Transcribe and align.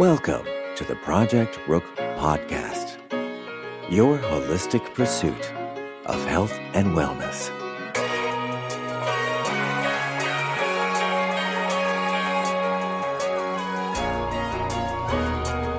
Welcome 0.00 0.46
to 0.76 0.84
the 0.84 0.94
Project 0.94 1.60
Rook 1.68 1.84
Podcast, 2.16 2.96
your 3.90 4.16
holistic 4.16 4.94
pursuit 4.94 5.52
of 6.06 6.24
health 6.24 6.58
and 6.72 6.96
wellness. 6.96 7.50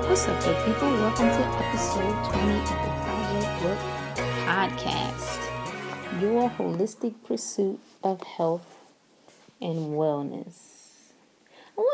What's 0.08 0.28
up, 0.28 0.44
good 0.44 0.66
people? 0.68 0.92
Welcome 0.92 1.30
to 1.30 1.44
episode 1.66 2.26
20 2.30 2.60
of 2.60 2.70
the 2.70 2.92
Project 3.02 3.64
Rook 3.64 3.80
Podcast, 4.46 6.22
your 6.22 6.48
holistic 6.52 7.16
pursuit 7.24 7.80
of 8.04 8.22
health 8.22 8.78
and 9.60 9.96
wellness. 9.96 10.81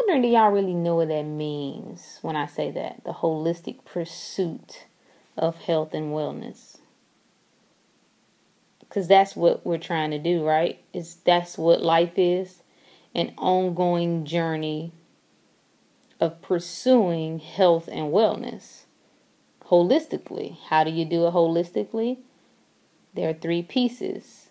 Wondering, 0.07 0.21
do 0.21 0.37
y'all 0.37 0.51
really 0.51 0.73
know 0.73 0.95
what 0.95 1.09
that 1.09 1.23
means 1.23 2.19
when 2.21 2.37
I 2.37 2.45
say 2.45 2.71
that? 2.71 3.03
The 3.03 3.11
holistic 3.11 3.83
pursuit 3.83 4.85
of 5.35 5.57
health 5.57 5.93
and 5.93 6.13
wellness. 6.13 6.77
Because 8.79 9.09
that's 9.09 9.35
what 9.35 9.65
we're 9.65 9.77
trying 9.77 10.11
to 10.11 10.17
do, 10.17 10.45
right? 10.45 10.79
Is 10.93 11.15
that's 11.25 11.57
what 11.57 11.81
life 11.81 12.13
is 12.15 12.61
an 13.13 13.33
ongoing 13.37 14.23
journey 14.23 14.93
of 16.21 16.41
pursuing 16.41 17.39
health 17.39 17.89
and 17.91 18.13
wellness 18.13 18.83
holistically. 19.65 20.57
How 20.69 20.85
do 20.85 20.89
you 20.89 21.03
do 21.03 21.27
it 21.27 21.33
holistically? 21.33 22.19
There 23.13 23.29
are 23.29 23.33
three 23.33 23.61
pieces 23.61 24.47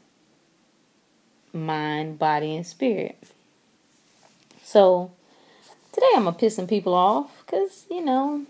mind, 1.55 2.19
body, 2.19 2.55
and 2.55 2.67
spirit. 2.67 3.31
So 4.63 5.13
today 5.97 6.11
I'm 6.15 6.25
gonna 6.25 6.37
piss 6.37 6.55
some 6.57 6.67
people 6.67 6.93
off 6.93 7.31
because 7.47 7.87
you 7.91 8.05
know 8.05 8.45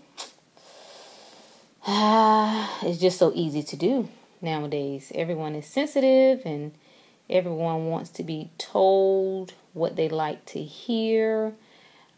it's 1.87 2.99
just 2.99 3.17
so 3.17 3.31
easy 3.33 3.63
to 3.63 3.77
do 3.77 4.09
nowadays. 4.41 5.13
Everyone 5.15 5.55
is 5.55 5.65
sensitive 5.65 6.41
and 6.43 6.73
everyone 7.29 7.85
wants 7.85 8.09
to 8.09 8.23
be 8.23 8.51
told 8.57 9.53
what 9.71 9.95
they 9.95 10.09
like 10.09 10.45
to 10.47 10.61
hear. 10.61 11.53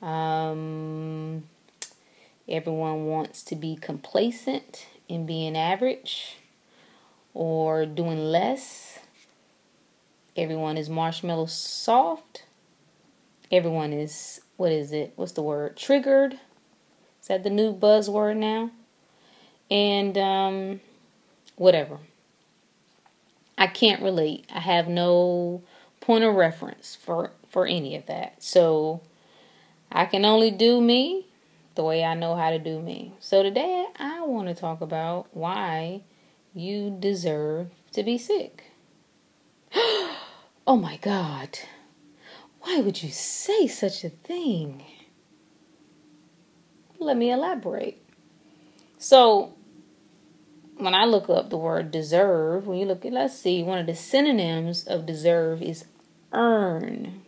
Um, 0.02 1.44
everyone 2.48 3.06
wants 3.06 3.44
to 3.44 3.56
be 3.56 3.76
complacent 3.76 4.88
in 5.08 5.28
being 5.28 5.56
average 5.56 6.38
or 7.36 7.86
doing 7.86 8.18
less. 8.18 8.98
Everyone 10.36 10.76
is 10.76 10.90
marshmallow 10.90 11.46
soft. 11.46 12.46
Everyone 13.52 13.94
is, 13.94 14.42
what 14.60 14.74
is 14.74 14.92
it? 14.92 15.14
What's 15.16 15.32
the 15.32 15.42
word? 15.42 15.78
Triggered. 15.78 16.34
Is 16.34 17.30
that 17.30 17.44
the 17.44 17.50
new 17.50 17.74
buzzword 17.74 18.36
now? 18.36 18.72
And 19.72 20.18
um, 20.18 20.82
whatever. 21.56 22.00
I 23.58 23.68
can't 23.68 24.04
relate. 24.04 24.48
I 24.54 24.60
have 24.60 24.90
no 24.90 25.64
point 26.02 26.26
of 26.26 26.36
reference 26.36 26.98
for 26.98 27.32
for 27.50 27.68
any 27.68 27.96
of 27.96 28.06
that. 28.08 28.44
So 28.44 29.00
I 29.90 30.06
can 30.06 30.26
only 30.26 30.52
do 30.52 30.82
me 30.82 31.28
the 31.76 31.84
way 31.86 32.04
I 32.04 32.14
know 32.14 32.36
how 32.36 32.50
to 32.50 32.60
do 32.60 32.82
me. 32.82 33.14
So 33.22 33.42
today 33.42 33.88
I 33.98 34.26
want 34.26 34.50
to 34.50 34.54
talk 34.54 34.82
about 34.82 35.28
why 35.32 36.02
you 36.54 36.98
deserve 37.00 37.70
to 37.94 38.04
be 38.04 38.18
sick. 38.18 38.66
oh 39.74 40.18
my 40.68 40.98
God. 40.98 41.60
Why 42.70 42.82
would 42.82 43.02
you 43.02 43.10
say 43.10 43.66
such 43.66 44.04
a 44.04 44.10
thing? 44.10 44.84
Let 47.00 47.18
me 47.18 47.32
elaborate. 47.32 48.00
So, 49.00 49.56
when 50.78 50.94
I 50.94 51.06
look 51.06 51.32
up 51.32 51.50
the 51.50 51.58
word 51.58 51.90
deserve, 51.90 52.68
when 52.68 52.78
you 52.78 52.86
look 52.86 53.06
at, 53.06 53.12
let's 53.12 53.34
see, 53.34 53.64
one 53.64 53.80
of 53.80 53.88
the 53.88 53.96
synonyms 53.96 54.84
of 54.84 55.08
deserve 55.08 55.64
is 55.64 55.86
earn. 56.32 57.24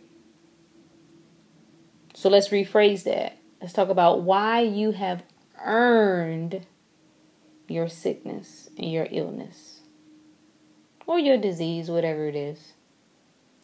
So 2.14 2.28
let's 2.28 2.50
rephrase 2.50 3.02
that. 3.02 3.36
Let's 3.60 3.72
talk 3.72 3.88
about 3.88 4.22
why 4.22 4.60
you 4.60 4.92
have 4.92 5.24
earned 5.60 6.64
your 7.66 7.88
sickness 7.88 8.70
and 8.78 8.92
your 8.92 9.08
illness 9.10 9.80
or 11.04 11.18
your 11.18 11.36
disease, 11.36 11.90
whatever 11.90 12.28
it 12.28 12.36
is. 12.36 12.74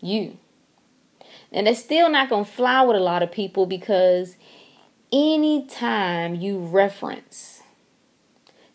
You. 0.00 0.38
And 1.52 1.66
it's 1.66 1.80
still 1.80 2.10
not 2.10 2.28
going 2.28 2.44
to 2.44 2.50
fly 2.50 2.82
with 2.82 2.96
a 2.96 3.00
lot 3.00 3.22
of 3.22 3.32
people 3.32 3.66
because 3.66 4.36
anytime 5.12 6.34
you 6.34 6.58
reference 6.58 7.62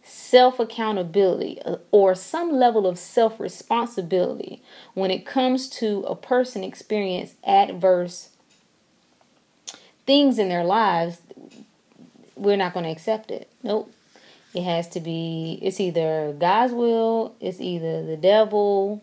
self 0.04 0.60
accountability 0.60 1.62
uh, 1.62 1.78
or 1.92 2.16
some 2.16 2.52
level 2.52 2.88
of 2.88 2.98
self 2.98 3.40
responsibility 3.40 4.62
when 4.96 5.12
it 5.12 5.26
comes 5.26 5.70
to 5.70 6.02
a 6.04 6.16
person 6.16 6.64
experience 6.64 7.36
adverse 7.44 8.30
things 10.06 10.40
in 10.40 10.50
their 10.50 10.64
lives, 10.64 11.22
we're 12.36 12.58
not 12.58 12.74
going 12.74 12.86
to 12.86 12.92
accept 12.92 13.32
it. 13.32 13.50
Nope. 13.62 13.92
It 14.54 14.64
has 14.64 14.88
to 14.90 15.00
be, 15.00 15.60
it's 15.62 15.80
either 15.80 16.36
God's 16.38 16.74
will, 16.74 17.36
it's 17.40 17.60
either 17.60 18.06
the 18.06 18.18
devil, 18.18 19.02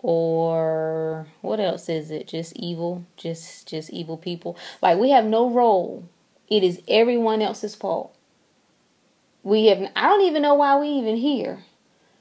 or 0.00 1.26
what 1.40 1.60
else 1.60 1.88
is 1.88 2.10
it? 2.10 2.28
Just 2.28 2.56
evil, 2.56 3.04
just 3.16 3.68
just 3.68 3.90
evil 3.90 4.16
people. 4.16 4.56
Like 4.80 4.98
we 4.98 5.10
have 5.10 5.24
no 5.24 5.50
role. 5.50 6.08
It 6.48 6.62
is 6.62 6.80
everyone 6.88 7.42
else's 7.42 7.74
fault. 7.74 8.14
We 9.42 9.66
have 9.66 9.90
I 9.96 10.08
don't 10.08 10.26
even 10.26 10.42
know 10.42 10.54
why 10.54 10.78
we 10.78 10.88
even 10.88 11.16
here. 11.16 11.64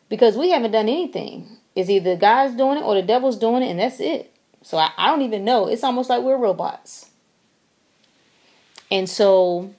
Because 0.09 0.37
we 0.37 0.51
haven't 0.51 0.71
done 0.71 0.89
anything. 0.89 1.57
It's 1.75 1.89
either 1.89 2.15
God's 2.15 2.55
doing 2.55 2.77
it 2.77 2.83
or 2.83 2.95
the 2.95 3.01
devil's 3.01 3.37
doing 3.37 3.61
it 3.61 3.69
and 3.69 3.79
that's 3.79 3.99
it. 3.99 4.33
So 4.63 4.77
I, 4.77 4.91
I 4.97 5.07
don't 5.07 5.21
even 5.21 5.45
know. 5.45 5.67
It's 5.67 5.83
almost 5.83 6.09
like 6.09 6.23
we're 6.23 6.37
robots. 6.37 7.09
And 8.89 9.09
so 9.09 9.73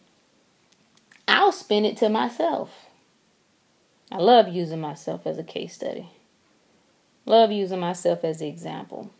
I'll 1.27 1.53
spin 1.53 1.85
it 1.85 1.97
to 1.99 2.09
myself. 2.09 2.71
I 4.13 4.19
love 4.19 4.49
using 4.49 4.81
myself 4.81 5.27
as 5.27 5.39
a 5.39 5.43
case 5.43 5.75
study. 5.75 6.09
Love 7.29 7.53
using 7.53 7.79
myself 7.79 8.25
as 8.25 8.39
the 8.39 8.49
example. 8.49 9.11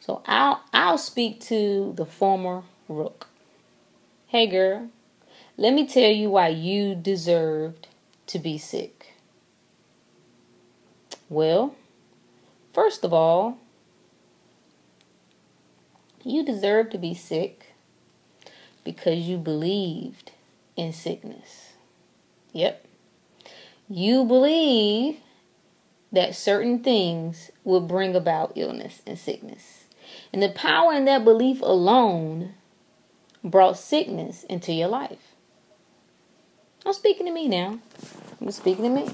So 0.00 0.22
I'll 0.26 0.62
I'll 0.70 0.98
speak 0.98 1.40
to 1.44 1.94
the 1.96 2.04
former 2.04 2.62
rook. 2.90 3.28
Hey 4.26 4.46
girl, 4.46 4.90
let 5.56 5.72
me 5.72 5.86
tell 5.86 6.10
you 6.10 6.28
why 6.28 6.48
you 6.48 6.94
deserved 6.94 7.88
to 8.26 8.38
be 8.38 8.58
sick. 8.58 9.14
Well, 11.30 11.74
first 12.74 13.02
of 13.02 13.14
all, 13.14 13.56
you 16.22 16.44
deserve 16.44 16.90
to 16.90 16.98
be 16.98 17.14
sick 17.14 17.72
because 18.84 19.20
you 19.20 19.38
believed 19.38 20.32
in 20.76 20.92
sickness. 20.92 21.72
Yep. 22.52 22.84
You 23.88 24.26
believe 24.26 25.16
that 26.14 26.34
certain 26.34 26.82
things 26.82 27.50
will 27.64 27.80
bring 27.80 28.14
about 28.14 28.52
illness 28.54 29.02
and 29.06 29.18
sickness. 29.18 29.84
And 30.32 30.42
the 30.42 30.48
power 30.48 30.92
in 30.92 31.04
that 31.06 31.24
belief 31.24 31.60
alone 31.60 32.54
brought 33.42 33.76
sickness 33.76 34.44
into 34.44 34.72
your 34.72 34.88
life. 34.88 35.34
I'm 36.86 36.92
speaking 36.92 37.26
to 37.26 37.32
me 37.32 37.48
now. 37.48 37.78
I'm 38.40 38.50
speaking 38.50 38.84
to 38.84 38.90
me. 38.90 39.10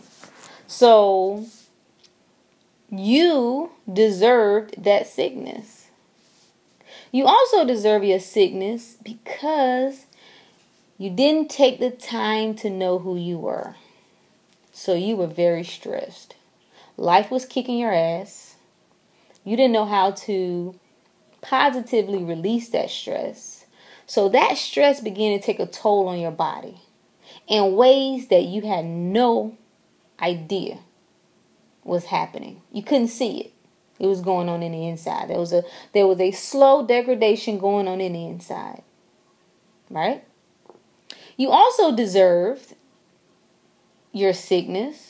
So 0.67 1.47
you 2.91 3.71
deserved 3.91 4.83
that 4.83 5.07
sickness. 5.07 5.89
You 7.13 7.27
also 7.27 7.65
deserve 7.65 8.05
your 8.05 8.21
sickness 8.21 8.97
because 9.03 10.07
you 10.99 11.11
didn't 11.11 11.49
take 11.49 11.81
the 11.81 11.91
time 11.91 12.55
to 12.57 12.69
know 12.69 12.99
who 12.99 13.17
you 13.17 13.39
were. 13.39 13.77
So 14.73 14.95
you 14.95 15.17
were 15.17 15.27
very 15.27 15.65
stressed. 15.65 16.35
Life 16.97 17.31
was 17.31 17.45
kicking 17.45 17.79
your 17.79 17.95
ass. 17.95 18.57
You 19.45 19.57
didn't 19.57 19.73
know 19.73 19.87
how 19.87 20.13
to 20.13 20.79
positively 21.41 22.23
release 22.23 22.69
that 22.71 22.91
stress. 22.91 23.67
So 24.07 24.29
that 24.29 24.59
stress 24.59 25.01
began 25.01 25.39
to 25.39 25.45
take 25.45 25.61
a 25.61 25.67
toll 25.67 26.09
on 26.09 26.19
your 26.19 26.31
body 26.31 26.81
in 27.47 27.75
ways 27.77 28.29
that 28.29 28.45
you 28.45 28.63
had 28.63 28.85
no 28.85 29.57
idea 30.21 30.79
was 31.85 32.07
happening. 32.07 32.63
You 32.73 32.83
couldn't 32.83 33.09
see 33.09 33.41
it. 33.41 33.53
It 33.99 34.07
was 34.07 34.23
going 34.23 34.49
on 34.49 34.63
in 34.63 34.73
the 34.73 34.87
inside. 34.87 35.29
There 35.29 35.39
was 35.39 35.53
a 35.53 35.63
there 35.93 36.07
was 36.07 36.21
a 36.21 36.31
slow 36.31 36.87
degradation 36.87 37.59
going 37.59 37.87
on 37.87 38.01
in 38.01 38.15
the 38.15 38.27
inside. 38.27 38.83
Right? 39.91 40.25
You 41.37 41.51
also 41.51 41.95
deserved 41.95 42.75
your 44.13 44.33
sickness 44.33 45.10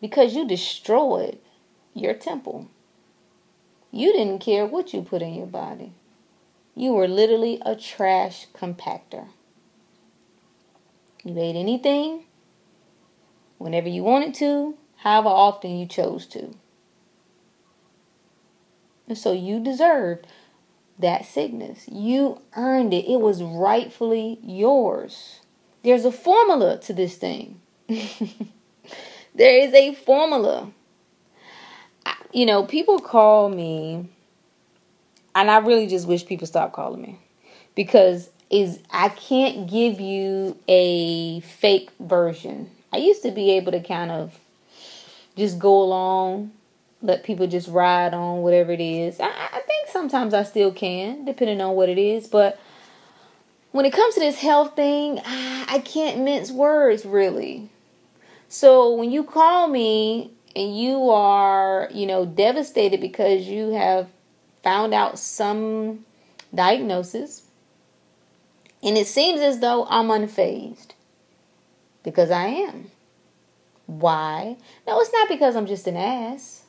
because 0.00 0.34
you 0.34 0.46
destroyed 0.46 1.38
your 1.94 2.14
temple. 2.14 2.68
You 3.90 4.12
didn't 4.12 4.40
care 4.40 4.66
what 4.66 4.92
you 4.92 5.02
put 5.02 5.22
in 5.22 5.34
your 5.34 5.46
body. 5.46 5.92
You 6.74 6.92
were 6.92 7.08
literally 7.08 7.60
a 7.64 7.74
trash 7.74 8.46
compactor. 8.54 9.28
You 11.24 11.38
ate 11.38 11.56
anything, 11.56 12.24
whenever 13.58 13.88
you 13.88 14.02
wanted 14.02 14.34
to, 14.34 14.76
however 14.98 15.28
often 15.28 15.76
you 15.76 15.86
chose 15.86 16.26
to. 16.26 16.54
And 19.08 19.18
so 19.18 19.32
you 19.32 19.62
deserved 19.62 20.26
that 20.98 21.24
sickness. 21.24 21.86
You 21.90 22.40
earned 22.56 22.92
it. 22.92 23.10
It 23.10 23.20
was 23.20 23.42
rightfully 23.42 24.38
yours. 24.42 25.40
There's 25.82 26.04
a 26.04 26.12
formula 26.12 26.78
to 26.80 26.92
this 26.92 27.16
thing. 27.16 27.60
there 29.38 29.56
is 29.58 29.72
a 29.72 29.94
formula. 29.94 30.70
You 32.32 32.44
know, 32.44 32.64
people 32.64 32.98
call 32.98 33.48
me, 33.48 34.06
and 35.34 35.50
I 35.50 35.58
really 35.58 35.86
just 35.86 36.06
wish 36.06 36.26
people 36.26 36.46
stop 36.46 36.72
calling 36.72 37.00
me 37.00 37.18
because 37.74 38.28
is 38.50 38.80
I 38.90 39.10
can't 39.10 39.70
give 39.70 40.00
you 40.00 40.58
a 40.68 41.40
fake 41.40 41.90
version. 42.00 42.70
I 42.92 42.96
used 42.98 43.22
to 43.22 43.30
be 43.30 43.52
able 43.52 43.72
to 43.72 43.80
kind 43.80 44.10
of 44.10 44.38
just 45.36 45.58
go 45.58 45.82
along, 45.82 46.52
let 47.02 47.24
people 47.24 47.46
just 47.46 47.68
ride 47.68 48.14
on 48.14 48.42
whatever 48.42 48.72
it 48.72 48.80
is. 48.80 49.20
I, 49.20 49.26
I 49.28 49.60
think 49.60 49.88
sometimes 49.88 50.34
I 50.34 50.42
still 50.42 50.72
can, 50.72 51.24
depending 51.24 51.60
on 51.60 51.76
what 51.76 51.88
it 51.88 51.98
is. 51.98 52.26
But 52.26 52.58
when 53.72 53.84
it 53.84 53.92
comes 53.92 54.14
to 54.14 54.20
this 54.20 54.40
health 54.40 54.74
thing, 54.74 55.20
I, 55.24 55.66
I 55.68 55.78
can't 55.80 56.20
mince 56.20 56.50
words 56.50 57.04
really. 57.04 57.70
So 58.48 58.94
when 58.94 59.10
you 59.10 59.24
call 59.24 59.68
me 59.68 60.32
and 60.56 60.76
you 60.76 61.10
are, 61.10 61.88
you 61.92 62.06
know, 62.06 62.24
devastated 62.24 63.00
because 63.00 63.46
you 63.46 63.70
have 63.70 64.08
found 64.62 64.94
out 64.94 65.18
some 65.18 66.04
diagnosis, 66.54 67.42
and 68.82 68.96
it 68.96 69.06
seems 69.06 69.40
as 69.40 69.60
though 69.60 69.86
I'm 69.86 70.08
unfazed 70.08 70.92
because 72.02 72.30
I 72.30 72.46
am. 72.46 72.90
Why? 73.86 74.56
No, 74.86 75.00
it's 75.00 75.12
not 75.12 75.28
because 75.28 75.56
I'm 75.56 75.66
just 75.66 75.86
an 75.86 75.96
ass. 75.96 76.64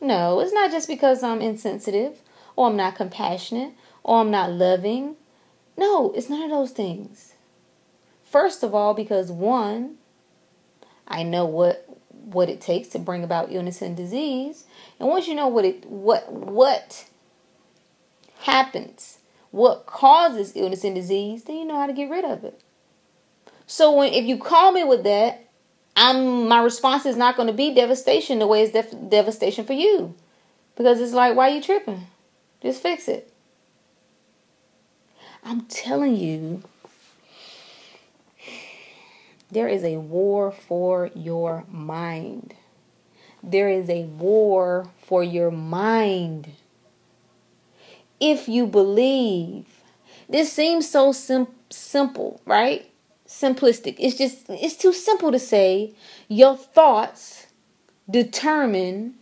No, 0.00 0.40
it's 0.40 0.52
not 0.52 0.70
just 0.70 0.88
because 0.88 1.22
I'm 1.22 1.40
insensitive 1.40 2.20
or 2.54 2.68
I'm 2.68 2.76
not 2.76 2.96
compassionate 2.96 3.72
or 4.02 4.20
I'm 4.20 4.30
not 4.30 4.52
loving. 4.52 5.16
No, 5.76 6.12
it's 6.12 6.28
none 6.28 6.42
of 6.42 6.50
those 6.50 6.72
things. 6.72 7.34
First 8.22 8.62
of 8.62 8.74
all, 8.74 8.92
because 8.92 9.32
one, 9.32 9.96
I 11.08 11.22
know 11.22 11.44
what 11.44 11.84
what 12.10 12.48
it 12.48 12.60
takes 12.60 12.88
to 12.88 12.98
bring 12.98 13.22
about 13.22 13.52
illness 13.52 13.80
and 13.80 13.96
disease. 13.96 14.64
And 14.98 15.08
once 15.08 15.28
you 15.28 15.34
know 15.34 15.48
what 15.48 15.64
it 15.64 15.86
what 15.86 16.32
what 16.32 17.06
happens, 18.40 19.18
what 19.50 19.86
causes 19.86 20.52
illness 20.56 20.84
and 20.84 20.94
disease, 20.94 21.44
then 21.44 21.56
you 21.56 21.64
know 21.64 21.78
how 21.78 21.86
to 21.86 21.92
get 21.92 22.10
rid 22.10 22.24
of 22.24 22.44
it. 22.44 22.60
So 23.66 23.92
when 23.92 24.12
if 24.12 24.24
you 24.24 24.38
call 24.38 24.72
me 24.72 24.84
with 24.84 25.04
that, 25.04 25.44
I'm 25.96 26.48
my 26.48 26.62
response 26.62 27.06
is 27.06 27.16
not 27.16 27.36
going 27.36 27.48
to 27.48 27.54
be 27.54 27.74
devastation 27.74 28.38
the 28.38 28.46
way 28.46 28.62
it's 28.62 28.72
def- 28.72 29.08
devastation 29.08 29.64
for 29.64 29.72
you, 29.72 30.14
because 30.76 31.00
it's 31.00 31.12
like 31.12 31.36
why 31.36 31.50
are 31.50 31.54
you 31.54 31.62
tripping? 31.62 32.06
Just 32.62 32.82
fix 32.82 33.08
it. 33.08 33.32
I'm 35.44 35.62
telling 35.66 36.16
you, 36.16 36.64
there 39.50 39.68
is 39.68 39.84
a 39.84 39.96
war 39.96 40.50
for 40.50 41.10
your 41.14 41.64
mind. 41.70 42.54
There 43.42 43.68
is 43.68 43.88
a 43.88 44.04
war 44.04 44.88
for 44.98 45.22
your 45.22 45.50
mind. 45.50 46.50
If 48.18 48.48
you 48.48 48.66
believe, 48.66 49.66
this 50.28 50.52
seems 50.52 50.88
so 50.88 51.12
sim- 51.12 51.48
simple, 51.70 52.40
right? 52.44 52.90
simplistic. 53.26 53.96
It's 53.98 54.16
just 54.16 54.46
it's 54.48 54.76
too 54.76 54.92
simple 54.92 55.32
to 55.32 55.38
say 55.38 55.92
your 56.28 56.56
thoughts 56.56 57.46
determine 58.08 59.14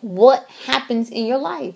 what 0.00 0.46
happens 0.66 1.10
in 1.10 1.26
your 1.26 1.38
life. 1.38 1.74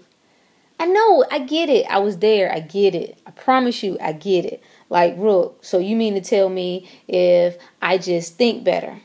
I 0.78 0.86
know, 0.86 1.24
I 1.30 1.38
get 1.38 1.70
it. 1.70 1.86
I 1.88 1.98
was 1.98 2.18
there. 2.18 2.52
I 2.52 2.60
get 2.60 2.94
it. 2.94 3.18
I 3.26 3.30
promise 3.30 3.82
you, 3.82 3.96
I 4.00 4.12
get 4.12 4.44
it. 4.44 4.62
Like, 4.88 5.14
Rook, 5.16 5.64
so 5.64 5.78
you 5.78 5.96
mean 5.96 6.14
to 6.14 6.20
tell 6.20 6.48
me 6.48 6.88
if 7.08 7.58
I 7.82 7.98
just 7.98 8.36
think 8.36 8.62
better? 8.64 8.98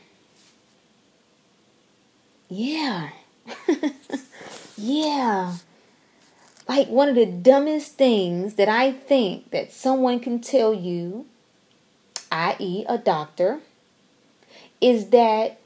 Yeah. 2.48 3.10
yeah. 4.76 5.56
Like 6.68 6.88
one 6.88 7.08
of 7.08 7.16
the 7.16 7.26
dumbest 7.26 7.94
things 7.94 8.54
that 8.54 8.68
I 8.68 8.92
think 8.92 9.50
that 9.50 9.72
someone 9.72 10.20
can 10.20 10.40
tell 10.40 10.72
you 10.72 11.26
i.e., 12.32 12.84
a 12.88 12.96
doctor, 12.96 13.60
is 14.80 15.10
that 15.10 15.60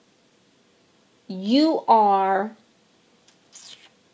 you 1.28 1.82
are 1.86 2.56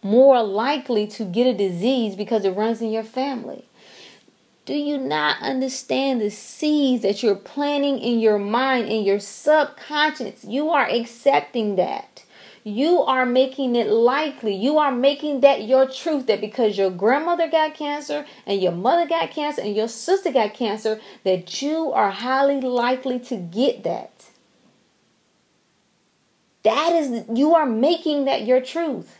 more 0.02 0.42
likely 0.42 1.06
to 1.06 1.24
get 1.24 1.46
a 1.46 1.54
disease 1.54 2.14
because 2.14 2.44
it 2.44 2.50
runs 2.50 2.82
in 2.82 2.90
your 2.90 3.02
family. 3.02 3.64
Do 4.64 4.74
you 4.74 4.98
not 4.98 5.42
understand 5.42 6.20
the 6.20 6.30
seeds 6.30 7.02
that 7.02 7.22
you're 7.22 7.34
planting 7.34 7.98
in 7.98 8.20
your 8.20 8.38
mind, 8.38 8.88
in 8.88 9.04
your 9.04 9.18
subconscious? 9.18 10.44
You 10.44 10.70
are 10.70 10.88
accepting 10.88 11.76
that 11.76 12.24
you 12.64 13.02
are 13.02 13.26
making 13.26 13.74
it 13.74 13.88
likely. 13.88 14.54
You 14.54 14.78
are 14.78 14.92
making 14.92 15.40
that 15.40 15.64
your 15.64 15.88
truth 15.88 16.26
that 16.26 16.40
because 16.40 16.78
your 16.78 16.90
grandmother 16.90 17.50
got 17.50 17.74
cancer 17.74 18.24
and 18.46 18.62
your 18.62 18.72
mother 18.72 19.06
got 19.08 19.30
cancer 19.30 19.62
and 19.62 19.74
your 19.74 19.88
sister 19.88 20.32
got 20.32 20.54
cancer, 20.54 21.00
that 21.24 21.60
you 21.60 21.92
are 21.92 22.10
highly 22.10 22.60
likely 22.60 23.18
to 23.20 23.36
get 23.36 23.82
that. 23.84 24.10
That 26.62 26.92
is, 26.92 27.24
you 27.34 27.54
are 27.54 27.66
making 27.66 28.26
that 28.26 28.46
your 28.46 28.60
truth. 28.60 29.18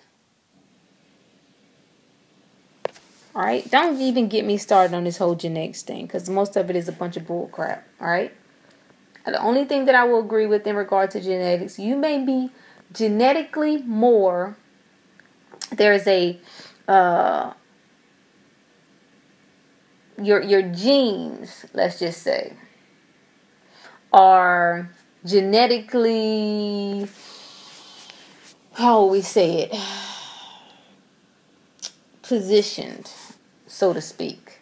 All 3.35 3.43
right, 3.43 3.69
don't 3.71 4.01
even 4.01 4.29
get 4.29 4.45
me 4.45 4.59
started 4.59 4.95
on 4.95 5.05
this 5.05 5.17
whole 5.17 5.35
genetics 5.35 5.83
thing 5.83 6.07
because 6.07 6.29
most 6.29 6.57
of 6.57 6.69
it 6.69 6.77
is 6.77 6.89
a 6.89 6.93
bunch 6.93 7.17
of 7.17 7.27
bull 7.27 7.49
crap. 7.49 7.87
All 8.01 8.09
right, 8.09 8.33
the 9.25 9.41
only 9.41 9.65
thing 9.65 9.87
that 9.87 9.95
I 9.95 10.05
will 10.05 10.21
agree 10.21 10.47
with 10.47 10.67
in 10.67 10.77
regard 10.77 11.11
to 11.13 11.21
genetics, 11.21 11.79
you 11.79 11.97
may 11.97 12.23
be 12.25 12.51
genetically 12.93 13.79
more 13.83 14.57
there's 15.71 16.07
a 16.07 16.39
uh, 16.89 17.53
your 20.21 20.43
your 20.43 20.63
genes 20.63 21.65
let's 21.73 21.99
just 21.99 22.23
say 22.23 22.55
are 24.13 24.91
genetically 25.25 27.07
how 28.75 29.07
we 29.07 29.21
say 29.23 29.63
it 29.63 29.75
positioned 32.33 33.13
so 33.67 33.93
to 33.93 34.01
speak 34.01 34.59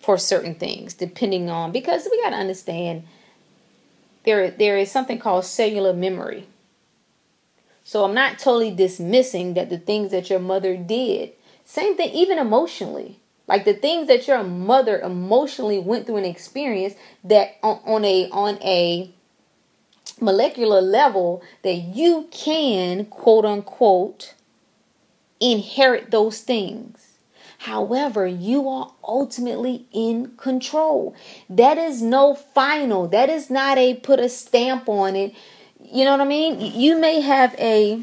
for 0.00 0.16
certain 0.16 0.54
things 0.54 0.94
depending 0.94 1.50
on 1.50 1.70
because 1.72 2.08
we 2.10 2.22
got 2.22 2.30
to 2.30 2.36
understand 2.36 3.02
there 4.24 4.50
there 4.50 4.78
is 4.78 4.90
something 4.90 5.18
called 5.18 5.44
cellular 5.44 5.92
memory. 5.92 6.46
So 7.84 8.02
I'm 8.02 8.14
not 8.14 8.38
totally 8.38 8.70
dismissing 8.70 9.52
that 9.54 9.68
the 9.68 9.76
things 9.76 10.10
that 10.10 10.30
your 10.30 10.38
mother 10.38 10.74
did, 10.74 11.32
same 11.66 11.94
thing 11.94 12.10
even 12.12 12.38
emotionally. 12.38 13.20
Like 13.46 13.66
the 13.66 13.74
things 13.74 14.08
that 14.08 14.26
your 14.26 14.42
mother 14.42 14.98
emotionally 15.00 15.78
went 15.78 16.06
through 16.06 16.16
and 16.16 16.26
experienced 16.26 16.96
that 17.24 17.56
on, 17.62 17.80
on 17.84 18.04
a 18.06 18.30
on 18.30 18.58
a 18.62 19.10
molecular 20.18 20.80
level 20.80 21.42
that 21.62 21.76
you 21.76 22.28
can 22.30 23.04
quote 23.04 23.44
unquote 23.44 24.32
inherit 25.40 26.10
those 26.10 26.40
things. 26.40 27.18
However, 27.58 28.26
you 28.26 28.68
are 28.68 28.92
ultimately 29.02 29.86
in 29.92 30.36
control. 30.36 31.14
That 31.50 31.76
is 31.76 32.00
no 32.00 32.34
final. 32.34 33.08
That 33.08 33.28
is 33.28 33.50
not 33.50 33.78
a 33.78 33.94
put 33.94 34.20
a 34.20 34.28
stamp 34.28 34.88
on 34.88 35.16
it. 35.16 35.34
You 35.82 36.04
know 36.04 36.12
what 36.12 36.20
I 36.20 36.24
mean? 36.24 36.60
You 36.60 36.98
may 36.98 37.20
have 37.20 37.54
a 37.58 38.02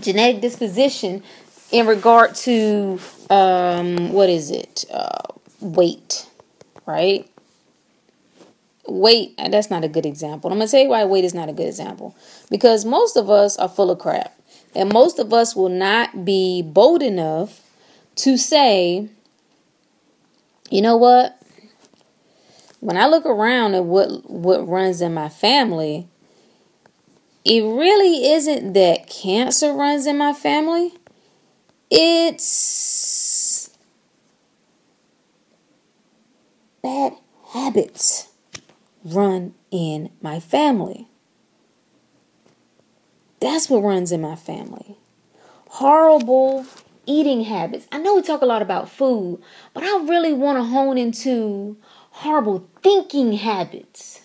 genetic 0.00 0.40
disposition 0.40 1.22
in 1.70 1.86
regard 1.86 2.34
to 2.34 2.98
um 3.30 4.12
what 4.12 4.28
is 4.28 4.50
it? 4.50 4.84
Uh 4.92 5.18
weight, 5.60 6.26
right? 6.86 7.28
Weight, 8.86 9.36
that's 9.36 9.70
not 9.70 9.84
a 9.84 9.88
good 9.88 10.06
example. 10.06 10.50
I'm 10.50 10.56
going 10.56 10.66
to 10.66 10.70
tell 10.70 10.82
you 10.82 10.88
why 10.88 11.04
weight 11.04 11.24
is 11.24 11.34
not 11.34 11.50
a 11.50 11.52
good 11.52 11.66
example. 11.66 12.16
Because 12.50 12.86
most 12.86 13.18
of 13.18 13.28
us 13.28 13.58
are 13.58 13.68
full 13.68 13.90
of 13.90 13.98
crap. 13.98 14.37
And 14.74 14.92
most 14.92 15.18
of 15.18 15.32
us 15.32 15.56
will 15.56 15.68
not 15.68 16.24
be 16.24 16.62
bold 16.62 17.02
enough 17.02 17.62
to 18.16 18.36
say, 18.36 19.08
you 20.70 20.82
know 20.82 20.96
what? 20.96 21.40
When 22.80 22.96
I 22.96 23.06
look 23.06 23.26
around 23.26 23.74
at 23.74 23.84
what 23.84 24.30
what 24.30 24.68
runs 24.68 25.00
in 25.00 25.12
my 25.14 25.28
family, 25.28 26.06
it 27.44 27.62
really 27.62 28.30
isn't 28.30 28.74
that 28.74 29.08
cancer 29.08 29.72
runs 29.72 30.06
in 30.06 30.18
my 30.18 30.32
family. 30.32 30.92
It's 31.90 33.70
bad 36.82 37.14
habits 37.48 38.28
run 39.04 39.54
in 39.70 40.10
my 40.20 40.40
family. 40.40 41.08
That's 43.40 43.70
what 43.70 43.82
runs 43.82 44.12
in 44.12 44.20
my 44.20 44.34
family. 44.34 44.96
Horrible 45.68 46.66
eating 47.06 47.44
habits. 47.44 47.86
I 47.92 47.98
know 47.98 48.14
we 48.14 48.22
talk 48.22 48.42
a 48.42 48.46
lot 48.46 48.62
about 48.62 48.90
food, 48.90 49.40
but 49.72 49.82
I 49.82 50.04
really 50.04 50.32
want 50.32 50.58
to 50.58 50.64
hone 50.64 50.98
into 50.98 51.76
horrible 52.10 52.68
thinking 52.82 53.34
habits. 53.34 54.22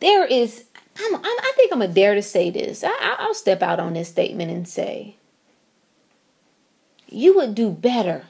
There 0.00 0.24
is, 0.24 0.64
I'm, 0.98 1.14
I'm, 1.14 1.24
i 1.24 1.52
think 1.56 1.72
I'm 1.72 1.82
a 1.82 1.88
dare 1.88 2.14
to 2.14 2.22
say 2.22 2.50
this. 2.50 2.82
I, 2.84 3.16
I'll 3.18 3.34
step 3.34 3.62
out 3.62 3.80
on 3.80 3.94
this 3.94 4.08
statement 4.08 4.50
and 4.50 4.66
say, 4.66 5.16
you 7.08 7.36
would 7.36 7.54
do 7.54 7.70
better 7.70 8.24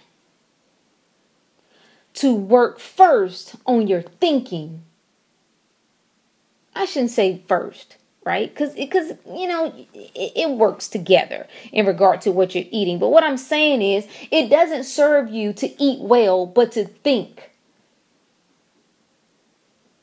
to 2.14 2.34
work 2.34 2.78
first 2.78 3.56
on 3.66 3.86
your 3.86 4.02
thinking. 4.02 4.82
I 6.74 6.84
shouldn't 6.84 7.10
say 7.10 7.42
first 7.46 7.96
right? 8.26 8.52
Because 8.52 8.74
because 8.74 9.12
you 9.24 9.46
know 9.46 9.72
it, 9.94 10.32
it, 10.34 10.50
works 10.50 10.88
together 10.88 11.46
in 11.72 11.86
regard 11.86 12.20
to 12.22 12.32
what 12.32 12.54
you're 12.54 12.64
eating. 12.72 12.98
But 12.98 13.08
what 13.08 13.22
I'm 13.22 13.36
saying 13.36 13.80
is, 13.80 14.06
it 14.32 14.50
doesn't 14.50 14.84
serve 14.84 15.30
you 15.30 15.52
to 15.54 15.82
eat 15.82 16.00
well, 16.00 16.44
but 16.44 16.72
to 16.72 16.84
think 16.84 17.52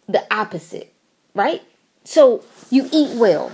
the 0.08 0.25
opposite, 0.34 0.94
right? 1.36 1.62
So 2.06 2.44
you 2.72 2.89
eat 2.92 3.18
well. 3.18 3.51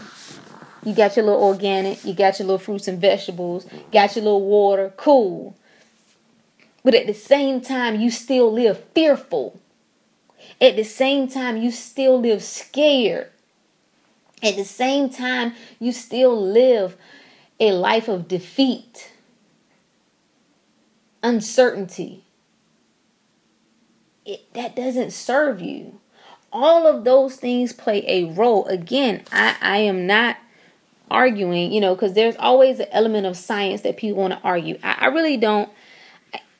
You 0.85 0.93
got 0.93 1.17
your 1.17 1.25
little 1.25 1.43
organic, 1.43 2.05
you 2.05 2.13
got 2.13 2.39
your 2.39 2.45
little 2.45 2.59
fruits 2.59 2.87
and 2.87 3.01
vegetables, 3.01 3.65
got 3.91 4.15
your 4.15 4.23
little 4.23 4.45
water, 4.45 4.93
cool. 4.95 5.57
But 6.85 6.95
at 6.95 7.07
the 7.07 7.13
same 7.13 7.59
time, 7.59 7.99
you 7.99 8.09
still 8.09 8.53
live 8.53 8.81
fearful. 8.95 9.59
At 10.61 10.77
the 10.77 10.85
same 10.85 11.27
time, 11.27 11.57
you 11.57 11.71
still 11.71 12.21
live 12.21 12.41
scared 12.41 13.29
at 14.41 14.55
the 14.55 14.63
same 14.63 15.09
time, 15.09 15.53
you 15.79 15.91
still 15.91 16.39
live 16.39 16.95
a 17.59 17.71
life 17.73 18.07
of 18.07 18.27
defeat, 18.27 19.11
uncertainty. 21.21 22.23
It, 24.25 24.53
that 24.53 24.75
doesn't 24.75 25.11
serve 25.11 25.61
you. 25.61 25.99
All 26.51 26.87
of 26.87 27.03
those 27.03 27.35
things 27.35 27.73
play 27.73 28.03
a 28.07 28.25
role. 28.33 28.65
Again, 28.65 29.23
I, 29.31 29.55
I 29.61 29.77
am 29.79 30.07
not 30.07 30.37
arguing, 31.11 31.71
you 31.71 31.81
know, 31.81 31.95
because 31.95 32.13
there's 32.13 32.35
always 32.37 32.79
an 32.79 32.87
element 32.91 33.25
of 33.25 33.35
science 33.35 33.81
that 33.81 33.97
people 33.97 34.21
want 34.21 34.33
to 34.33 34.39
argue. 34.43 34.79
I, 34.83 34.97
I 35.01 35.05
really 35.07 35.37
don't. 35.37 35.69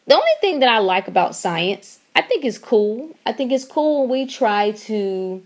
The 0.08 0.16
only 0.16 0.32
thing 0.42 0.60
that 0.60 0.70
I 0.70 0.80
like 0.80 1.08
about 1.08 1.36
science, 1.36 2.00
I 2.16 2.22
think 2.22 2.44
is 2.44 2.58
cool. 2.58 3.16
I 3.26 3.32
think 3.32 3.52
it's 3.52 3.66
cool 3.66 4.02
when 4.02 4.10
we 4.10 4.26
try 4.26 4.72
to, 4.72 5.44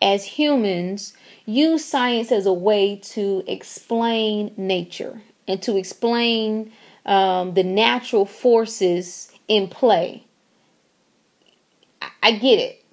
as 0.00 0.24
humans, 0.24 1.14
use 1.46 1.84
science 1.84 2.32
as 2.32 2.46
a 2.46 2.52
way 2.52 2.96
to 2.96 3.44
explain 3.46 4.52
nature 4.56 5.20
and 5.48 5.60
to 5.62 5.76
explain 5.76 6.72
um, 7.06 7.54
the 7.54 7.64
natural 7.64 8.24
forces 8.24 9.32
in 9.48 9.68
play. 9.68 10.24
I, 12.00 12.08
I 12.22 12.32
get 12.32 12.58
it. 12.58 12.84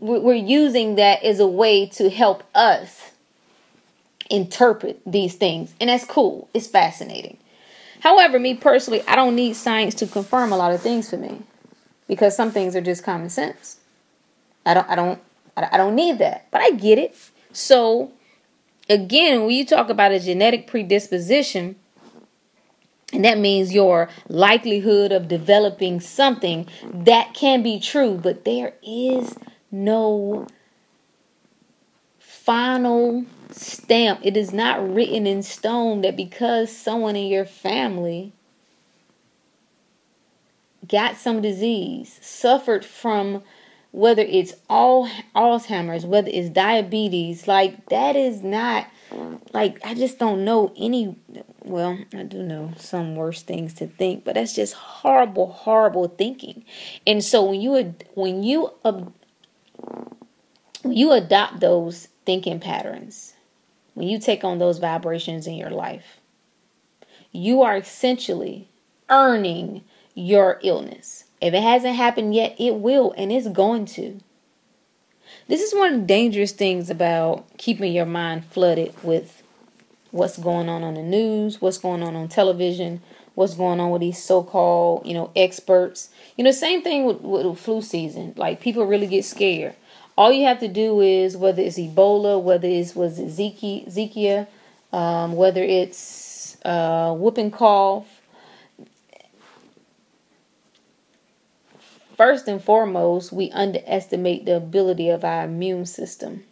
We're, 0.00 0.34
using 0.34 0.94
that 0.94 1.22
as 1.22 1.40
a 1.40 1.46
way 1.46 1.86
to 1.86 2.08
help 2.08 2.42
us 2.54 3.10
interpret 4.30 4.98
these 5.04 5.34
things, 5.34 5.74
and 5.78 5.90
that's 5.90 6.06
cool. 6.06 6.48
It's 6.54 6.66
fascinating. 6.66 7.36
However, 8.00 8.38
me 8.38 8.54
personally, 8.54 9.02
I 9.06 9.14
don't 9.14 9.34
need 9.34 9.56
science 9.56 9.94
to 9.96 10.06
confirm 10.06 10.52
a 10.52 10.56
lot 10.56 10.72
of 10.72 10.80
things 10.80 11.10
for 11.10 11.18
me 11.18 11.42
because 12.08 12.34
some 12.34 12.50
things 12.50 12.74
are 12.74 12.80
just 12.80 13.04
common 13.04 13.28
sense. 13.28 13.76
I 14.64 14.72
don't 14.72 14.88
I 14.88 14.94
don't 14.94 15.20
I 15.72 15.76
don't 15.76 15.94
need 15.94 16.18
that, 16.18 16.46
but 16.50 16.60
I 16.60 16.70
get 16.70 16.98
it. 16.98 17.16
So, 17.52 18.12
again, 18.88 19.42
when 19.42 19.50
you 19.50 19.64
talk 19.64 19.88
about 19.90 20.12
a 20.12 20.20
genetic 20.20 20.66
predisposition, 20.66 21.76
and 23.12 23.24
that 23.24 23.38
means 23.38 23.74
your 23.74 24.08
likelihood 24.28 25.10
of 25.12 25.28
developing 25.28 26.00
something 26.00 26.66
that 26.92 27.34
can 27.34 27.62
be 27.62 27.80
true, 27.80 28.18
but 28.22 28.44
there 28.44 28.74
is 28.82 29.34
no 29.70 30.46
final 32.18 33.24
stamp. 33.50 34.20
It 34.22 34.36
is 34.36 34.52
not 34.52 34.94
written 34.94 35.26
in 35.26 35.42
stone 35.42 36.02
that 36.02 36.16
because 36.16 36.74
someone 36.74 37.16
in 37.16 37.26
your 37.26 37.44
family 37.44 38.32
got 40.86 41.16
some 41.16 41.42
disease, 41.42 42.18
suffered 42.22 42.84
from 42.84 43.42
whether 43.92 44.22
it's 44.22 44.54
all 44.68 45.08
Alzheimer's, 45.34 46.06
whether 46.06 46.30
it's 46.32 46.48
diabetes, 46.48 47.48
like 47.48 47.88
that 47.88 48.16
is 48.16 48.42
not 48.42 48.86
like 49.52 49.84
I 49.84 49.94
just 49.94 50.18
don't 50.18 50.44
know 50.44 50.72
any 50.76 51.16
well, 51.64 51.98
I 52.14 52.22
do 52.22 52.42
know 52.42 52.72
some 52.76 53.16
worse 53.16 53.42
things 53.42 53.74
to 53.74 53.86
think, 53.86 54.24
but 54.24 54.34
that's 54.34 54.54
just 54.54 54.74
horrible 54.74 55.52
horrible 55.52 56.08
thinking. 56.08 56.64
And 57.06 57.22
so 57.22 57.44
when 57.44 57.60
you 57.60 57.94
when 58.14 58.42
you 58.42 58.70
when 58.82 59.12
you 60.84 61.12
adopt 61.12 61.60
those 61.60 62.08
thinking 62.24 62.60
patterns, 62.60 63.34
when 63.94 64.08
you 64.08 64.20
take 64.20 64.44
on 64.44 64.58
those 64.58 64.78
vibrations 64.78 65.46
in 65.46 65.54
your 65.54 65.70
life, 65.70 66.20
you 67.32 67.62
are 67.62 67.76
essentially 67.76 68.68
earning 69.08 69.82
your 70.14 70.60
illness. 70.62 71.24
If 71.40 71.54
it 71.54 71.62
hasn't 71.62 71.96
happened 71.96 72.34
yet, 72.34 72.54
it 72.58 72.76
will, 72.76 73.12
and 73.16 73.32
it's 73.32 73.48
going 73.48 73.86
to. 73.86 74.20
This 75.48 75.62
is 75.62 75.74
one 75.74 75.94
of 75.94 76.00
the 76.00 76.06
dangerous 76.06 76.52
things 76.52 76.90
about 76.90 77.46
keeping 77.56 77.92
your 77.92 78.06
mind 78.06 78.44
flooded 78.44 78.94
with 79.02 79.42
what's 80.10 80.38
going 80.38 80.68
on 80.68 80.82
on 80.82 80.94
the 80.94 81.02
news, 81.02 81.60
what's 81.60 81.78
going 81.78 82.02
on 82.02 82.14
on 82.14 82.28
television, 82.28 83.00
what's 83.34 83.54
going 83.54 83.80
on 83.80 83.90
with 83.90 84.00
these 84.00 84.22
so-called, 84.22 85.06
you 85.06 85.14
know, 85.14 85.30
experts. 85.34 86.10
You 86.36 86.44
know, 86.44 86.50
same 86.50 86.82
thing 86.82 87.04
with, 87.04 87.20
with 87.20 87.58
flu 87.58 87.80
season. 87.80 88.34
Like 88.36 88.60
people 88.60 88.84
really 88.84 89.06
get 89.06 89.24
scared. 89.24 89.74
All 90.18 90.32
you 90.32 90.44
have 90.46 90.60
to 90.60 90.68
do 90.68 91.00
is 91.00 91.36
whether 91.36 91.62
it's 91.62 91.78
Ebola, 91.78 92.40
whether 92.42 92.68
it's 92.68 92.94
was 92.94 93.18
it 93.18 93.28
Zika, 93.28 93.90
Zika 93.90 94.46
um, 94.92 95.34
whether 95.36 95.62
it's 95.62 96.56
uh, 96.64 97.14
whooping 97.14 97.50
cough, 97.50 98.19
First 102.20 102.48
and 102.48 102.62
foremost, 102.62 103.32
we 103.32 103.50
underestimate 103.52 104.44
the 104.44 104.54
ability 104.54 105.08
of 105.08 105.24
our 105.24 105.44
immune 105.44 105.86
system 105.86 106.44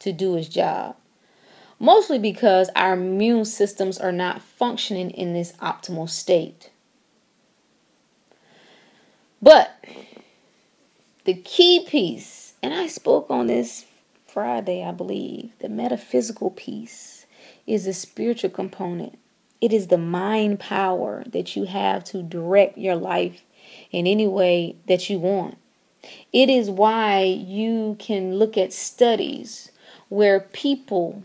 to 0.00 0.12
do 0.12 0.36
its 0.36 0.46
job. 0.46 0.94
Mostly 1.78 2.18
because 2.18 2.68
our 2.76 2.92
immune 2.92 3.46
systems 3.46 3.96
are 3.96 4.12
not 4.12 4.42
functioning 4.42 5.10
in 5.10 5.32
this 5.32 5.52
optimal 5.52 6.06
state. 6.10 6.68
But 9.40 9.82
the 11.24 11.32
key 11.32 11.86
piece, 11.88 12.52
and 12.62 12.74
I 12.74 12.86
spoke 12.86 13.30
on 13.30 13.46
this 13.46 13.86
Friday, 14.26 14.84
I 14.84 14.92
believe, 14.92 15.50
the 15.60 15.70
metaphysical 15.70 16.50
piece 16.50 17.24
is 17.66 17.86
the 17.86 17.94
spiritual 17.94 18.50
component. 18.50 19.18
It 19.62 19.72
is 19.72 19.86
the 19.86 19.96
mind 19.96 20.60
power 20.60 21.24
that 21.28 21.56
you 21.56 21.64
have 21.64 22.04
to 22.04 22.22
direct 22.22 22.76
your 22.76 22.96
life 22.96 23.45
in 23.90 24.06
any 24.06 24.26
way 24.26 24.76
that 24.86 25.08
you 25.10 25.18
want. 25.18 25.58
It 26.32 26.48
is 26.48 26.70
why 26.70 27.22
you 27.22 27.96
can 27.98 28.36
look 28.36 28.56
at 28.56 28.72
studies 28.72 29.70
where 30.08 30.40
people 30.40 31.22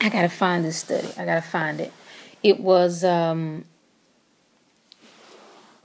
I 0.00 0.08
gotta 0.08 0.28
find 0.28 0.64
this 0.64 0.78
study. 0.78 1.08
I 1.16 1.24
gotta 1.24 1.42
find 1.42 1.80
it. 1.80 1.92
It 2.42 2.58
was 2.58 3.04
um 3.04 3.64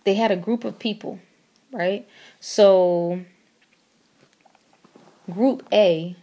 they 0.05 0.15
had 0.15 0.31
a 0.31 0.37
group 0.37 0.63
of 0.63 0.79
people, 0.79 1.19
right? 1.71 2.07
So 2.39 3.21
group 5.29 5.67
A 5.71 6.15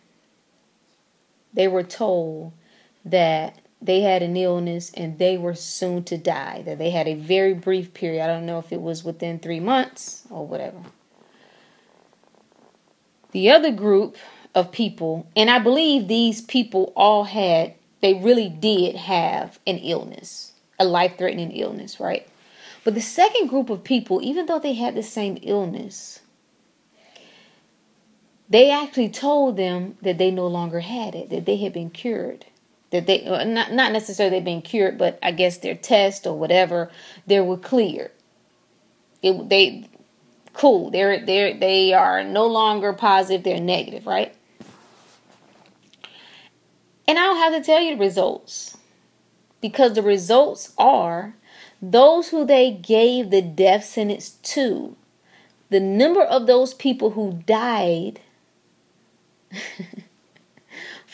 they 1.52 1.68
were 1.68 1.84
told 1.84 2.52
that 3.04 3.61
they 3.85 4.00
had 4.00 4.23
an 4.23 4.35
illness 4.35 4.91
and 4.95 5.19
they 5.19 5.37
were 5.37 5.55
soon 5.55 6.05
to 6.05 6.17
die. 6.17 6.62
That 6.62 6.79
they 6.79 6.91
had 6.91 7.07
a 7.07 7.14
very 7.14 7.53
brief 7.53 7.93
period. 7.93 8.25
I 8.25 8.26
don't 8.26 8.47
know 8.47 8.59
if 8.59 8.73
it 8.73 8.81
was 8.81 9.05
within 9.05 9.38
three 9.38 9.61
months 9.61 10.26
or 10.31 10.47
whatever. 10.47 10.79
The 13.33 13.50
other 13.50 13.71
group 13.71 14.17
of 14.55 14.73
people, 14.73 15.26
and 15.37 15.50
I 15.50 15.59
believe 15.59 16.09
these 16.09 16.41
people 16.41 16.95
all 16.97 17.25
had, 17.25 17.75
they 18.00 18.14
really 18.14 18.49
did 18.49 18.97
have 18.97 19.59
an 19.67 19.79
illness, 19.79 20.53
a 20.79 20.85
life 20.85 21.19
threatening 21.19 21.50
illness, 21.53 22.00
right? 22.00 22.26
But 22.85 22.95
the 22.95 23.03
second 23.03 23.49
group 23.49 23.69
of 23.69 23.85
people, 23.85 24.21
even 24.23 24.47
though 24.47 24.61
they 24.61 24.75
had 24.75 24.95
the 24.95 25.03
same 25.03 25.38
illness, 25.43 26.21
they 28.49 28.71
actually 28.71 29.09
told 29.11 29.57
them 29.57 29.99
that 30.00 30.17
they 30.17 30.31
no 30.31 30.47
longer 30.47 30.81
had 30.81 31.14
it, 31.14 31.29
that 31.31 31.45
they 31.45 31.57
had 31.57 31.73
been 31.73 31.91
cured 31.91 32.47
that 32.95 33.07
they 33.07 33.27
uh, 33.27 33.43
not 33.43 33.73
not 33.73 33.91
necessarily 33.93 34.37
they've 34.37 34.45
been 34.45 34.63
cured, 34.63 34.97
but 34.97 35.19
I 35.21 35.33
guess 35.33 35.59
their 35.59 35.75
test 35.75 36.27
or 36.29 36.39
whatever 36.39 36.91
they 37.27 37.41
were 37.41 37.57
cleared. 37.57 38.13
It, 39.21 39.49
they 39.49 39.89
cool. 40.53 40.91
They're 40.91 41.25
they 41.25 41.55
they 41.55 41.93
are 41.93 42.23
no 42.23 42.47
longer 42.47 42.93
positive. 42.93 43.43
They're 43.43 43.61
negative, 43.61 44.07
right? 44.07 44.33
And 47.09 47.19
I 47.19 47.23
don't 47.23 47.37
have 47.37 47.53
to 47.53 47.67
tell 47.67 47.83
you 47.83 47.97
the 47.97 48.01
results 48.01 48.77
because 49.61 49.95
the 49.95 50.03
results 50.03 50.73
are 50.79 51.35
those 51.83 52.29
who 52.29 52.47
they 52.47 52.71
gave 52.71 53.31
the 53.31 53.43
death 53.43 53.85
sentence 53.85 54.31
to. 54.31 54.97
The 55.69 55.81
number 55.81 56.23
of 56.23 56.47
those 56.47 56.73
people 56.73 57.11
who 57.11 57.43
died 57.45 58.21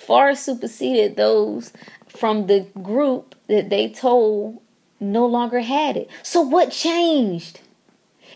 far 0.07 0.35
superseded 0.35 1.16
those 1.16 1.73
from 2.09 2.47
the 2.47 2.66
group 2.83 3.35
that 3.49 3.71
they 3.71 3.88
told 3.88 4.61
no 4.99 5.26
longer 5.26 5.61
had 5.61 5.97
it. 5.97 6.09
So, 6.23 6.42
what 6.42 6.71
changed? 6.71 7.61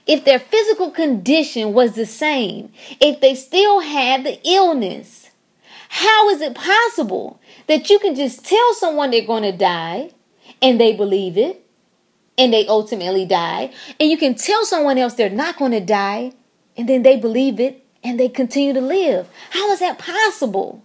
If 0.06 0.24
their 0.24 0.38
physical 0.38 0.90
condition 0.90 1.72
was 1.72 1.94
the 1.94 2.06
same, 2.06 2.72
if 3.00 3.20
they 3.20 3.34
still 3.34 3.80
had 3.80 4.24
the 4.24 4.38
illness, 4.46 5.30
how 5.88 6.28
is 6.28 6.40
it 6.40 6.54
possible 6.54 7.40
that 7.68 7.88
you 7.88 7.98
can 7.98 8.14
just 8.14 8.44
tell 8.44 8.74
someone 8.74 9.10
they're 9.10 9.26
going 9.26 9.44
to 9.44 9.56
die 9.56 10.10
and 10.60 10.78
they 10.78 10.94
believe 10.94 11.38
it 11.38 11.64
and 12.36 12.52
they 12.52 12.66
ultimately 12.66 13.24
die, 13.24 13.72
and 13.98 14.10
you 14.10 14.18
can 14.18 14.34
tell 14.34 14.64
someone 14.66 14.98
else 14.98 15.14
they're 15.14 15.30
not 15.30 15.56
going 15.56 15.70
to 15.70 15.80
die 15.80 16.32
and 16.76 16.88
then 16.88 17.02
they 17.02 17.16
believe 17.16 17.60
it 17.60 17.84
and 18.02 18.20
they 18.20 18.28
continue 18.28 18.74
to 18.74 18.80
live? 18.80 19.28
How 19.50 19.70
is 19.70 19.80
that 19.80 19.98
possible? 19.98 20.82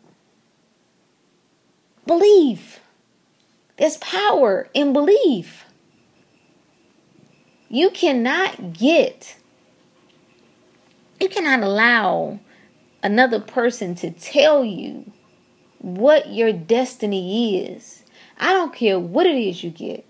Believe. 2.09 2.79
There's 3.77 3.97
power 3.97 4.67
in 4.73 4.93
belief. 4.93 5.65
You 7.69 7.91
cannot 7.91 8.73
get, 8.73 9.37
you 11.19 11.29
cannot 11.29 11.61
allow 11.61 12.39
another 13.03 13.39
person 13.39 13.93
to 13.93 14.09
tell 14.09 14.65
you 14.65 15.11
what 15.77 16.33
your 16.33 16.51
destiny 16.51 17.63
is. 17.63 18.01
I 18.39 18.53
don't 18.53 18.73
care 18.73 18.97
what 18.97 19.27
it 19.27 19.37
is 19.37 19.63
you 19.63 19.69
get. 19.69 20.03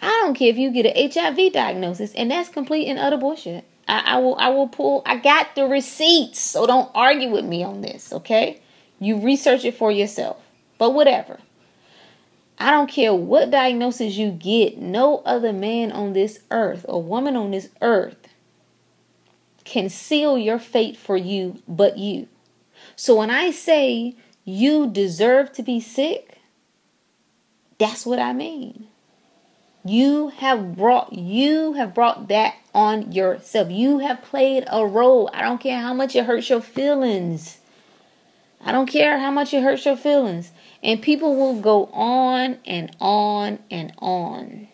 I 0.00 0.08
don't 0.22 0.32
care 0.32 0.48
if 0.48 0.56
you 0.56 0.70
get 0.70 0.86
an 0.86 1.10
HIV 1.12 1.52
diagnosis, 1.52 2.14
and 2.14 2.30
that's 2.30 2.48
complete 2.48 2.86
and 2.86 2.98
utter 2.98 3.18
bullshit. 3.18 3.66
I, 3.86 4.14
I 4.14 4.16
will 4.16 4.36
I 4.36 4.48
will 4.48 4.68
pull 4.68 5.02
I 5.04 5.18
got 5.18 5.54
the 5.54 5.66
receipts, 5.66 6.40
so 6.40 6.66
don't 6.66 6.90
argue 6.94 7.28
with 7.28 7.44
me 7.44 7.62
on 7.62 7.82
this, 7.82 8.14
okay? 8.14 8.62
You 8.98 9.20
research 9.20 9.66
it 9.66 9.76
for 9.76 9.92
yourself. 9.92 10.42
But 10.78 10.94
whatever. 10.94 11.38
I 12.58 12.70
don't 12.70 12.90
care 12.90 13.14
what 13.14 13.50
diagnosis 13.50 14.16
you 14.16 14.30
get, 14.30 14.78
no 14.78 15.18
other 15.24 15.52
man 15.52 15.92
on 15.92 16.12
this 16.12 16.40
earth 16.50 16.84
or 16.88 17.02
woman 17.02 17.36
on 17.36 17.52
this 17.52 17.68
earth 17.80 18.28
can 19.64 19.88
seal 19.88 20.38
your 20.38 20.58
fate 20.58 20.96
for 20.96 21.16
you 21.16 21.62
but 21.68 21.98
you. 21.98 22.26
So 22.96 23.16
when 23.16 23.30
I 23.30 23.50
say 23.50 24.16
you 24.44 24.88
deserve 24.88 25.52
to 25.52 25.62
be 25.62 25.78
sick, 25.78 26.38
that's 27.78 28.04
what 28.04 28.18
I 28.18 28.32
mean. 28.32 28.88
You 29.84 30.28
have 30.28 30.76
brought 30.76 31.12
you 31.12 31.74
have 31.74 31.94
brought 31.94 32.28
that 32.28 32.56
on 32.74 33.12
yourself. 33.12 33.70
You 33.70 33.98
have 33.98 34.22
played 34.22 34.64
a 34.66 34.84
role. 34.84 35.30
I 35.32 35.42
don't 35.42 35.60
care 35.60 35.80
how 35.80 35.94
much 35.94 36.16
it 36.16 36.24
hurts 36.26 36.50
your 36.50 36.60
feelings. 36.60 37.58
I 38.60 38.72
don't 38.72 38.86
care 38.86 39.18
how 39.18 39.30
much 39.30 39.54
it 39.54 39.62
hurts 39.62 39.84
your 39.84 39.96
feelings. 39.96 40.50
And 40.82 41.02
people 41.02 41.34
will 41.34 41.60
go 41.60 41.86
on 41.86 42.58
and 42.64 42.94
on 43.00 43.58
and 43.70 43.92
on 43.98 44.68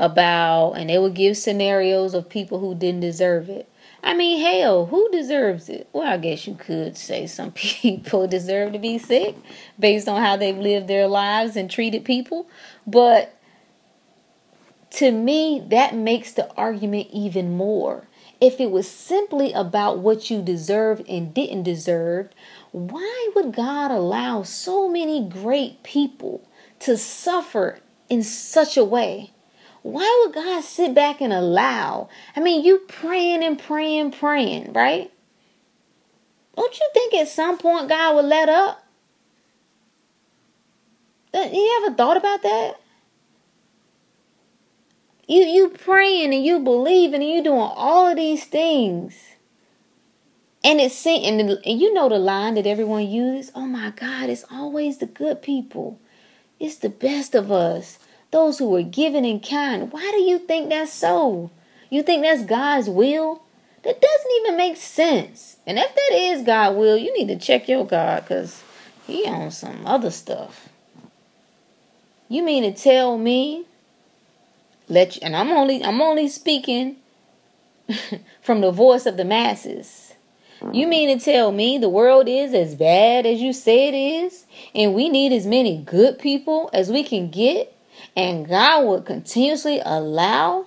about, 0.00 0.72
and 0.72 0.88
they 0.88 0.98
will 0.98 1.10
give 1.10 1.36
scenarios 1.36 2.14
of 2.14 2.28
people 2.28 2.58
who 2.58 2.74
didn't 2.74 3.00
deserve 3.00 3.48
it. 3.50 3.68
I 4.02 4.14
mean, 4.14 4.40
hell, 4.40 4.86
who 4.86 5.10
deserves 5.10 5.68
it? 5.68 5.88
Well, 5.92 6.08
I 6.08 6.16
guess 6.16 6.46
you 6.46 6.54
could 6.54 6.96
say 6.96 7.26
some 7.26 7.52
people 7.54 8.26
deserve 8.26 8.72
to 8.72 8.78
be 8.78 8.98
sick 8.98 9.36
based 9.78 10.08
on 10.08 10.22
how 10.22 10.36
they've 10.36 10.56
lived 10.56 10.88
their 10.88 11.06
lives 11.06 11.54
and 11.54 11.70
treated 11.70 12.04
people. 12.04 12.48
But 12.86 13.36
to 14.92 15.12
me, 15.12 15.62
that 15.68 15.94
makes 15.94 16.32
the 16.32 16.52
argument 16.54 17.08
even 17.12 17.56
more. 17.56 18.06
If 18.40 18.58
it 18.58 18.70
was 18.70 18.90
simply 18.90 19.52
about 19.52 19.98
what 19.98 20.30
you 20.30 20.40
deserved 20.40 21.06
and 21.06 21.34
didn't 21.34 21.64
deserve, 21.64 22.30
why 22.72 23.30
would 23.34 23.52
God 23.54 23.90
allow 23.90 24.42
so 24.42 24.88
many 24.88 25.28
great 25.28 25.82
people 25.82 26.46
to 26.80 26.96
suffer 26.96 27.80
in 28.08 28.22
such 28.22 28.76
a 28.76 28.84
way? 28.84 29.32
Why 29.82 30.22
would 30.24 30.34
God 30.34 30.62
sit 30.62 30.94
back 30.94 31.20
and 31.20 31.32
allow? 31.32 32.08
I 32.36 32.40
mean, 32.40 32.64
you 32.64 32.80
praying 32.86 33.42
and 33.42 33.58
praying, 33.58 34.12
praying, 34.12 34.72
right? 34.72 35.10
Don't 36.56 36.78
you 36.78 36.90
think 36.92 37.14
at 37.14 37.28
some 37.28 37.58
point 37.58 37.88
God 37.88 38.16
would 38.16 38.26
let 38.26 38.48
up? 38.48 38.84
Uh, 41.32 41.48
you 41.52 41.82
ever 41.82 41.94
thought 41.94 42.16
about 42.16 42.42
that? 42.42 42.80
You 45.26 45.42
you 45.44 45.68
praying 45.68 46.34
and 46.34 46.44
you 46.44 46.58
believing 46.58 47.22
and 47.22 47.30
you 47.30 47.42
doing 47.42 47.60
all 47.60 48.08
of 48.08 48.16
these 48.16 48.44
things. 48.44 49.29
And 50.62 50.80
it's 50.80 51.06
and, 51.06 51.40
and 51.40 51.80
you 51.80 51.92
know 51.94 52.08
the 52.08 52.18
line 52.18 52.54
that 52.54 52.66
everyone 52.66 53.08
uses. 53.08 53.50
Oh 53.54 53.66
my 53.66 53.90
God, 53.90 54.28
it's 54.28 54.44
always 54.50 54.98
the 54.98 55.06
good 55.06 55.40
people. 55.40 55.98
It's 56.58 56.76
the 56.76 56.90
best 56.90 57.34
of 57.34 57.50
us. 57.50 57.98
Those 58.30 58.58
who 58.58 58.74
are 58.76 58.82
giving 58.82 59.24
and 59.24 59.42
kind. 59.42 59.90
Why 59.90 60.10
do 60.12 60.20
you 60.20 60.38
think 60.38 60.68
that's 60.68 60.92
so? 60.92 61.50
You 61.88 62.02
think 62.02 62.22
that's 62.22 62.44
God's 62.44 62.88
will? 62.88 63.42
That 63.82 64.00
doesn't 64.00 64.32
even 64.42 64.56
make 64.58 64.76
sense. 64.76 65.56
And 65.66 65.78
if 65.78 65.94
that 65.94 66.10
is 66.12 66.42
God's 66.42 66.76
will, 66.76 66.98
you 66.98 67.16
need 67.16 67.28
to 67.28 67.44
check 67.44 67.66
your 67.66 67.86
God 67.86 68.22
because 68.22 68.62
he 69.06 69.26
on 69.26 69.50
some 69.50 69.86
other 69.86 70.10
stuff. 70.10 70.68
You 72.28 72.42
mean 72.42 72.62
to 72.62 72.78
tell 72.78 73.16
me? 73.16 73.64
Let 74.88 75.16
you, 75.16 75.22
and 75.24 75.34
I'm 75.34 75.50
only 75.50 75.82
I'm 75.82 76.02
only 76.02 76.28
speaking 76.28 76.96
from 78.42 78.60
the 78.60 78.70
voice 78.70 79.06
of 79.06 79.16
the 79.16 79.24
masses 79.24 79.99
you 80.72 80.86
mean 80.86 81.16
to 81.16 81.24
tell 81.24 81.52
me 81.52 81.78
the 81.78 81.88
world 81.88 82.28
is 82.28 82.54
as 82.54 82.74
bad 82.74 83.26
as 83.26 83.40
you 83.40 83.52
say 83.52 83.88
it 83.88 83.94
is, 83.94 84.46
and 84.74 84.94
we 84.94 85.08
need 85.08 85.32
as 85.32 85.46
many 85.46 85.78
good 85.78 86.18
people 86.18 86.70
as 86.72 86.90
we 86.90 87.02
can 87.02 87.30
get, 87.30 87.76
and 88.16 88.48
God 88.48 88.84
will 88.84 89.02
continuously 89.02 89.80
allow 89.84 90.66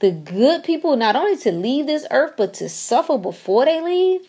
the 0.00 0.10
good 0.10 0.64
people 0.64 0.96
not 0.96 1.16
only 1.16 1.36
to 1.38 1.52
leave 1.52 1.86
this 1.86 2.06
earth 2.10 2.34
but 2.36 2.52
to 2.54 2.68
suffer 2.68 3.16
before 3.16 3.64
they 3.64 3.80
leave? 3.80 4.28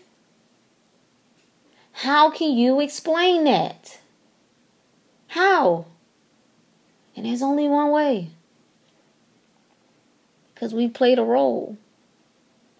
How 1.91 2.29
can 2.29 2.51
you 2.51 2.79
explain 2.79 3.45
that? 3.45 3.99
How? 5.27 5.85
And 7.15 7.25
there's 7.25 7.41
only 7.41 7.67
one 7.67 7.91
way. 7.91 8.29
Because 10.53 10.73
we 10.73 10.87
played 10.87 11.19
a 11.19 11.23
role. 11.23 11.77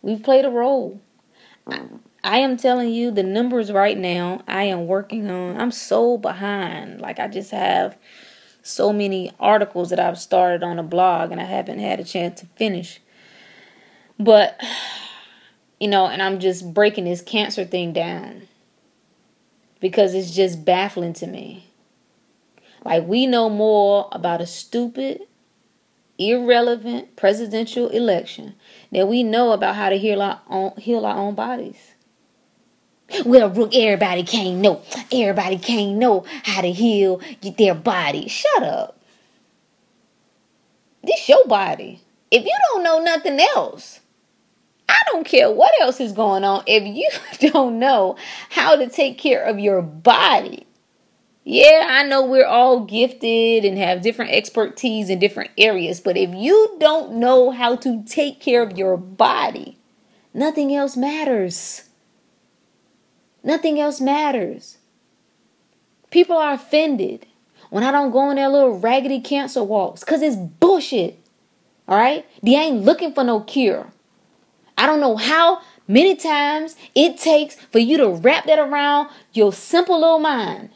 We've 0.02 0.24
played 0.24 0.46
a 0.46 0.50
role. 0.50 1.02
I 1.68 2.40
am 2.40 2.58
telling 2.58 2.90
you 2.90 3.12
the 3.12 3.24
numbers 3.24 3.72
right 3.72 3.98
now 3.98 4.42
I 4.48 4.64
am 4.64 4.88
working 4.88 5.30
on. 5.30 5.60
I'm 5.60 5.72
so 5.72 6.18
behind. 6.18 7.02
Like 7.02 7.20
I 7.20 7.28
just 7.28 7.52
have 7.52 7.98
so 8.64 8.92
many 8.92 9.32
articles 9.40 9.92
that 9.92 10.00
I've 10.00 10.18
started 10.18 10.64
on 10.64 10.80
a 10.80 10.84
blog 10.84 11.32
and 11.32 11.40
I 11.40 11.46
haven't 11.46 11.80
had 11.80 12.00
a 12.00 12.04
chance 12.04 12.42
to 12.42 12.48
finish. 12.56 13.00
But 14.20 14.60
you 15.80 15.88
know, 15.88 16.08
and 16.08 16.22
I'm 16.22 16.40
just 16.40 16.74
breaking 16.74 17.06
this 17.06 17.22
cancer 17.22 17.66
thing 17.66 17.94
down 17.94 18.48
because 19.80 20.14
it's 20.14 20.32
just 20.32 20.66
baffling 20.66 21.14
to 21.14 21.28
me. 21.28 21.70
Like 22.84 23.06
we 23.08 23.28
know 23.28 23.50
more 23.50 24.08
about 24.12 24.42
a 24.42 24.46
stupid, 24.46 25.22
irrelevant 26.18 27.16
presidential 27.16 27.90
election 27.90 28.56
that 28.92 29.08
we 29.08 29.24
know 29.24 29.52
about 29.52 29.76
how 29.76 29.90
to 29.90 29.98
heal 29.98 30.22
our 30.22 30.42
own, 30.50 30.74
heal 30.78 31.06
our 31.06 31.18
own 31.18 31.36
bodies. 31.36 31.78
Well, 33.26 33.50
Rook, 33.50 33.76
everybody 33.76 34.24
can't 34.24 34.58
know. 34.58 34.82
Everybody 35.12 35.58
can't 35.58 35.98
know 35.98 36.26
how 36.44 36.62
to 36.62 36.72
heal 36.72 37.22
their 37.58 37.76
body. 37.76 38.28
Shut 38.28 38.64
up. 38.64 39.00
This 41.04 41.30
your 41.30 41.46
body. 41.46 42.02
If 42.32 42.44
you 42.44 42.58
don't 42.74 42.84
know 42.84 43.00
nothing 43.00 43.40
else, 43.40 44.00
I 44.90 44.98
don't 45.12 45.26
care 45.26 45.52
what 45.52 45.72
else 45.82 46.00
is 46.00 46.14
going 46.14 46.44
on. 46.44 46.64
If 46.66 46.84
you 46.84 47.10
don't 47.52 47.80
know 47.80 48.16
how 48.50 48.76
to 48.76 48.88
take 48.88 49.18
care 49.18 49.44
of 49.44 49.60
your 49.60 49.82
body, 49.82 50.65
yeah, 51.48 51.86
I 51.88 52.04
know 52.04 52.26
we're 52.26 52.48
all 52.48 52.86
gifted 52.86 53.66
and 53.66 53.78
have 53.78 54.02
different 54.02 54.32
expertise 54.32 55.12
in 55.12 55.20
different 55.20 55.52
areas, 55.60 56.02
but 56.02 56.18
if 56.18 56.34
you 56.34 56.76
don't 56.80 57.14
know 57.18 57.52
how 57.52 57.76
to 57.78 58.04
take 58.04 58.40
care 58.42 58.64
of 58.64 58.76
your 58.76 58.98
body, 58.98 59.78
nothing 60.34 60.74
else 60.76 60.98
matters. 60.98 61.88
Nothing 63.44 63.80
else 63.80 64.02
matters. 64.02 64.80
People 66.10 66.36
are 66.36 66.54
offended 66.54 67.28
when 67.70 67.84
I 67.84 67.92
don't 67.92 68.10
go 68.10 68.20
on 68.20 68.38
their 68.38 68.50
little 68.50 68.80
raggedy 68.80 69.22
cancer 69.22 69.64
walks 69.64 70.00
because 70.00 70.24
it's 70.24 70.36
bullshit. 70.36 71.20
All 71.88 71.96
right? 71.96 72.26
They 72.42 72.56
ain't 72.56 72.84
looking 72.84 73.14
for 73.14 73.24
no 73.24 73.42
cure. 73.42 73.94
I 74.80 74.88
don't 74.88 75.00
know 75.00 75.16
how 75.16 75.62
many 75.88 76.16
times 76.16 76.76
it 76.96 77.20
takes 77.20 77.54
for 77.56 77.78
you 77.78 77.98
to 77.98 78.10
wrap 78.10 78.48
that 78.48 78.58
around 78.58 79.10
your 79.34 79.54
simple 79.54 80.00
little 80.00 80.18
mind. 80.18 80.72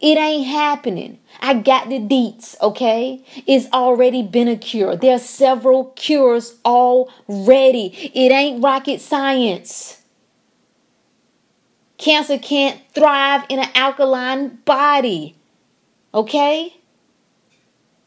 It 0.00 0.16
ain't 0.16 0.46
happening. 0.46 1.18
I 1.40 1.54
got 1.54 1.88
the 1.88 1.98
deets, 1.98 2.60
okay? 2.60 3.24
It's 3.46 3.66
already 3.72 4.22
been 4.22 4.46
a 4.46 4.56
cure. 4.56 4.94
There's 4.94 5.24
several 5.24 5.86
cures 5.96 6.56
already. 6.64 8.10
It 8.14 8.30
ain't 8.30 8.62
rocket 8.62 9.00
science. 9.00 10.00
Cancer 11.98 12.38
can't 12.38 12.80
thrive 12.94 13.44
in 13.48 13.58
an 13.58 13.70
alkaline 13.74 14.60
body. 14.64 15.34
Okay? 16.14 16.74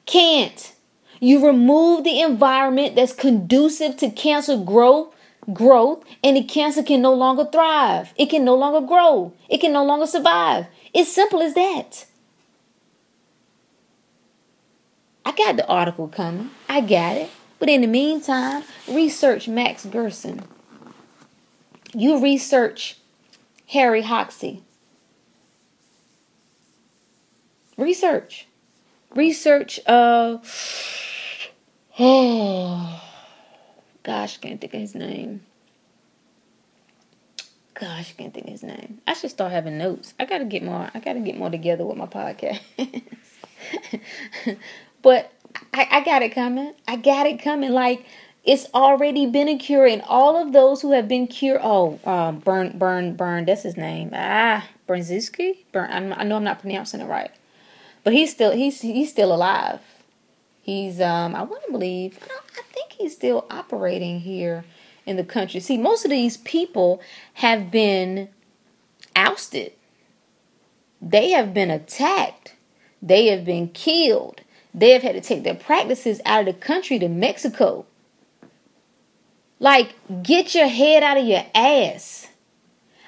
Can't. 0.05 0.73
You 1.19 1.45
remove 1.45 2.05
the 2.05 2.21
environment 2.21 2.95
that's 2.95 3.13
conducive 3.13 3.97
to 3.97 4.09
cancer 4.09 4.57
growth, 4.57 5.13
growth, 5.53 6.03
and 6.23 6.37
the 6.37 6.43
cancer 6.43 6.83
can 6.83 7.01
no 7.01 7.13
longer 7.13 7.45
thrive. 7.45 8.13
It 8.15 8.27
can 8.27 8.45
no 8.45 8.55
longer 8.55 8.85
grow. 8.87 9.33
It 9.49 9.59
can 9.59 9.73
no 9.73 9.83
longer 9.83 10.07
survive. 10.07 10.67
It's 10.93 11.13
simple 11.13 11.41
as 11.41 11.53
that. 11.53 12.05
I 15.25 15.31
got 15.31 15.55
the 15.55 15.67
article 15.67 16.07
coming. 16.07 16.49
I 16.67 16.81
got 16.81 17.15
it. 17.15 17.29
But 17.59 17.69
in 17.69 17.81
the 17.81 17.87
meantime, 17.87 18.63
research 18.87 19.47
Max 19.47 19.85
Gerson. 19.85 20.43
You 21.93 22.21
research 22.21 22.97
Harry 23.67 24.03
Hoxsey. 24.03 24.61
Research. 27.77 28.47
Research 29.15 29.79
uh 29.85 30.39
oh 31.99 33.01
gosh, 34.03 34.37
can't 34.37 34.59
think 34.59 34.73
of 34.73 34.79
his 34.79 34.95
name. 34.95 35.41
Gosh, 37.81 38.11
I 38.11 38.21
can't 38.21 38.31
think 38.31 38.45
of 38.45 38.51
his 38.51 38.61
name. 38.61 39.01
I 39.07 39.13
should 39.13 39.31
start 39.31 39.51
having 39.51 39.79
notes. 39.79 40.13
I 40.19 40.25
gotta 40.25 40.45
get 40.45 40.61
more. 40.61 40.91
I 40.93 40.99
gotta 40.99 41.19
get 41.19 41.35
more 41.35 41.49
together 41.49 41.83
with 41.83 41.97
my 41.97 42.05
podcast. 42.05 42.59
but 45.01 45.33
I, 45.73 45.87
I 45.89 46.03
got 46.03 46.21
it 46.21 46.29
coming. 46.29 46.75
I 46.87 46.97
got 46.97 47.25
it 47.25 47.41
coming. 47.41 47.71
Like 47.71 48.05
it's 48.43 48.67
already 48.75 49.25
been 49.25 49.47
a 49.47 49.57
cure, 49.57 49.87
and 49.87 50.03
all 50.03 50.39
of 50.39 50.53
those 50.53 50.83
who 50.83 50.91
have 50.91 51.07
been 51.07 51.25
cured. 51.25 51.61
Oh, 51.63 51.99
um, 52.05 52.37
burn, 52.37 52.77
burn, 52.77 53.15
burn. 53.15 53.45
That's 53.45 53.63
his 53.63 53.77
name. 53.77 54.11
Ah, 54.13 54.67
Bernzinski. 54.87 55.57
Burn. 55.71 56.13
I 56.13 56.23
know 56.23 56.35
I'm 56.35 56.43
not 56.43 56.59
pronouncing 56.59 57.01
it 57.01 57.05
right, 57.05 57.31
but 58.03 58.13
he's 58.13 58.29
still 58.29 58.51
he's 58.51 58.81
he's 58.81 59.09
still 59.09 59.33
alive. 59.33 59.79
He's 60.61 61.01
um 61.01 61.33
I 61.33 61.41
want 61.41 61.63
to 61.65 61.71
believe 61.71 62.19
I, 62.29 62.59
I 62.59 62.61
think 62.73 62.91
he's 62.91 63.15
still 63.15 63.47
operating 63.49 64.19
here 64.19 64.65
in 65.05 65.17
the 65.17 65.23
country. 65.23 65.59
See, 65.59 65.77
most 65.77 66.05
of 66.05 66.11
these 66.11 66.37
people 66.37 67.01
have 67.35 67.71
been 67.71 68.29
ousted, 69.15 69.73
they 71.01 71.31
have 71.31 71.53
been 71.53 71.71
attacked, 71.71 72.55
they 73.01 73.27
have 73.27 73.43
been 73.43 73.69
killed, 73.69 74.41
they 74.73 74.91
have 74.91 75.01
had 75.01 75.13
to 75.13 75.21
take 75.21 75.43
their 75.43 75.55
practices 75.55 76.21
out 76.25 76.47
of 76.47 76.53
the 76.53 76.59
country 76.59 76.99
to 76.99 77.07
Mexico. 77.07 77.85
Like, 79.59 79.93
get 80.23 80.55
your 80.55 80.67
head 80.67 81.03
out 81.03 81.17
of 81.17 81.25
your 81.25 81.45
ass. 81.53 82.27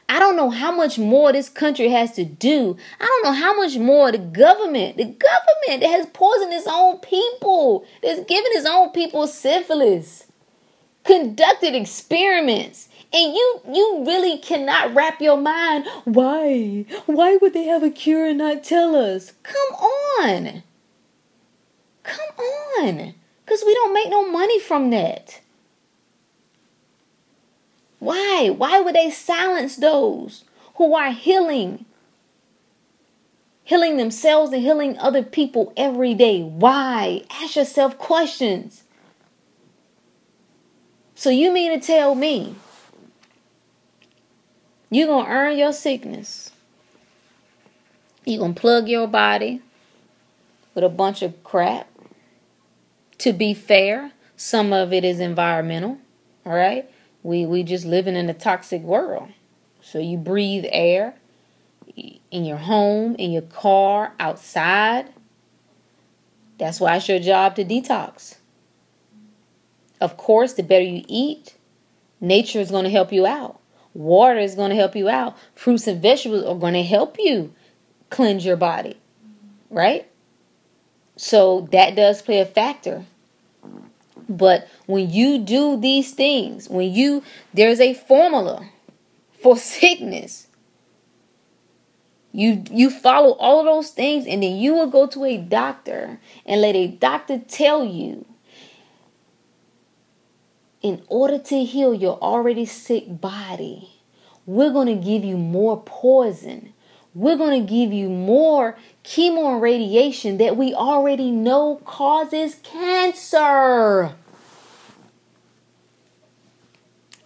I 0.10 0.20
don't 0.20 0.36
know 0.36 0.52
how 0.52 0.72
much 0.72 1.00
more 1.00 1.32
this 1.32 1.50
country 1.50 1.90
has 1.90 2.12
to 2.12 2.26
do. 2.26 2.78
I 3.00 3.06
don't 3.06 3.24
know 3.24 3.40
how 3.40 3.56
much 3.56 3.78
more 3.78 4.12
the 4.12 4.20
government, 4.20 4.98
the 4.98 5.06
government 5.06 5.82
that 5.82 5.90
has 5.90 6.06
poisoned 6.08 6.54
its 6.54 6.68
own 6.70 7.00
people, 7.00 7.86
that's 8.04 8.20
given 8.26 8.52
its 8.52 8.68
own 8.68 8.92
people 8.92 9.26
syphilis 9.26 10.28
conducted 11.04 11.76
experiments. 11.76 12.90
And 13.12 13.34
you 13.34 13.62
you 13.72 14.04
really 14.08 14.40
cannot 14.40 14.96
wrap 14.96 15.22
your 15.22 15.38
mind 15.38 15.86
why? 16.04 16.86
Why 17.06 17.38
would 17.38 17.54
they 17.54 17.66
have 17.66 17.84
a 17.84 17.92
cure 17.92 18.26
and 18.26 18.40
not 18.40 18.64
tell 18.64 18.96
us? 18.96 19.34
Come 19.44 19.76
on. 20.20 20.64
Come 22.02 22.30
on. 22.80 23.14
Because 23.46 23.64
we 23.66 23.74
don't 23.76 23.94
make 23.94 24.10
no 24.10 24.30
money 24.30 24.60
from 24.60 24.90
that. 24.90 25.42
Why? 28.00 28.50
Why 28.50 28.80
would 28.80 28.96
they 28.96 29.12
silence 29.12 29.76
those 29.76 30.44
who 30.76 30.96
are 30.96 31.12
healing? 31.12 31.86
Healing 33.64 33.98
themselves 33.98 34.52
and 34.52 34.62
healing 34.62 34.98
other 34.98 35.24
people 35.24 35.72
every 35.78 36.14
day. 36.14 36.42
Why? 36.42 37.22
Ask 37.30 37.56
yourself 37.56 37.98
questions 37.98 38.83
so 41.16 41.30
you 41.30 41.52
mean 41.52 41.80
to 41.80 41.86
tell 41.86 42.16
me 42.16 42.56
you're 44.90 45.08
going 45.08 45.26
to 45.26 45.32
earn 45.32 45.58
your 45.58 45.74
sickness? 45.74 46.52
You're 48.26 48.40
going 48.40 48.54
to 48.54 48.62
plug 48.62 48.88
your 48.88 49.08
body 49.08 49.62
with 50.76 50.84
a 50.84 50.90
bunch 50.90 51.22
of 51.22 51.44
crap? 51.44 51.88
To 53.20 53.34
be 53.34 53.54
fair, 53.54 54.12
some 54.36 54.74
of 54.74 54.92
it 54.94 55.04
is 55.04 55.20
environmental, 55.20 55.98
all 56.46 56.54
right? 56.54 56.90
We 57.22 57.46
we 57.46 57.64
just 57.64 57.86
living 57.86 58.16
in 58.16 58.30
a 58.30 58.34
toxic 58.34 58.82
world. 58.82 59.30
So 59.82 60.00
you 60.00 60.18
breathe 60.18 60.66
air 60.70 61.16
in 61.96 62.46
your 62.46 62.58
home, 62.58 63.16
in 63.16 63.32
your 63.32 63.44
car, 63.44 64.14
outside. 64.20 65.10
That's 66.58 66.80
why 66.80 66.98
it's 66.98 67.08
your 67.08 67.20
job 67.20 67.56
to 67.56 67.66
detox. 67.66 68.36
Of 70.04 70.18
course, 70.18 70.52
the 70.52 70.64
better 70.64 70.84
you 70.84 71.06
eat, 71.08 71.56
nature 72.20 72.60
is 72.60 72.72
going 72.72 72.84
to 72.84 72.90
help 72.90 73.14
you 73.14 73.26
out. 73.26 73.62
Water 73.94 74.38
is 74.38 74.54
going 74.54 74.72
to 74.72 74.76
help 74.76 74.98
you 74.98 75.08
out. 75.08 75.38
Fruits 75.56 75.88
and 75.88 76.02
vegetables 76.02 76.44
are 76.44 76.60
going 76.60 76.74
to 76.74 76.84
help 76.84 77.16
you 77.18 77.54
cleanse 78.10 78.46
your 78.46 78.58
body, 78.58 78.98
right? 79.70 80.06
So 81.16 81.70
that 81.72 81.96
does 81.96 82.22
play 82.22 82.40
a 82.40 82.46
factor. 82.46 83.06
But 84.28 84.68
when 84.88 85.10
you 85.10 85.38
do 85.38 85.80
these 85.80 86.12
things, 86.12 86.68
when 86.68 86.92
you, 86.92 87.24
there's 87.54 87.80
a 87.80 87.94
formula 87.94 88.68
for 89.42 89.56
sickness. 89.56 90.48
You 92.34 92.64
you 92.70 92.90
follow 92.90 93.36
all 93.36 93.60
of 93.60 93.66
those 93.68 93.92
things 93.92 94.26
and 94.26 94.44
then 94.44 94.58
you 94.58 94.74
will 94.74 94.88
go 94.88 95.08
to 95.08 95.24
a 95.24 95.38
doctor 95.38 96.20
and 96.46 96.60
let 96.60 96.76
a 96.76 96.88
doctor 96.88 97.38
tell 97.38 97.86
you 97.86 98.26
in 100.84 101.02
order 101.08 101.40
to 101.40 101.64
heal 101.64 101.94
your 101.94 102.20
already 102.20 102.66
sick 102.66 103.06
body, 103.22 103.90
we're 104.46 104.74
going 104.74 104.88
to 104.88 105.04
give 105.04 105.24
you 105.24 105.38
more 105.38 105.82
poison. 105.82 106.74
We're 107.16 107.38
going 107.38 107.66
to 107.66 107.72
give 107.72 107.94
you 107.94 108.10
more 108.10 108.78
chemo 109.04 109.54
and 109.54 109.62
radiation 109.62 110.38
that 110.38 110.58
we 110.58 110.74
already 110.74 111.32
know 111.32 111.78
causes 111.86 112.56
cancer. 112.64 114.14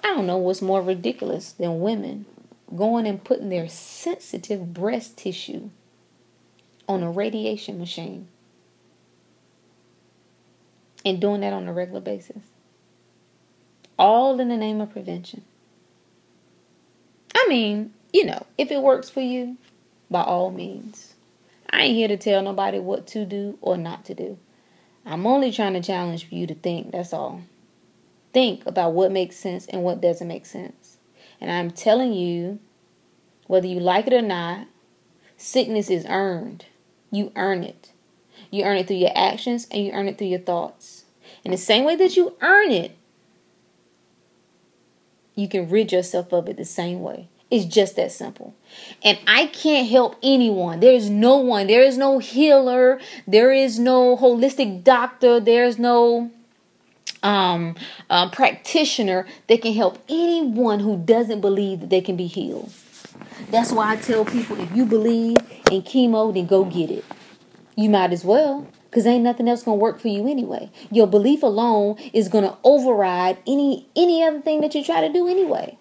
I 0.04 0.14
don't 0.14 0.28
know 0.28 0.38
what's 0.38 0.62
more 0.62 0.82
ridiculous 0.82 1.52
than 1.52 1.82
women 1.82 2.26
going 2.76 3.08
and 3.08 3.24
putting 3.24 3.50
their 3.50 3.68
sensitive 3.68 4.74
breast 4.74 5.18
tissue 5.18 5.72
on 6.88 7.02
a 7.02 7.10
radiation 7.10 7.80
machine 7.80 8.28
and 11.04 11.20
doing 11.20 11.42
that 11.42 11.54
on 11.54 11.68
a 11.68 11.74
regular 11.74 12.02
basis 12.02 12.44
all 13.98 14.40
in 14.40 14.50
the 14.50 14.58
name 14.58 14.82
of 14.82 14.92
prevention. 14.92 15.44
I 17.36 17.46
mean, 17.48 17.94
you 18.14 18.26
know, 18.26 18.46
if 18.58 18.72
it 18.72 18.82
works 18.82 19.10
for 19.10 19.22
you, 19.22 19.58
by 20.10 20.22
all 20.22 20.52
means. 20.52 21.14
I 21.70 21.84
ain't 21.84 21.96
here 21.96 22.08
to 22.08 22.18
tell 22.18 22.42
nobody 22.42 22.80
what 22.80 23.08
to 23.08 23.26
do 23.26 23.58
or 23.62 23.78
not 23.78 24.06
to 24.06 24.14
do. 24.14 24.38
I'm 25.06 25.26
only 25.26 25.52
trying 25.52 25.74
to 25.74 25.82
challenge 25.82 26.28
you 26.30 26.48
to 26.48 26.56
think, 26.56 26.92
that's 26.92 27.14
all. 27.14 27.42
Think 28.34 28.66
about 28.66 28.94
what 28.94 29.12
makes 29.12 29.36
sense 29.36 29.66
and 29.68 29.84
what 29.84 30.02
doesn't 30.02 30.28
make 30.28 30.46
sense. 30.46 30.98
And 31.40 31.52
I'm 31.52 31.72
telling 31.72 32.14
you, 32.14 32.60
whether 33.48 33.68
you 33.68 33.80
like 33.80 34.08
it 34.08 34.14
or 34.14 34.22
not, 34.22 34.68
sickness 35.38 35.90
is 35.90 36.06
earned. 36.08 36.66
You 37.12 37.32
earn 37.36 37.64
it. 37.64 37.92
You 38.52 38.64
earn 38.64 38.78
it 38.78 38.88
through 38.88 38.98
your 38.98 39.16
actions 39.16 39.68
and 39.72 39.86
you 39.86 39.92
earn 39.92 40.08
it 40.08 40.18
through 40.18 40.28
your 40.28 40.40
thoughts. 40.40 41.06
In 41.44 41.52
the 41.52 41.58
same 41.58 41.86
way 41.86 41.96
that 41.96 42.18
you 42.18 42.36
earn 42.42 42.72
it, 42.72 42.97
you 45.38 45.48
can 45.48 45.70
rid 45.70 45.92
yourself 45.92 46.34
of 46.34 46.50
it 46.50 46.58
the 46.58 46.66
same 46.66 47.02
way. 47.02 47.30
It's 47.50 47.64
just 47.64 47.96
that 47.96 48.12
simple. 48.12 48.54
And 49.04 49.18
I 49.26 49.46
can't 49.48 49.88
help 49.88 50.18
anyone. 50.22 50.82
There 50.82 50.94
is 50.94 51.10
no 51.10 51.38
one. 51.38 51.68
There 51.68 51.84
is 51.84 51.98
no 51.98 52.20
healer. 52.20 53.00
There 53.26 53.54
is 53.54 53.80
no 53.80 54.18
holistic 54.18 54.84
doctor. 54.84 55.40
There's 55.40 55.80
no 55.80 56.30
um, 57.24 57.76
uh, 58.10 58.30
practitioner 58.32 59.26
that 59.48 59.62
can 59.62 59.74
help 59.74 60.04
anyone 60.10 60.80
who 60.80 60.98
doesn't 60.98 61.40
believe 61.40 61.80
that 61.82 61.90
they 61.90 62.02
can 62.02 62.18
be 62.18 62.28
healed. 62.28 62.74
That's 63.50 63.72
why 63.72 63.94
I 63.94 63.96
tell 63.96 64.26
people 64.26 64.60
if 64.60 64.76
you 64.76 64.86
believe 64.86 65.38
in 65.72 65.84
chemo, 65.84 66.34
then 66.34 66.48
go 66.48 66.66
get 66.66 66.92
it. 66.92 67.06
You 67.76 67.90
might 67.90 68.12
as 68.12 68.26
well. 68.26 68.68
Cause 68.98 69.06
ain't 69.06 69.24
nothing 69.24 69.48
else 69.48 69.62
gonna 69.62 69.78
work 69.78 70.00
for 70.00 70.08
you 70.08 70.28
anyway. 70.28 70.72
Your 70.90 71.06
belief 71.06 71.44
alone 71.44 71.98
is 72.14 72.30
gonna 72.30 72.58
override 72.64 73.38
any 73.46 73.88
any 73.96 74.24
other 74.24 74.42
thing 74.42 74.60
that 74.62 74.74
you 74.74 74.84
try 74.84 75.02
to 75.02 75.14
do 75.14 75.28
anyway. 75.28 75.78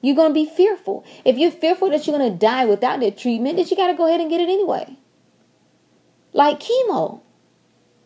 You're 0.00 0.16
gonna 0.16 0.34
be 0.34 0.44
fearful. 0.44 1.04
If 1.24 1.38
you're 1.38 1.52
fearful 1.52 1.90
that 1.90 2.08
you're 2.08 2.18
gonna 2.18 2.34
die 2.34 2.64
without 2.64 2.98
that 2.98 3.18
treatment, 3.18 3.54
then 3.54 3.68
you 3.68 3.76
gotta 3.76 3.94
go 3.94 4.08
ahead 4.08 4.20
and 4.20 4.28
get 4.28 4.40
it 4.40 4.48
anyway. 4.48 4.96
Like 6.32 6.58
chemo. 6.58 7.20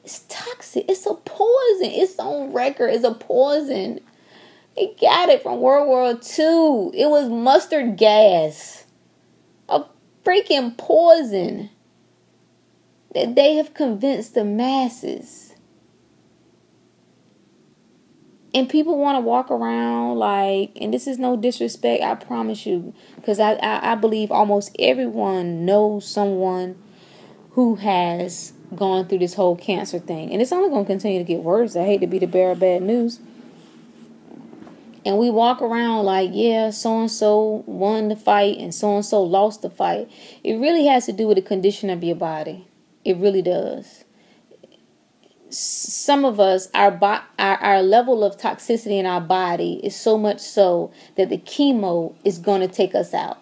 It's 0.05 0.27
toxic. 0.29 0.85
It's 0.91 1.07
a 1.07 1.15
poison. 1.15 1.93
It's 1.93 2.19
on 2.19 2.53
record. 2.53 2.89
It's 2.89 3.05
a 3.05 3.15
poison. 3.15 4.01
They 4.77 4.95
got 5.01 5.31
it 5.31 5.43
from 5.43 5.63
World 5.63 5.89
War 5.89 6.11
II. 6.11 6.91
It 7.01 7.09
was 7.09 7.31
mustard 7.31 7.97
gas. 7.97 8.85
A 9.71 9.85
freaking 10.23 10.77
poison 10.77 11.71
that 13.15 13.35
they 13.35 13.55
have 13.57 13.75
convinced 13.75 14.35
the 14.35 14.45
masses. 14.45 15.55
And 18.55 18.69
people 18.69 18.99
want 18.99 19.17
to 19.17 19.21
walk 19.21 19.51
around 19.51 20.19
like, 20.19 20.73
and 20.79 20.93
this 20.93 21.07
is 21.07 21.19
no 21.19 21.37
disrespect, 21.37 22.03
I 22.03 22.15
promise 22.15 22.67
you, 22.67 22.93
because 23.17 23.41
I, 23.41 23.53
I, 23.55 23.93
I 23.93 23.95
believe 23.95 24.31
almost 24.31 24.77
everyone 24.79 25.65
knows 25.65 26.07
someone 26.07 26.77
who 27.53 27.77
has 27.77 28.53
gone 28.75 29.07
through 29.07 29.19
this 29.19 29.35
whole 29.35 29.57
cancer 29.57 29.99
thing. 29.99 30.33
And 30.33 30.43
it's 30.43 30.53
only 30.53 30.69
going 30.69 30.85
to 30.85 30.91
continue 30.91 31.19
to 31.19 31.25
get 31.25 31.43
worse. 31.43 31.77
I 31.77 31.85
hate 31.85 32.01
to 32.03 32.07
be 32.07 32.19
the 32.19 32.27
bearer 32.27 32.53
of 32.53 32.61
bad 32.61 32.83
news. 32.83 33.21
And 35.05 35.19
we 35.19 35.31
walk 35.31 35.61
around 35.61 36.05
like, 36.05 36.31
yeah, 36.33 36.71
so 36.71 37.01
and 37.01 37.11
so 37.11 37.65
won 37.67 38.09
the 38.09 38.17
fight 38.17 38.59
and 38.59 38.75
so 38.75 38.95
and 38.97 39.05
so 39.05 39.23
lost 39.23 39.63
the 39.63 39.71
fight. 39.71 40.11
It 40.45 40.55
really 40.55 40.87
has 40.87 41.07
to 41.07 41.13
do 41.13 41.27
with 41.27 41.37
the 41.37 41.43
condition 41.43 41.91
of 41.91 42.05
your 42.05 42.17
body. 42.17 42.69
It 43.05 43.17
really 43.17 43.43
does. 43.43 44.05
Some 45.51 46.25
of 46.25 46.41
us, 46.41 46.69
our, 46.73 46.91
bo- 46.91 47.21
our 47.39 47.57
our 47.59 47.83
level 47.83 48.25
of 48.25 48.39
toxicity 48.39 48.99
in 48.99 49.05
our 49.05 49.21
body 49.21 49.81
is 49.85 49.95
so 49.95 50.17
much 50.17 50.41
so 50.41 50.93
that 51.17 51.29
the 51.29 51.37
chemo 51.37 52.15
is 52.25 52.39
going 52.39 52.63
to 52.63 52.69
take 52.69 52.95
us 52.95 53.13
out. 53.13 53.39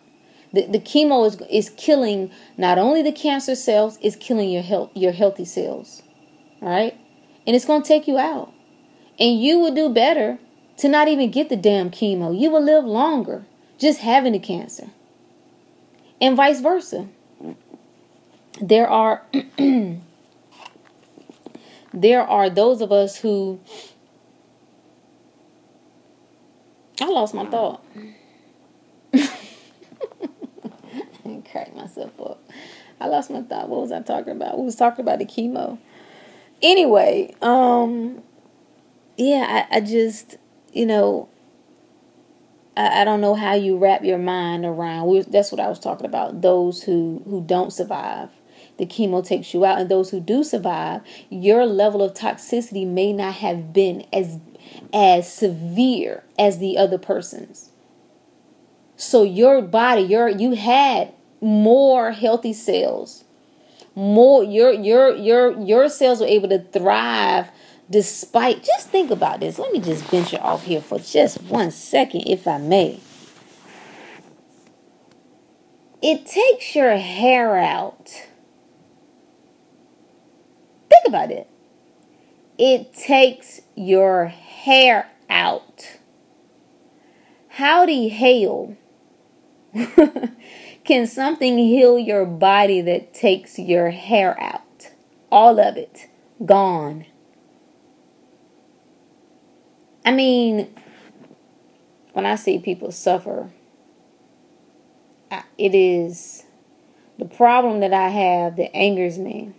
The, 0.52 0.66
the 0.66 0.80
chemo 0.80 1.26
is 1.26 1.40
is 1.48 1.70
killing 1.76 2.32
not 2.56 2.78
only 2.78 3.02
the 3.02 3.12
cancer 3.12 3.54
cells, 3.54 3.96
it's 4.02 4.16
killing 4.16 4.50
your 4.50 4.62
health 4.62 4.90
your 4.94 5.12
healthy 5.12 5.44
cells. 5.44 6.02
All 6.60 6.68
right? 6.68 6.98
And 7.46 7.54
it's 7.54 7.64
going 7.64 7.82
to 7.82 7.88
take 7.88 8.08
you 8.08 8.18
out. 8.18 8.52
And 9.18 9.40
you 9.40 9.58
will 9.58 9.74
do 9.74 9.88
better 9.88 10.38
to 10.78 10.88
not 10.88 11.08
even 11.08 11.30
get 11.30 11.48
the 11.48 11.56
damn 11.56 11.90
chemo. 11.90 12.38
You 12.38 12.50
will 12.50 12.62
live 12.62 12.84
longer 12.84 13.44
just 13.78 14.00
having 14.00 14.32
the 14.32 14.38
cancer. 14.38 14.90
And 16.20 16.36
vice 16.36 16.60
versa. 16.60 17.08
There 18.58 18.88
are 18.88 19.22
there 21.92 22.22
are 22.22 22.48
those 22.50 22.80
of 22.80 22.92
us 22.92 23.16
who 23.16 23.60
I 27.00 27.06
lost 27.06 27.34
my 27.34 27.46
thought. 27.46 27.84
crack 31.50 31.74
myself 31.74 32.12
up. 32.20 32.42
I 33.00 33.06
lost 33.06 33.30
my 33.30 33.42
thought. 33.42 33.68
What 33.68 33.80
was 33.80 33.92
I 33.92 34.02
talking 34.02 34.32
about? 34.32 34.58
We 34.58 34.64
was 34.64 34.76
talking 34.76 35.02
about 35.04 35.18
the 35.18 35.24
chemo. 35.24 35.78
Anyway, 36.62 37.34
um, 37.40 38.22
yeah, 39.16 39.66
I, 39.70 39.76
I 39.76 39.80
just, 39.80 40.36
you 40.72 40.86
know, 40.86 41.28
I, 42.76 43.00
I 43.00 43.04
don't 43.04 43.20
know 43.20 43.34
how 43.34 43.54
you 43.54 43.78
wrap 43.78 44.04
your 44.04 44.18
mind 44.18 44.64
around. 44.64 45.08
We, 45.08 45.22
that's 45.22 45.50
what 45.50 45.60
I 45.60 45.68
was 45.68 45.78
talking 45.78 46.06
about. 46.06 46.42
Those 46.42 46.82
who 46.82 47.22
who 47.24 47.42
don't 47.42 47.72
survive, 47.72 48.30
the 48.80 48.86
chemo 48.86 49.22
takes 49.22 49.52
you 49.52 49.66
out, 49.66 49.78
and 49.78 49.90
those 49.90 50.10
who 50.10 50.20
do 50.20 50.42
survive, 50.42 51.02
your 51.28 51.66
level 51.66 52.02
of 52.02 52.14
toxicity 52.14 52.86
may 52.86 53.12
not 53.12 53.34
have 53.34 53.74
been 53.74 54.06
as 54.10 54.38
as 54.94 55.30
severe 55.30 56.24
as 56.38 56.58
the 56.58 56.78
other 56.78 56.96
person's. 56.96 57.68
So 58.96 59.22
your 59.22 59.60
body, 59.60 60.00
your 60.00 60.30
you 60.30 60.54
had 60.54 61.12
more 61.42 62.12
healthy 62.12 62.54
cells. 62.54 63.24
More 63.94 64.42
your 64.42 64.72
your 64.72 65.14
your 65.14 65.60
your 65.60 65.90
cells 65.90 66.20
were 66.20 66.26
able 66.26 66.48
to 66.48 66.60
thrive 66.60 67.48
despite 67.90 68.64
just 68.64 68.88
think 68.88 69.10
about 69.10 69.40
this. 69.40 69.58
Let 69.58 69.72
me 69.72 69.80
just 69.80 70.04
venture 70.04 70.40
off 70.40 70.64
here 70.64 70.80
for 70.80 70.98
just 70.98 71.42
one 71.42 71.70
second 71.70 72.22
if 72.22 72.48
i 72.48 72.56
may. 72.56 72.98
It 76.00 76.24
takes 76.24 76.74
your 76.74 76.96
hair 76.96 77.58
out 77.58 78.29
think 81.00 81.08
about 81.08 81.30
it. 81.30 81.48
It 82.58 82.92
takes 82.92 83.60
your 83.74 84.26
hair 84.26 85.10
out. 85.28 85.98
How 87.48 87.86
the 87.86 88.08
hell 88.08 88.76
Can 90.84 91.06
something 91.06 91.58
heal 91.58 91.98
your 91.98 92.24
body 92.24 92.80
that 92.80 93.14
takes 93.14 93.58
your 93.58 93.90
hair 93.90 94.40
out? 94.42 94.90
All 95.30 95.60
of 95.60 95.76
it. 95.76 96.08
Gone. 96.44 97.06
I 100.04 100.12
mean, 100.12 100.74
when 102.12 102.26
I 102.26 102.34
see 102.34 102.58
people 102.58 102.90
suffer, 102.90 103.50
it 105.58 105.74
is 105.74 106.44
the 107.18 107.26
problem 107.26 107.80
that 107.80 107.92
I 107.92 108.08
have 108.08 108.56
that 108.56 108.74
angers 108.74 109.18
me 109.18 109.52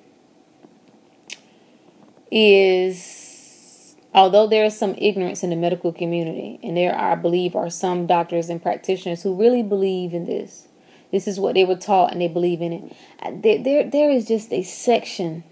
is 2.31 3.95
although 4.13 4.47
there 4.47 4.65
is 4.65 4.77
some 4.77 4.95
ignorance 4.97 5.43
in 5.43 5.49
the 5.49 5.55
medical 5.55 5.93
community, 5.93 6.59
and 6.63 6.75
there 6.75 6.93
are, 6.93 7.13
I 7.13 7.15
believe, 7.15 7.55
are 7.55 7.69
some 7.69 8.07
doctors 8.07 8.49
and 8.49 8.61
practitioners 8.61 9.23
who 9.23 9.35
really 9.35 9.63
believe 9.63 10.13
in 10.13 10.25
this. 10.25 10.67
This 11.11 11.27
is 11.27 11.39
what 11.39 11.55
they 11.55 11.65
were 11.65 11.75
taught 11.75 12.11
and 12.11 12.21
they 12.21 12.27
believe 12.27 12.61
in 12.61 12.71
it. 12.73 12.95
Uh, 13.21 13.31
there, 13.35 13.61
there, 13.61 13.89
there 13.89 14.09
is 14.09 14.27
just 14.27 14.51
a 14.53 14.63
section 14.63 15.43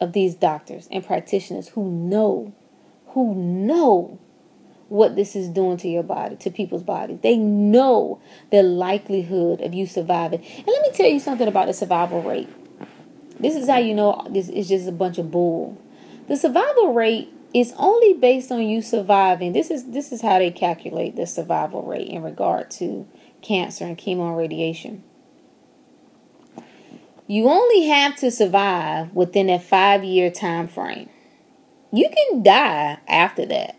of 0.00 0.12
these 0.12 0.34
doctors 0.34 0.88
and 0.90 1.06
practitioners 1.06 1.68
who 1.68 1.88
know, 1.88 2.52
who 3.08 3.34
know 3.34 4.18
what 4.88 5.16
this 5.16 5.34
is 5.36 5.48
doing 5.48 5.76
to 5.78 5.88
your 5.88 6.02
body, 6.02 6.36
to 6.36 6.50
people's 6.50 6.82
bodies. 6.82 7.20
They 7.22 7.36
know 7.36 8.20
the 8.50 8.62
likelihood 8.62 9.60
of 9.60 9.72
you 9.72 9.86
surviving. 9.86 10.40
And 10.44 10.66
let 10.66 10.82
me 10.82 10.90
tell 10.92 11.08
you 11.08 11.20
something 11.20 11.48
about 11.48 11.66
the 11.66 11.72
survival 11.72 12.22
rate. 12.22 12.48
This 13.44 13.56
is 13.56 13.68
how 13.68 13.76
you 13.76 13.92
know 13.92 14.26
this 14.30 14.48
is 14.48 14.70
just 14.70 14.88
a 14.88 14.92
bunch 14.92 15.18
of 15.18 15.30
bull. 15.30 15.76
The 16.28 16.36
survival 16.38 16.94
rate 16.94 17.30
is 17.52 17.74
only 17.76 18.14
based 18.14 18.50
on 18.50 18.66
you 18.66 18.80
surviving. 18.80 19.52
This 19.52 19.70
is 19.70 19.90
this 19.90 20.12
is 20.12 20.22
how 20.22 20.38
they 20.38 20.50
calculate 20.50 21.14
the 21.14 21.26
survival 21.26 21.82
rate 21.82 22.08
in 22.08 22.22
regard 22.22 22.70
to 22.78 23.06
cancer 23.42 23.84
and 23.84 23.98
chemo 23.98 24.28
and 24.28 24.38
radiation. 24.38 25.04
You 27.26 27.50
only 27.50 27.86
have 27.86 28.16
to 28.16 28.30
survive 28.30 29.12
within 29.12 29.50
a 29.50 29.58
five 29.58 30.02
year 30.02 30.30
time 30.30 30.66
frame. 30.66 31.10
You 31.92 32.08
can 32.08 32.42
die 32.42 32.96
after 33.06 33.44
that. 33.44 33.76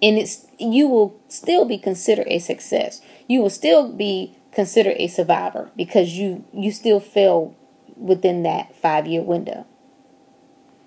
And 0.00 0.18
it's 0.18 0.46
you 0.60 0.86
will 0.86 1.20
still 1.26 1.64
be 1.64 1.78
considered 1.78 2.28
a 2.28 2.38
success. 2.38 3.00
You 3.26 3.42
will 3.42 3.50
still 3.50 3.92
be 3.92 4.38
considered 4.52 4.94
a 4.98 5.08
survivor 5.08 5.72
because 5.74 6.16
you 6.16 6.44
you 6.52 6.70
still 6.70 7.00
fell 7.00 7.56
within 7.96 8.42
that 8.44 8.74
five 8.76 9.06
year 9.06 9.22
window. 9.22 9.66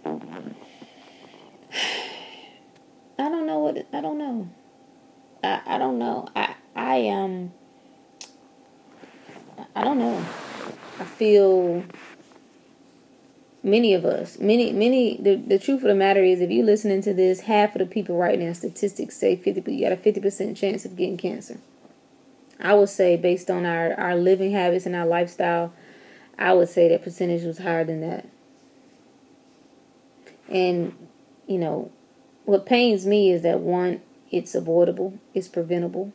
I 0.06 0.10
don't 3.30 3.46
know 3.46 3.60
what 3.60 3.86
I 3.94 4.02
don't 4.02 4.18
know. 4.18 4.50
I, 5.44 5.62
I 5.66 5.78
don't 5.78 6.00
know. 6.00 6.28
I 6.36 6.56
I 6.76 7.10
um, 7.10 7.52
I 9.76 9.84
don't 9.84 10.00
know. 10.00 10.26
I 11.00 11.04
feel 11.04 11.84
many 13.64 13.94
of 13.94 14.06
us, 14.06 14.40
many, 14.40 14.72
many, 14.72 15.18
the, 15.18 15.36
the 15.36 15.60
truth 15.60 15.82
of 15.82 15.90
the 15.90 15.96
matter 15.96 16.24
is 16.24 16.42
if 16.42 16.50
you're 16.50 16.66
listening 16.66 17.02
to 17.02 17.14
this, 17.14 17.42
half 17.42 17.76
of 17.76 17.80
the 17.80 17.86
people 17.86 18.18
right 18.18 18.40
now, 18.40 18.54
statistics 18.54 19.18
say 19.18 19.36
50, 19.36 19.72
you 19.72 19.88
got 19.88 19.92
a 19.92 19.98
50% 19.98 20.56
chance 20.56 20.86
of 20.86 20.96
getting 20.96 21.18
cancer. 21.18 21.58
I 22.60 22.74
would 22.74 22.90
say 22.90 23.18
based 23.18 23.52
on 23.52 23.66
our, 23.66 23.94
our 23.94 24.16
living 24.16 24.52
habits 24.52 24.86
and 24.86 24.96
our 24.96 25.06
lifestyle, 25.06 25.74
I 26.38 26.54
would 26.54 26.70
say 26.70 26.90
that 26.90 27.04
percentage 27.04 27.44
was 27.44 27.60
higher 27.60 27.84
than 27.84 28.02
that. 28.02 28.28
And, 30.50 30.96
you 31.48 31.58
know, 31.58 31.92
what 32.46 32.66
pains 32.66 33.06
me 33.06 33.32
is 33.32 33.42
that 33.42 33.60
one, 33.60 34.02
it's 34.32 34.56
avoidable, 34.56 35.20
it's 35.34 35.48
preventable 35.48 36.14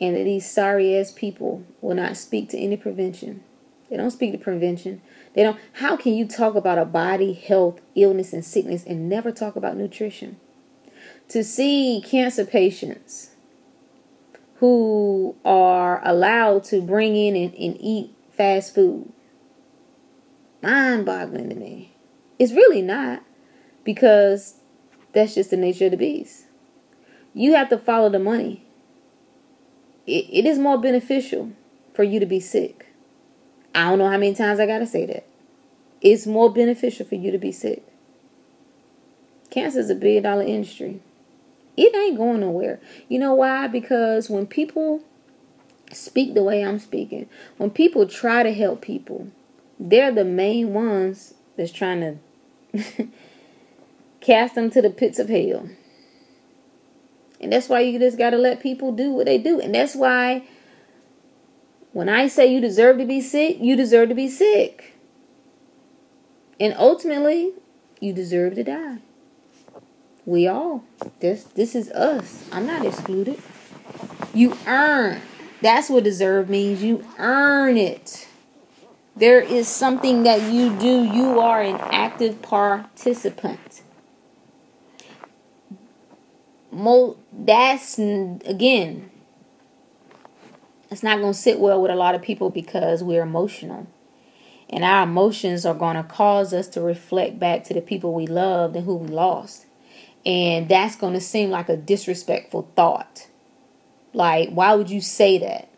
and 0.00 0.16
that 0.16 0.24
these 0.24 0.50
sorry 0.50 0.96
ass 0.96 1.12
people 1.12 1.64
will 1.80 1.94
not 1.94 2.16
speak 2.16 2.48
to 2.50 2.58
any 2.58 2.76
prevention. 2.76 3.42
They 3.88 3.96
don't 3.96 4.10
speak 4.10 4.32
to 4.32 4.38
prevention. 4.38 5.02
They 5.34 5.42
don't. 5.42 5.58
How 5.74 5.96
can 5.96 6.14
you 6.14 6.26
talk 6.26 6.54
about 6.54 6.78
a 6.78 6.84
body, 6.84 7.32
health, 7.32 7.80
illness, 7.94 8.32
and 8.32 8.44
sickness 8.44 8.84
and 8.84 9.08
never 9.08 9.30
talk 9.30 9.56
about 9.56 9.76
nutrition? 9.76 10.38
To 11.28 11.44
see 11.44 12.02
cancer 12.04 12.44
patients 12.44 13.30
who 14.56 15.36
are 15.44 16.00
allowed 16.06 16.64
to 16.64 16.80
bring 16.80 17.16
in 17.16 17.34
and, 17.34 17.54
and 17.54 17.76
eat 17.80 18.14
fast 18.40 18.74
food. 18.74 19.12
Mind 20.62 21.04
boggling 21.04 21.50
to 21.50 21.54
me. 21.54 21.92
It's 22.38 22.54
really 22.54 22.80
not 22.80 23.22
because 23.84 24.54
that's 25.12 25.34
just 25.34 25.50
the 25.50 25.58
nature 25.58 25.84
of 25.84 25.90
the 25.90 25.98
beast. 25.98 26.46
You 27.34 27.54
have 27.54 27.68
to 27.68 27.76
follow 27.76 28.08
the 28.08 28.18
money. 28.18 28.64
It, 30.06 30.24
it 30.32 30.46
is 30.46 30.58
more 30.58 30.80
beneficial 30.80 31.52
for 31.92 32.02
you 32.02 32.18
to 32.18 32.24
be 32.24 32.40
sick. 32.40 32.86
I 33.74 33.90
don't 33.90 33.98
know 33.98 34.08
how 34.08 34.16
many 34.16 34.34
times 34.34 34.58
I 34.58 34.66
got 34.66 34.78
to 34.78 34.86
say 34.86 35.04
that. 35.04 35.26
It's 36.00 36.26
more 36.26 36.50
beneficial 36.50 37.04
for 37.04 37.16
you 37.16 37.30
to 37.30 37.38
be 37.38 37.52
sick. 37.52 37.86
Cancer 39.50 39.80
is 39.80 39.90
a 39.90 39.94
billion 39.94 40.22
dollar 40.22 40.44
industry. 40.44 41.02
It 41.76 41.94
ain't 41.94 42.16
going 42.16 42.40
nowhere. 42.40 42.80
You 43.06 43.18
know 43.18 43.34
why? 43.34 43.66
Because 43.66 44.30
when 44.30 44.46
people 44.46 45.02
speak 45.92 46.34
the 46.34 46.42
way 46.42 46.64
I'm 46.64 46.78
speaking, 46.78 47.28
when 47.56 47.70
people 47.70 48.06
try 48.06 48.42
to 48.42 48.52
help 48.52 48.82
people, 48.82 49.28
they're 49.78 50.12
the 50.12 50.24
main 50.24 50.72
ones 50.72 51.34
that's 51.56 51.72
trying 51.72 52.20
to 52.74 53.08
cast 54.20 54.54
them 54.54 54.70
to 54.70 54.82
the 54.82 54.90
pits 54.90 55.18
of 55.18 55.28
hell. 55.28 55.68
And 57.40 57.52
that's 57.52 57.68
why 57.68 57.80
you 57.80 57.98
just 57.98 58.18
got 58.18 58.30
to 58.30 58.36
let 58.36 58.60
people 58.60 58.92
do 58.92 59.12
what 59.12 59.26
they 59.26 59.38
do. 59.38 59.60
And 59.60 59.74
that's 59.74 59.94
why 59.94 60.44
when 61.92 62.08
I 62.08 62.28
say 62.28 62.52
you 62.52 62.60
deserve 62.60 62.98
to 62.98 63.06
be 63.06 63.20
sick, 63.20 63.56
you 63.60 63.76
deserve 63.76 64.10
to 64.10 64.14
be 64.14 64.28
sick. 64.28 64.94
And 66.60 66.74
ultimately, 66.76 67.52
you 68.00 68.12
deserve 68.12 68.54
to 68.56 68.64
die. 68.64 68.98
We 70.26 70.46
all. 70.46 70.84
This 71.20 71.44
this 71.44 71.74
is 71.74 71.90
us. 71.90 72.44
I'm 72.52 72.66
not 72.66 72.84
excluded. 72.84 73.40
You 74.34 74.56
earn. 74.66 75.22
That's 75.60 75.90
what 75.90 76.04
deserve 76.04 76.48
means. 76.48 76.82
You 76.82 77.04
earn 77.18 77.76
it. 77.76 78.28
There 79.16 79.40
is 79.40 79.68
something 79.68 80.22
that 80.22 80.50
you 80.50 80.74
do. 80.78 81.04
You 81.04 81.40
are 81.40 81.60
an 81.60 81.76
active 81.76 82.40
participant. 82.40 83.82
Mo 86.72 87.16
that's 87.32 87.98
again 87.98 89.10
it's 90.90 91.02
not 91.02 91.20
going 91.20 91.32
to 91.32 91.38
sit 91.38 91.60
well 91.60 91.80
with 91.80 91.90
a 91.90 91.96
lot 91.96 92.14
of 92.14 92.22
people 92.22 92.50
because 92.50 93.02
we're 93.02 93.22
emotional. 93.22 93.86
And 94.68 94.84
our 94.84 95.04
emotions 95.04 95.64
are 95.64 95.74
going 95.74 95.96
to 95.96 96.02
cause 96.02 96.52
us 96.52 96.66
to 96.68 96.80
reflect 96.80 97.38
back 97.38 97.64
to 97.64 97.74
the 97.74 97.80
people 97.80 98.12
we 98.12 98.26
loved 98.26 98.74
and 98.74 98.84
who 98.84 98.96
we 98.96 99.08
lost. 99.08 99.66
And 100.26 100.68
that's 100.68 100.96
going 100.96 101.14
to 101.14 101.20
seem 101.20 101.50
like 101.50 101.68
a 101.68 101.76
disrespectful 101.76 102.68
thought. 102.74 103.28
Like, 104.12 104.50
why 104.50 104.74
would 104.74 104.90
you 104.90 105.00
say 105.00 105.38
that? 105.38 105.68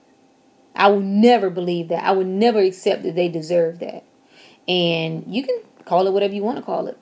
I 0.74 0.88
would 0.88 1.04
never 1.04 1.50
believe 1.50 1.88
that. 1.88 2.04
I 2.04 2.12
would 2.12 2.26
never 2.26 2.58
accept 2.58 3.02
that 3.02 3.14
they 3.14 3.28
deserve 3.28 3.78
that. 3.80 4.04
And 4.66 5.24
you 5.26 5.42
can 5.42 5.60
call 5.84 6.06
it 6.06 6.12
whatever 6.12 6.34
you 6.34 6.42
want 6.42 6.58
to 6.58 6.62
call 6.62 6.86
it. 6.86 6.98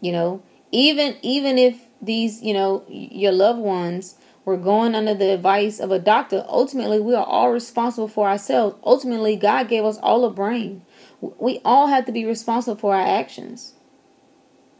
You 0.00 0.12
know, 0.12 0.42
even 0.70 1.16
even 1.22 1.58
if 1.58 1.82
these, 2.00 2.40
you 2.42 2.54
know, 2.54 2.84
your 2.88 3.32
loved 3.32 3.58
ones 3.58 4.16
were 4.44 4.56
going 4.56 4.94
under 4.94 5.12
the 5.12 5.34
advice 5.34 5.80
of 5.80 5.90
a 5.90 5.98
doctor, 5.98 6.44
ultimately 6.48 7.00
we 7.00 7.14
are 7.14 7.24
all 7.24 7.50
responsible 7.50 8.08
for 8.08 8.28
ourselves. 8.28 8.76
Ultimately, 8.84 9.36
God 9.36 9.68
gave 9.68 9.84
us 9.84 9.98
all 9.98 10.24
a 10.24 10.30
brain. 10.30 10.82
We 11.20 11.60
all 11.64 11.88
have 11.88 12.06
to 12.06 12.12
be 12.12 12.24
responsible 12.24 12.76
for 12.78 12.94
our 12.94 13.06
actions. 13.06 13.74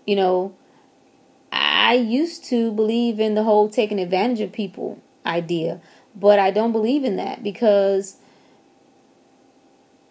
You 0.06 0.16
know, 0.16 0.54
I 1.50 1.94
used 1.94 2.44
to 2.46 2.70
believe 2.72 3.18
in 3.18 3.34
the 3.34 3.44
whole 3.44 3.68
taking 3.68 3.98
advantage 3.98 4.40
of 4.40 4.52
people 4.52 5.00
idea, 5.24 5.80
but 6.14 6.38
I 6.38 6.50
don't 6.50 6.72
believe 6.72 7.04
in 7.04 7.16
that 7.16 7.42
because 7.42 8.16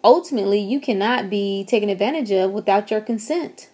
ultimately 0.02 0.58
you 0.58 0.80
cannot 0.80 1.30
be 1.30 1.64
taken 1.64 1.88
advantage 1.88 2.30
of 2.32 2.50
without 2.50 2.90
your 2.90 3.00
consent. 3.00 3.68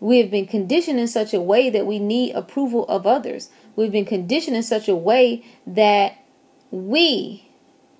We 0.00 0.18
have 0.18 0.30
been 0.30 0.46
conditioned 0.46 0.98
in 0.98 1.08
such 1.08 1.34
a 1.34 1.40
way 1.40 1.68
that 1.68 1.86
we 1.86 1.98
need 1.98 2.34
approval 2.34 2.86
of 2.86 3.06
others. 3.06 3.50
We've 3.76 3.92
been 3.92 4.06
conditioned 4.06 4.56
in 4.56 4.62
such 4.62 4.88
a 4.88 4.96
way 4.96 5.44
that 5.66 6.24
we, 6.70 7.48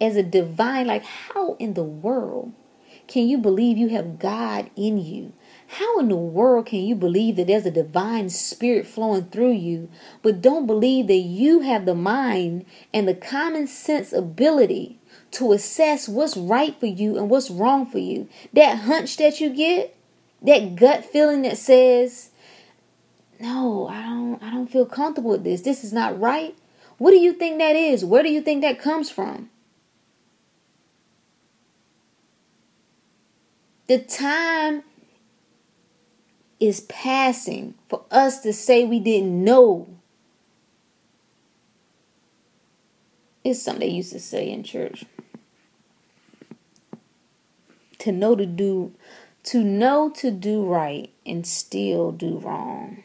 as 0.00 0.16
a 0.16 0.22
divine, 0.22 0.86
like, 0.86 1.04
how 1.04 1.54
in 1.54 1.74
the 1.74 1.84
world 1.84 2.52
can 3.06 3.28
you 3.28 3.36
believe 3.36 3.76
you 3.76 3.88
have 3.88 4.18
God 4.18 4.70
in 4.76 4.98
you? 4.98 5.32
How 5.74 6.00
in 6.00 6.08
the 6.08 6.16
world 6.16 6.66
can 6.66 6.80
you 6.80 6.96
believe 6.96 7.36
that 7.36 7.46
there's 7.46 7.64
a 7.64 7.70
divine 7.70 8.28
spirit 8.28 8.88
flowing 8.88 9.26
through 9.26 9.52
you, 9.52 9.88
but 10.20 10.42
don't 10.42 10.66
believe 10.66 11.06
that 11.06 11.14
you 11.14 11.60
have 11.60 11.86
the 11.86 11.94
mind 11.94 12.64
and 12.92 13.06
the 13.06 13.14
common 13.14 13.68
sense 13.68 14.12
ability 14.12 14.98
to 15.30 15.52
assess 15.52 16.08
what's 16.08 16.36
right 16.36 16.78
for 16.80 16.86
you 16.86 17.16
and 17.16 17.30
what's 17.30 17.50
wrong 17.50 17.86
for 17.86 17.98
you? 17.98 18.28
That 18.52 18.78
hunch 18.78 19.16
that 19.18 19.40
you 19.40 19.48
get, 19.48 19.96
that 20.42 20.74
gut 20.74 21.04
feeling 21.04 21.42
that 21.42 21.56
says, 21.56 22.30
"No, 23.38 23.86
I 23.86 24.02
don't 24.02 24.42
I 24.42 24.50
don't 24.50 24.66
feel 24.66 24.86
comfortable 24.86 25.30
with 25.30 25.44
this. 25.44 25.60
This 25.60 25.84
is 25.84 25.92
not 25.92 26.20
right." 26.20 26.56
What 26.98 27.12
do 27.12 27.18
you 27.18 27.32
think 27.32 27.58
that 27.58 27.76
is? 27.76 28.04
Where 28.04 28.24
do 28.24 28.28
you 28.28 28.40
think 28.40 28.62
that 28.62 28.80
comes 28.80 29.08
from? 29.08 29.50
The 33.86 33.98
time 33.98 34.82
is 36.60 36.82
passing 36.82 37.74
for 37.88 38.04
us 38.10 38.40
to 38.42 38.52
say 38.52 38.84
we 38.84 39.00
didn't 39.00 39.42
know. 39.42 39.88
It's 43.42 43.62
something 43.62 43.88
they 43.88 43.94
used 43.94 44.12
to 44.12 44.20
say 44.20 44.50
in 44.50 44.62
church. 44.62 45.06
To 48.00 48.12
know 48.12 48.36
to 48.36 48.46
do 48.46 48.92
to 49.42 49.64
know 49.64 50.10
to 50.10 50.30
do 50.30 50.62
right 50.64 51.10
and 51.24 51.46
still 51.46 52.12
do 52.12 52.38
wrong 52.38 53.02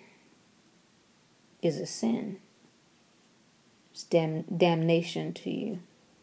is 1.62 1.80
a 1.80 1.86
sin. 1.86 2.38
It's 3.92 4.04
dam- 4.04 4.44
damnation 4.44 5.34
to 5.34 5.50
you, 5.50 5.80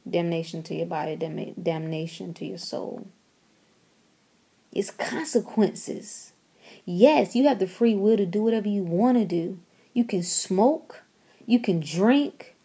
damnation 0.09 0.63
to 0.65 0.75
your 0.75 0.87
body, 0.87 1.17
dam- 1.17 1.55
damnation 1.61 2.35
to 2.35 2.45
your 2.45 2.59
soul. 2.59 3.07
It's 4.73 4.91
consequences. 4.91 6.32
Yes, 6.85 7.37
you 7.37 7.47
have 7.49 7.59
the 7.59 7.67
free 7.67 7.95
will 7.95 8.17
to 8.17 8.27
do 8.27 8.43
whatever 8.43 8.69
you 8.69 8.83
want 8.83 9.19
to 9.19 9.25
do. 9.25 9.59
You 9.95 10.05
can 10.05 10.23
smoke, 10.23 11.03
you 11.47 11.61
can 11.61 11.81
drink, 11.81 12.57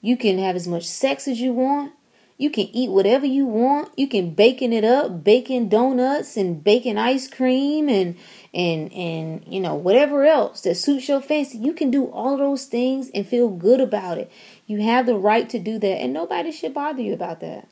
you 0.00 0.16
can 0.16 0.38
have 0.38 0.56
as 0.56 0.68
much 0.68 0.84
sex 0.84 1.26
as 1.26 1.40
you 1.40 1.52
want, 1.52 1.92
you 2.38 2.50
can 2.50 2.66
eat 2.66 2.90
whatever 2.90 3.24
you 3.24 3.46
want. 3.46 3.92
You 3.96 4.08
can 4.08 4.30
baking 4.30 4.72
it 4.72 4.84
up, 4.84 5.24
baking 5.24 5.70
donuts 5.70 6.36
and 6.36 6.62
baking 6.62 6.98
ice 6.98 7.28
cream 7.28 7.88
and 7.88 8.16
and 8.52 8.92
and 8.92 9.42
you 9.48 9.60
know 9.60 9.74
whatever 9.74 10.24
else 10.24 10.60
that 10.62 10.74
suits 10.74 11.08
your 11.08 11.22
fancy. 11.22 11.58
You 11.58 11.72
can 11.72 11.90
do 11.90 12.06
all 12.06 12.36
those 12.36 12.66
things 12.66 13.10
and 13.14 13.26
feel 13.26 13.48
good 13.48 13.80
about 13.80 14.18
it. 14.18 14.30
You 14.66 14.82
have 14.82 15.06
the 15.06 15.16
right 15.16 15.48
to 15.48 15.58
do 15.58 15.78
that 15.78 16.00
and 16.00 16.12
nobody 16.12 16.52
should 16.52 16.74
bother 16.74 17.00
you 17.00 17.14
about 17.14 17.40
that. 17.40 17.68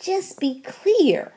Just 0.00 0.38
be 0.38 0.60
clear 0.60 1.32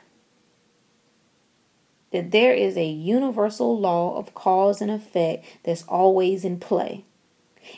that 2.12 2.30
there 2.30 2.52
is 2.52 2.76
a 2.76 2.86
universal 2.86 3.78
law 3.78 4.16
of 4.16 4.34
cause 4.34 4.80
and 4.80 4.90
effect 4.90 5.44
that's 5.64 5.82
always 5.84 6.44
in 6.44 6.58
play. 6.58 7.04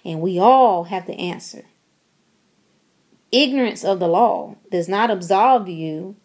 And 0.04 0.20
we 0.20 0.38
all 0.38 0.84
have 0.84 1.06
the 1.06 1.18
answer. 1.18 1.64
Ignorance 3.30 3.84
of 3.84 4.00
the 4.00 4.08
law 4.08 4.56
does 4.70 4.88
not 4.88 5.10
absolve 5.10 5.68
you 5.68 6.16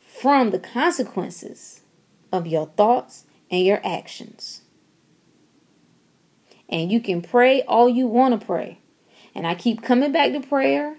from 0.00 0.50
the 0.50 0.58
consequences 0.58 1.80
of 2.32 2.46
your 2.46 2.66
thoughts 2.66 3.24
and 3.50 3.64
your 3.64 3.80
actions. 3.84 4.62
And 6.68 6.90
you 6.90 7.00
can 7.00 7.22
pray 7.22 7.62
all 7.62 7.88
you 7.88 8.06
want 8.06 8.38
to 8.38 8.44
pray. 8.44 8.78
And 9.34 9.46
I 9.46 9.54
keep 9.54 9.82
coming 9.82 10.12
back 10.12 10.32
to 10.32 10.40
prayer 10.40 10.96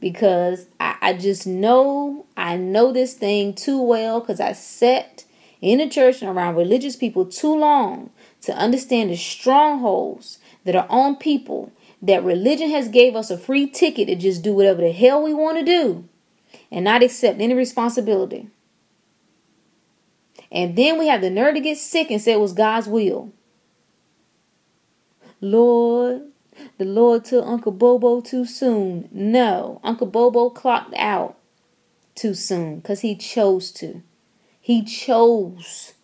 because 0.00 0.66
I, 0.78 0.96
I 1.00 1.12
just 1.14 1.46
know 1.46 2.26
I 2.36 2.56
know 2.56 2.92
this 2.92 3.14
thing 3.14 3.54
too 3.54 3.82
well 3.82 4.20
because 4.20 4.40
I 4.40 4.52
sat 4.52 5.24
in 5.60 5.78
the 5.78 5.88
church 5.88 6.22
and 6.22 6.30
around 6.30 6.56
religious 6.56 6.96
people 6.96 7.24
too 7.26 7.54
long 7.54 8.10
to 8.42 8.52
understand 8.54 9.10
the 9.10 9.16
strongholds 9.16 10.38
that 10.64 10.76
are 10.76 10.86
on 10.88 11.16
people 11.16 11.72
that 12.00 12.22
religion 12.22 12.70
has 12.70 12.88
gave 12.88 13.16
us 13.16 13.30
a 13.30 13.38
free 13.38 13.66
ticket 13.66 14.06
to 14.06 14.14
just 14.14 14.42
do 14.42 14.54
whatever 14.54 14.82
the 14.82 14.92
hell 14.92 15.22
we 15.22 15.34
want 15.34 15.58
to 15.58 15.64
do 15.64 16.08
and 16.70 16.84
not 16.84 17.02
accept 17.02 17.40
any 17.40 17.54
responsibility. 17.54 18.48
And 20.50 20.76
then 20.76 20.98
we 20.98 21.08
have 21.08 21.20
the 21.20 21.30
nerve 21.30 21.54
to 21.54 21.60
get 21.60 21.78
sick 21.78 22.10
and 22.10 22.20
say 22.20 22.32
it 22.32 22.40
was 22.40 22.52
God's 22.52 22.86
will. 22.86 23.32
Lord, 25.40 26.22
the 26.78 26.84
Lord 26.84 27.24
took 27.24 27.46
Uncle 27.46 27.72
Bobo 27.72 28.20
too 28.20 28.44
soon. 28.44 29.08
No, 29.12 29.80
Uncle 29.84 30.06
Bobo 30.06 30.50
clocked 30.50 30.94
out 30.96 31.36
too 32.14 32.34
soon 32.34 32.76
because 32.76 33.00
he 33.00 33.14
chose 33.14 33.70
to. 33.72 34.02
He 34.68 34.82
chose 34.82 35.94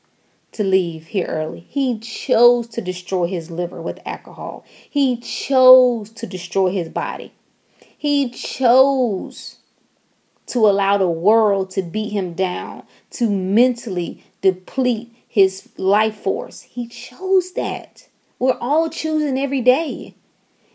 to 0.53 0.65
leave 0.65 1.09
here 1.09 1.27
early. 1.27 1.67
He 1.69 1.99
chose 1.99 2.67
to 2.69 2.81
destroy 2.81 3.27
his 3.27 3.51
liver 3.51 3.83
with 3.83 4.01
alcohol. 4.07 4.65
He 4.89 5.19
chose 5.19 6.09
to 6.13 6.27
destroy 6.27 6.71
his 6.71 6.89
body. 6.89 7.35
He 7.79 8.31
chose 8.31 9.59
to 10.47 10.61
allow 10.61 10.97
the 10.97 11.11
world 11.11 11.73
to 11.73 11.83
beat 11.83 12.13
him 12.13 12.33
down, 12.33 12.85
to 13.11 13.29
mentally 13.29 14.25
deplete 14.41 15.15
his 15.29 15.69
life 15.77 16.17
force. 16.17 16.63
He 16.63 16.87
chose 16.87 17.53
that. 17.53 18.09
We're 18.39 18.57
all 18.63 18.89
choosing 18.89 19.39
every 19.39 19.61
day. 19.61 20.15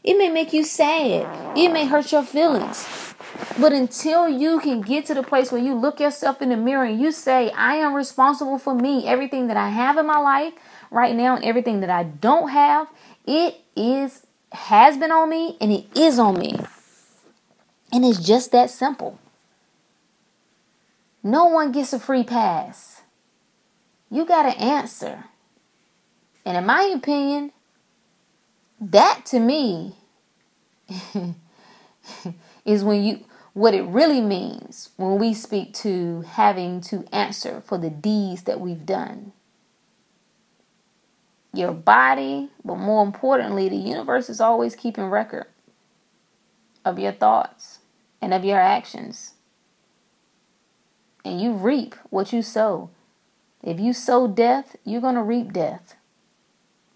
It 0.03 0.15
may 0.15 0.29
make 0.29 0.53
you 0.53 0.63
sad, 0.63 1.57
it 1.57 1.69
may 1.69 1.87
hurt 1.87 2.11
your 2.11 2.21
feelings. 2.21 3.08
But 3.59 3.73
until 3.73 4.27
you 4.27 4.59
can 4.59 4.81
get 4.81 5.05
to 5.07 5.13
the 5.13 5.23
place 5.23 5.51
where 5.51 5.61
you 5.61 5.73
look 5.73 5.99
yourself 5.99 6.41
in 6.41 6.49
the 6.49 6.57
mirror 6.57 6.85
and 6.85 6.99
you 6.99 7.11
say, 7.11 7.51
I 7.51 7.75
am 7.75 7.93
responsible 7.93 8.57
for 8.57 8.73
me, 8.73 9.07
everything 9.07 9.47
that 9.47 9.57
I 9.57 9.69
have 9.69 9.97
in 9.97 10.05
my 10.05 10.17
life 10.17 10.53
right 10.91 11.15
now 11.15 11.35
and 11.35 11.43
everything 11.43 11.81
that 11.81 11.89
I 11.89 12.03
don't 12.03 12.49
have, 12.49 12.87
it 13.25 13.61
is 13.75 14.25
has 14.51 14.97
been 14.97 15.11
on 15.11 15.29
me 15.29 15.57
and 15.61 15.71
it 15.71 15.85
is 15.95 16.17
on 16.17 16.39
me. 16.39 16.55
And 17.91 18.05
it's 18.05 18.19
just 18.19 18.51
that 18.51 18.69
simple. 18.69 19.19
No 21.23 21.45
one 21.45 21.71
gets 21.71 21.93
a 21.93 21.99
free 21.99 22.23
pass. 22.23 23.01
You 24.09 24.25
got 24.25 24.43
to 24.43 24.59
answer. 24.59 25.25
And 26.45 26.57
in 26.57 26.65
my 26.65 26.81
opinion, 26.95 27.51
that 28.79 29.25
to 29.27 29.39
me 29.39 29.95
is 32.65 32.83
when 32.83 33.03
you 33.03 33.25
what 33.53 33.73
it 33.73 33.83
really 33.83 34.21
means 34.21 34.89
when 34.97 35.17
we 35.17 35.33
speak 35.33 35.73
to 35.73 36.21
having 36.21 36.81
to 36.81 37.05
answer 37.11 37.61
for 37.65 37.77
the 37.77 37.89
deeds 37.89 38.43
that 38.43 38.59
we've 38.59 38.85
done. 38.85 39.33
Your 41.53 41.73
body, 41.73 42.49
but 42.63 42.77
more 42.77 43.03
importantly, 43.03 43.67
the 43.69 43.75
universe 43.75 44.29
is 44.29 44.39
always 44.39 44.75
keeping 44.75 45.05
record 45.05 45.47
of 46.85 46.99
your 46.99 47.11
thoughts 47.11 47.79
and 48.21 48.33
of 48.33 48.45
your 48.45 48.59
actions. 48.59 49.33
And 51.25 51.41
you 51.41 51.53
reap 51.53 51.95
what 52.09 52.31
you 52.31 52.41
sow. 52.41 52.91
If 53.63 53.79
you 53.79 53.93
sow 53.93 54.27
death, 54.27 54.75
you're 54.85 55.01
going 55.01 55.15
to 55.15 55.23
reap 55.23 55.51
death. 55.51 55.95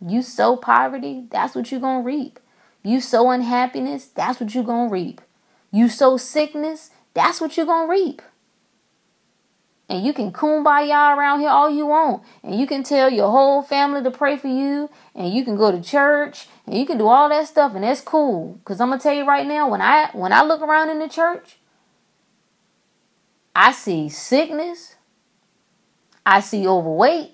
You 0.05 0.21
sow 0.21 0.55
poverty, 0.55 1.25
that's 1.29 1.55
what 1.55 1.71
you're 1.71 1.81
going 1.81 2.01
to 2.03 2.05
reap. 2.05 2.39
You 2.83 3.01
sow 3.01 3.31
unhappiness, 3.31 4.05
that's 4.05 4.39
what 4.39 4.53
you're 4.53 4.63
going 4.63 4.89
to 4.89 4.93
reap. 4.93 5.21
You 5.73 5.89
sow 5.89 6.17
sickness, 6.17 6.91
that's 7.15 7.41
what 7.41 7.57
you're 7.57 7.65
going 7.65 7.87
to 7.87 7.91
reap. 7.91 8.21
And 9.89 10.05
you 10.05 10.13
can 10.13 10.31
kumbaya 10.31 11.17
around 11.17 11.39
here 11.39 11.49
all 11.49 11.69
you 11.69 11.87
want. 11.87 12.23
And 12.43 12.57
you 12.57 12.67
can 12.67 12.83
tell 12.83 13.09
your 13.09 13.29
whole 13.29 13.63
family 13.63 14.03
to 14.03 14.11
pray 14.11 14.37
for 14.37 14.47
you. 14.47 14.89
And 15.15 15.33
you 15.33 15.43
can 15.43 15.57
go 15.57 15.71
to 15.71 15.81
church. 15.81 16.47
And 16.65 16.77
you 16.77 16.85
can 16.85 16.99
do 16.99 17.07
all 17.07 17.27
that 17.29 17.47
stuff. 17.47 17.73
And 17.73 17.83
that's 17.83 18.01
cool. 18.01 18.53
Because 18.59 18.79
I'm 18.79 18.89
going 18.89 18.99
to 18.99 19.03
tell 19.03 19.13
you 19.13 19.25
right 19.25 19.45
now, 19.45 19.67
when 19.67 19.81
I 19.81 20.09
when 20.13 20.31
I 20.31 20.43
look 20.43 20.61
around 20.61 20.89
in 20.89 20.99
the 20.99 21.09
church, 21.09 21.57
I 23.55 23.71
see 23.71 24.09
sickness. 24.09 24.95
I 26.25 26.39
see 26.39 26.67
overweight. 26.67 27.31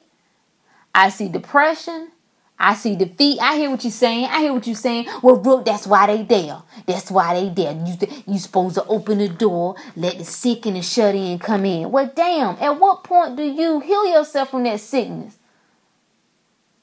I 0.96 1.10
see 1.10 1.28
depression. 1.28 2.12
I 2.60 2.76
see 2.76 2.96
defeat. 2.98 3.40
I 3.42 3.56
hear 3.56 3.70
what 3.70 3.84
you're 3.86 3.92
saying. 3.92 4.26
I 4.26 4.42
hear 4.42 4.54
what 4.54 4.68
you're 4.68 4.76
saying. 4.76 5.08
Well, 5.24 5.38
Rook, 5.38 5.64
that's 5.66 5.88
why 5.88 6.08
they 6.08 6.24
there. 6.24 6.62
That's 6.86 7.10
why 7.10 7.40
they 7.40 7.50
there. 7.50 7.72
You 7.72 7.96
you 8.28 8.38
supposed 8.38 8.76
to 8.76 8.86
open 8.86 9.20
the 9.20 9.30
door, 9.30 9.76
let 9.96 10.18
the 10.18 10.26
sick 10.26 10.66
and 10.66 10.76
the 10.76 10.82
shut 10.82 11.16
in 11.16 11.40
come 11.40 11.64
in. 11.64 11.90
Well, 11.90 12.12
damn. 12.14 12.58
At 12.58 12.78
what 12.80 13.04
point 13.06 13.38
do 13.38 13.44
you 13.44 13.80
heal 13.80 14.06
yourself 14.08 14.50
from 14.50 14.64
that 14.64 14.82
sickness? 14.82 15.38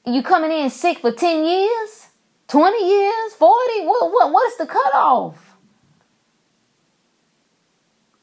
You 0.03 0.23
coming 0.23 0.51
in 0.51 0.69
sick 0.71 0.99
for 0.99 1.11
ten 1.11 1.45
years, 1.45 2.07
twenty 2.47 2.83
years, 2.87 3.33
forty? 3.33 3.81
What 3.81 4.11
what 4.11 4.31
what's 4.33 4.57
the 4.57 4.65
cutoff? 4.65 5.55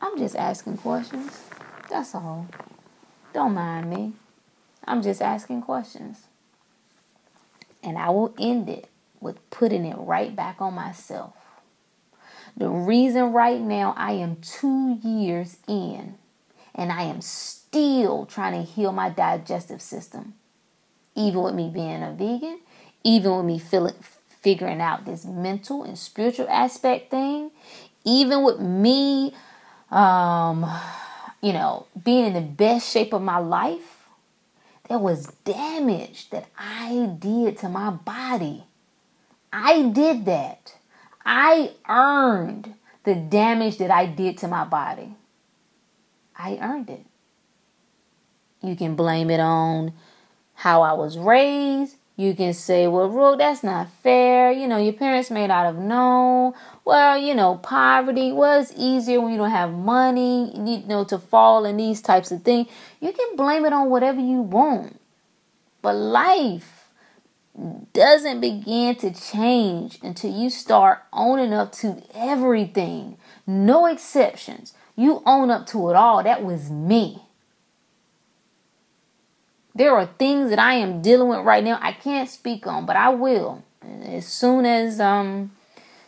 I'm 0.00 0.18
just 0.18 0.34
asking 0.34 0.78
questions. 0.78 1.40
That's 1.88 2.14
all. 2.16 2.48
Don't 3.32 3.54
mind 3.54 3.90
me. 3.90 4.12
I'm 4.84 5.02
just 5.02 5.22
asking 5.22 5.62
questions. 5.62 6.24
And 7.84 7.98
I 7.98 8.10
will 8.10 8.34
end 8.38 8.68
it 8.68 8.88
with 9.20 9.38
putting 9.50 9.84
it 9.84 9.96
right 9.98 10.34
back 10.34 10.60
on 10.60 10.74
myself. 10.74 11.34
The 12.56 12.68
reason 12.68 13.32
right 13.32 13.60
now 13.60 13.94
I 13.96 14.12
am 14.12 14.36
two 14.36 14.98
years 15.02 15.56
in 15.66 16.14
and 16.74 16.92
I 16.92 17.02
am 17.02 17.20
still 17.20 18.26
trying 18.26 18.52
to 18.52 18.70
heal 18.70 18.92
my 18.92 19.08
digestive 19.10 19.82
system, 19.82 20.34
even 21.14 21.42
with 21.42 21.54
me 21.54 21.70
being 21.72 22.02
a 22.02 22.12
vegan, 22.12 22.60
even 23.02 23.36
with 23.36 23.46
me 23.46 23.58
feeling, 23.58 23.94
figuring 24.40 24.80
out 24.80 25.04
this 25.04 25.24
mental 25.24 25.82
and 25.82 25.98
spiritual 25.98 26.48
aspect 26.48 27.10
thing, 27.10 27.50
even 28.04 28.44
with 28.44 28.60
me, 28.60 29.34
um, 29.90 30.64
you 31.42 31.52
know, 31.52 31.86
being 32.04 32.26
in 32.26 32.32
the 32.34 32.40
best 32.40 32.90
shape 32.90 33.12
of 33.12 33.22
my 33.22 33.38
life 33.38 33.93
there 34.88 34.98
was 34.98 35.26
damage 35.44 36.30
that 36.30 36.46
I 36.58 37.16
did 37.18 37.58
to 37.58 37.68
my 37.68 37.90
body. 37.90 38.64
I 39.52 39.82
did 39.82 40.24
that. 40.26 40.74
I 41.24 41.72
earned 41.88 42.74
the 43.04 43.14
damage 43.14 43.78
that 43.78 43.90
I 43.90 44.06
did 44.06 44.38
to 44.38 44.48
my 44.48 44.64
body. 44.64 45.14
I 46.36 46.58
earned 46.60 46.90
it. 46.90 47.06
You 48.62 48.76
can 48.76 48.94
blame 48.94 49.30
it 49.30 49.40
on 49.40 49.92
how 50.54 50.82
I 50.82 50.92
was 50.92 51.18
raised. 51.18 51.96
You 52.16 52.34
can 52.34 52.54
say, 52.54 52.86
well, 52.86 53.08
Rook, 53.08 53.38
that's 53.38 53.64
not 53.64 53.88
fair. 54.02 54.52
You 54.52 54.68
know, 54.68 54.78
your 54.78 54.92
parents 54.92 55.30
may 55.30 55.48
not 55.48 55.64
have 55.66 55.78
known. 55.78 56.52
Well, 56.84 57.18
you 57.18 57.34
know, 57.34 57.56
poverty 57.56 58.30
was 58.30 58.72
easier 58.76 59.20
when 59.20 59.32
you 59.32 59.38
don't 59.38 59.50
have 59.50 59.72
money, 59.72 60.52
you 60.54 60.86
know, 60.86 61.02
to 61.04 61.18
fall 61.18 61.64
in 61.64 61.76
these 61.76 62.00
types 62.00 62.30
of 62.30 62.42
things. 62.42 62.68
You 63.00 63.12
can 63.12 63.34
blame 63.34 63.64
it 63.64 63.72
on 63.72 63.90
whatever 63.90 64.20
you 64.20 64.42
want. 64.42 65.00
But 65.82 65.96
life 65.96 66.88
doesn't 67.92 68.40
begin 68.40 68.94
to 68.96 69.12
change 69.12 69.98
until 70.02 70.30
you 70.30 70.50
start 70.50 71.02
owning 71.12 71.52
up 71.52 71.72
to 71.72 72.02
everything. 72.14 73.16
No 73.46 73.86
exceptions. 73.86 74.72
You 74.96 75.22
own 75.26 75.50
up 75.50 75.66
to 75.68 75.90
it 75.90 75.96
all. 75.96 76.22
That 76.22 76.44
was 76.44 76.70
me. 76.70 77.22
There 79.74 79.96
are 79.96 80.06
things 80.06 80.50
that 80.50 80.58
I 80.58 80.74
am 80.74 81.02
dealing 81.02 81.28
with 81.28 81.40
right 81.40 81.64
now 81.64 81.78
I 81.82 81.92
can't 81.92 82.28
speak 82.28 82.66
on, 82.66 82.86
but 82.86 82.96
I 82.96 83.08
will 83.08 83.62
as 84.04 84.26
soon 84.26 84.64
as 84.66 85.00
um 85.00 85.50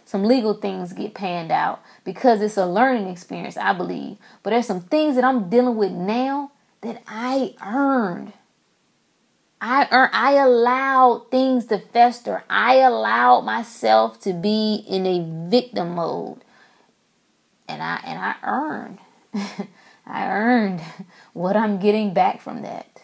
some 0.04 0.22
legal 0.22 0.54
things 0.54 0.92
get 0.92 1.14
panned 1.14 1.50
out 1.50 1.82
because 2.04 2.40
it's 2.40 2.56
a 2.56 2.66
learning 2.66 3.08
experience, 3.08 3.56
I 3.56 3.72
believe. 3.72 4.18
But 4.42 4.50
there's 4.50 4.66
some 4.66 4.82
things 4.82 5.16
that 5.16 5.24
I'm 5.24 5.50
dealing 5.50 5.76
with 5.76 5.90
now 5.90 6.52
that 6.82 7.02
I 7.08 7.54
earned. 7.64 8.32
I 9.60 9.88
earned, 9.90 10.10
I 10.14 10.32
allowed 10.34 11.30
things 11.32 11.66
to 11.66 11.78
fester. 11.78 12.44
I 12.48 12.76
allowed 12.76 13.40
myself 13.40 14.20
to 14.20 14.32
be 14.32 14.84
in 14.88 15.06
a 15.06 15.48
victim 15.50 15.96
mode. 15.96 16.44
And 17.68 17.82
I 17.82 18.00
and 18.04 18.18
I 18.18 18.36
earned. 18.44 18.98
I 20.06 20.28
earned 20.28 20.80
what 21.32 21.56
I'm 21.56 21.80
getting 21.80 22.14
back 22.14 22.40
from 22.40 22.62
that. 22.62 22.95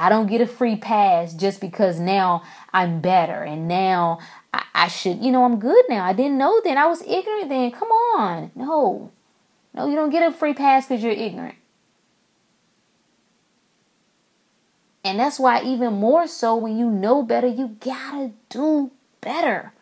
I 0.00 0.08
don't 0.08 0.28
get 0.28 0.40
a 0.40 0.46
free 0.46 0.76
pass 0.76 1.34
just 1.34 1.60
because 1.60 2.00
now 2.00 2.42
I'm 2.72 3.02
better 3.02 3.42
and 3.42 3.68
now 3.68 4.18
I, 4.54 4.64
I 4.74 4.88
should, 4.88 5.22
you 5.22 5.30
know, 5.30 5.44
I'm 5.44 5.60
good 5.60 5.84
now. 5.90 6.06
I 6.06 6.14
didn't 6.14 6.38
know 6.38 6.58
then. 6.64 6.78
I 6.78 6.86
was 6.86 7.02
ignorant 7.02 7.50
then. 7.50 7.70
Come 7.70 7.88
on. 7.88 8.50
No. 8.54 9.12
No, 9.74 9.86
you 9.86 9.96
don't 9.96 10.08
get 10.08 10.26
a 10.26 10.34
free 10.34 10.54
pass 10.54 10.86
because 10.86 11.02
you're 11.02 11.12
ignorant. 11.12 11.56
And 15.04 15.20
that's 15.20 15.38
why, 15.38 15.62
even 15.62 15.92
more 15.92 16.26
so, 16.26 16.56
when 16.56 16.78
you 16.78 16.90
know 16.90 17.22
better, 17.22 17.46
you 17.46 17.76
gotta 17.80 18.32
do 18.48 18.90
better. 19.20 19.74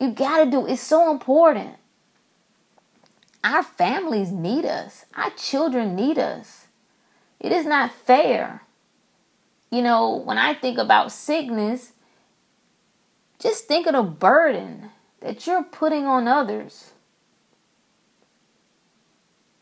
You 0.00 0.10
gotta 0.10 0.50
do 0.50 0.66
it's 0.66 0.80
so 0.80 1.10
important. 1.10 1.76
Our 3.42 3.62
families 3.62 4.30
need 4.30 4.64
us, 4.64 5.04
our 5.14 5.30
children 5.30 5.94
need 5.94 6.18
us. 6.18 6.66
It 7.40 7.52
is 7.52 7.66
not 7.66 7.92
fair. 7.92 8.62
You 9.74 9.82
know, 9.82 10.14
when 10.14 10.38
I 10.38 10.54
think 10.54 10.78
about 10.78 11.10
sickness, 11.10 11.94
just 13.40 13.66
think 13.66 13.88
of 13.88 13.94
the 13.94 14.04
burden 14.04 14.90
that 15.18 15.48
you're 15.48 15.64
putting 15.64 16.06
on 16.06 16.28
others. 16.28 16.92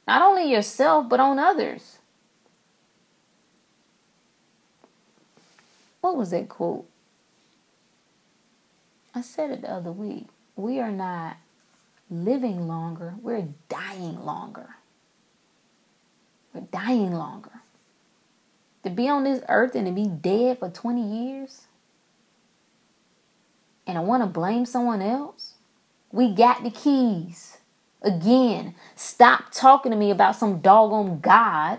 Not 0.07 0.21
only 0.21 0.53
yourself, 0.53 1.09
but 1.09 1.19
on 1.19 1.39
others. 1.39 1.97
What 6.03 6.19
was 6.19 6.33
that 6.33 6.47
quote? 6.47 6.87
I 9.15 9.23
said 9.23 9.51
it 9.51 9.63
the 9.63 9.71
other 9.71 9.93
week. 9.93 10.27
We 10.57 10.79
are 10.79 10.93
not 10.93 11.39
living 12.11 12.69
longer, 12.69 13.15
we're 13.23 13.49
dying 13.71 14.23
longer. 14.27 14.77
We're 16.53 16.69
dying 16.71 17.13
longer. 17.13 17.62
To 18.85 18.91
be 18.91 19.09
on 19.09 19.25
this 19.25 19.43
earth 19.49 19.75
and 19.75 19.87
to 19.87 19.93
be 19.93 20.07
dead 20.07 20.59
for 20.59 20.69
20 20.69 21.03
years? 21.03 21.63
And 23.87 23.99
I 23.99 24.01
want 24.01 24.23
to 24.23 24.27
blame 24.27 24.67
someone 24.67 25.03
else? 25.03 25.55
We 26.11 26.35
got 26.35 26.63
the 26.63 26.71
keys. 26.71 27.59
Again, 28.03 28.75
stop 28.97 29.53
talking 29.53 29.93
to 29.93 29.99
me 29.99 30.11
about 30.11 30.37
some 30.37 30.61
doggone 30.61 31.21
God 31.21 31.79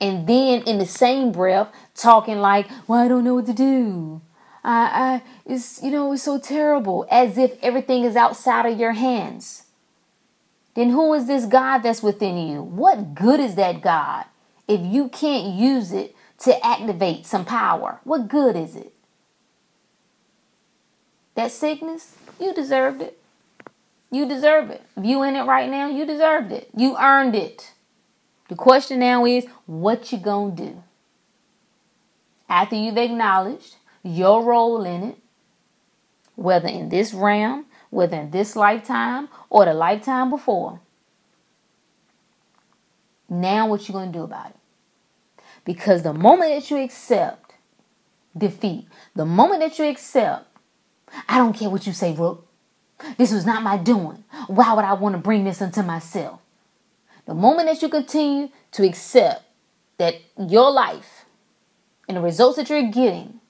and 0.00 0.26
then 0.26 0.62
in 0.62 0.78
the 0.78 0.86
same 0.86 1.32
breath 1.32 1.68
talking 1.94 2.38
like, 2.38 2.66
well, 2.86 3.00
I 3.00 3.08
don't 3.08 3.24
know 3.24 3.34
what 3.34 3.46
to 3.46 3.52
do. 3.52 4.22
I, 4.62 4.82
I, 4.84 5.22
it's, 5.44 5.82
you 5.82 5.90
know, 5.90 6.12
it's 6.12 6.22
so 6.22 6.38
terrible, 6.38 7.06
as 7.10 7.36
if 7.36 7.58
everything 7.62 8.04
is 8.04 8.16
outside 8.16 8.66
of 8.66 8.78
your 8.78 8.92
hands. 8.92 9.64
Then 10.74 10.90
who 10.90 11.12
is 11.14 11.26
this 11.26 11.46
God 11.46 11.78
that's 11.78 12.02
within 12.02 12.36
you? 12.36 12.62
What 12.62 13.14
good 13.14 13.40
is 13.40 13.56
that 13.56 13.80
God 13.82 14.26
if 14.70 14.80
you 14.80 15.08
can't 15.08 15.54
use 15.54 15.90
it 15.90 16.14
to 16.40 16.66
activate 16.66 17.26
some 17.26 17.44
power? 17.44 18.00
What 18.04 18.28
good 18.28 18.56
is 18.56 18.76
it? 18.76 18.92
That 21.34 21.50
sickness, 21.50 22.16
you 22.40 22.52
deserved 22.52 23.02
it. 23.02 23.18
You 24.10 24.26
deserve 24.28 24.70
it. 24.70 24.82
If 24.96 25.04
you 25.04 25.22
in 25.22 25.36
it 25.36 25.44
right 25.44 25.70
now, 25.70 25.88
you 25.88 26.04
deserved 26.04 26.50
it. 26.52 26.68
You 26.76 26.96
earned 26.98 27.34
it. 27.34 27.72
The 28.48 28.56
question 28.56 28.98
now 28.98 29.24
is, 29.24 29.46
what 29.66 30.10
you 30.10 30.18
gonna 30.18 30.54
do? 30.54 30.82
After 32.48 32.74
you've 32.74 32.98
acknowledged 32.98 33.76
your 34.02 34.42
role 34.42 34.84
in 34.84 35.04
it, 35.04 35.18
whether 36.34 36.68
in 36.68 36.88
this 36.88 37.14
realm, 37.14 37.66
whether 37.90 38.16
in 38.16 38.30
this 38.30 38.56
lifetime 38.56 39.28
or 39.48 39.66
the 39.66 39.74
lifetime 39.74 40.30
before. 40.30 40.80
Now 43.28 43.68
what 43.68 43.86
you 43.86 43.92
gonna 43.92 44.10
do 44.10 44.22
about 44.22 44.50
it? 44.50 44.59
Because 45.64 46.02
the 46.02 46.12
moment 46.12 46.54
that 46.54 46.70
you 46.70 46.78
accept 46.78 47.54
defeat, 48.36 48.86
the 49.14 49.26
moment 49.26 49.60
that 49.60 49.78
you 49.78 49.86
accept, 49.86 50.46
I 51.28 51.38
don't 51.38 51.56
care 51.56 51.70
what 51.70 51.86
you 51.86 51.92
say, 51.92 52.14
Rook. 52.14 52.46
This 53.16 53.32
was 53.32 53.46
not 53.46 53.62
my 53.62 53.76
doing. 53.76 54.24
Why 54.46 54.74
would 54.74 54.84
I 54.84 54.92
want 54.92 55.14
to 55.14 55.20
bring 55.20 55.44
this 55.44 55.60
into 55.60 55.82
myself? 55.82 56.40
The 57.26 57.34
moment 57.34 57.68
that 57.68 57.80
you 57.82 57.88
continue 57.88 58.50
to 58.72 58.86
accept 58.86 59.44
that 59.98 60.16
your 60.36 60.70
life 60.70 61.24
and 62.08 62.16
the 62.16 62.20
results 62.20 62.56
that 62.56 62.68
you're 62.68 62.90
getting 62.90 63.40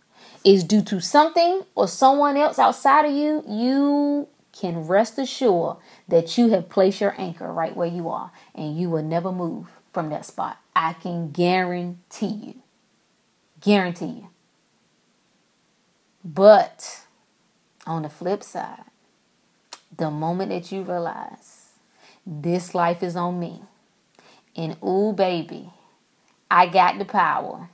is 0.45 0.65
due 0.65 0.83
to 0.83 1.01
something 1.01 1.63
or 1.75 1.89
someone 1.89 2.37
else 2.37 2.59
outside 2.59 3.07
of 3.07 3.13
you, 3.13 3.43
you 3.49 4.29
can 4.53 4.87
rest 4.87 5.19
assured 5.19 5.79
that 6.09 6.37
you 6.37 6.51
have 6.51 6.69
placed 6.69 7.01
your 7.01 7.15
anchor 7.19 7.53
right 7.53 7.77
where 7.77 7.89
you 7.89 8.09
are 8.09 8.31
and 8.55 8.79
you 8.79 8.91
will 8.91 9.03
never 9.03 9.33
move 9.33 9.67
from 9.93 10.11
that 10.11 10.27
spot. 10.27 10.60
I 10.75 10.93
can 10.95 11.31
guarantee 11.31 12.27
you. 12.27 12.63
Guarantee 13.61 14.07
you. 14.07 14.29
But 16.25 17.05
on 17.87 18.03
the 18.03 18.09
flip 18.09 18.43
side, 18.43 18.85
the 19.97 20.11
moment 20.11 20.51
that 20.51 20.71
you 20.71 20.83
realize 20.83 21.69
this 22.27 22.75
life 22.75 23.03
is 23.03 23.17
on 23.17 23.41
me, 23.41 23.63
and 24.57 24.77
ooh, 24.85 25.13
baby, 25.13 25.71
I 26.51 26.67
got 26.67 26.99
the 26.99 27.05
power 27.05 27.69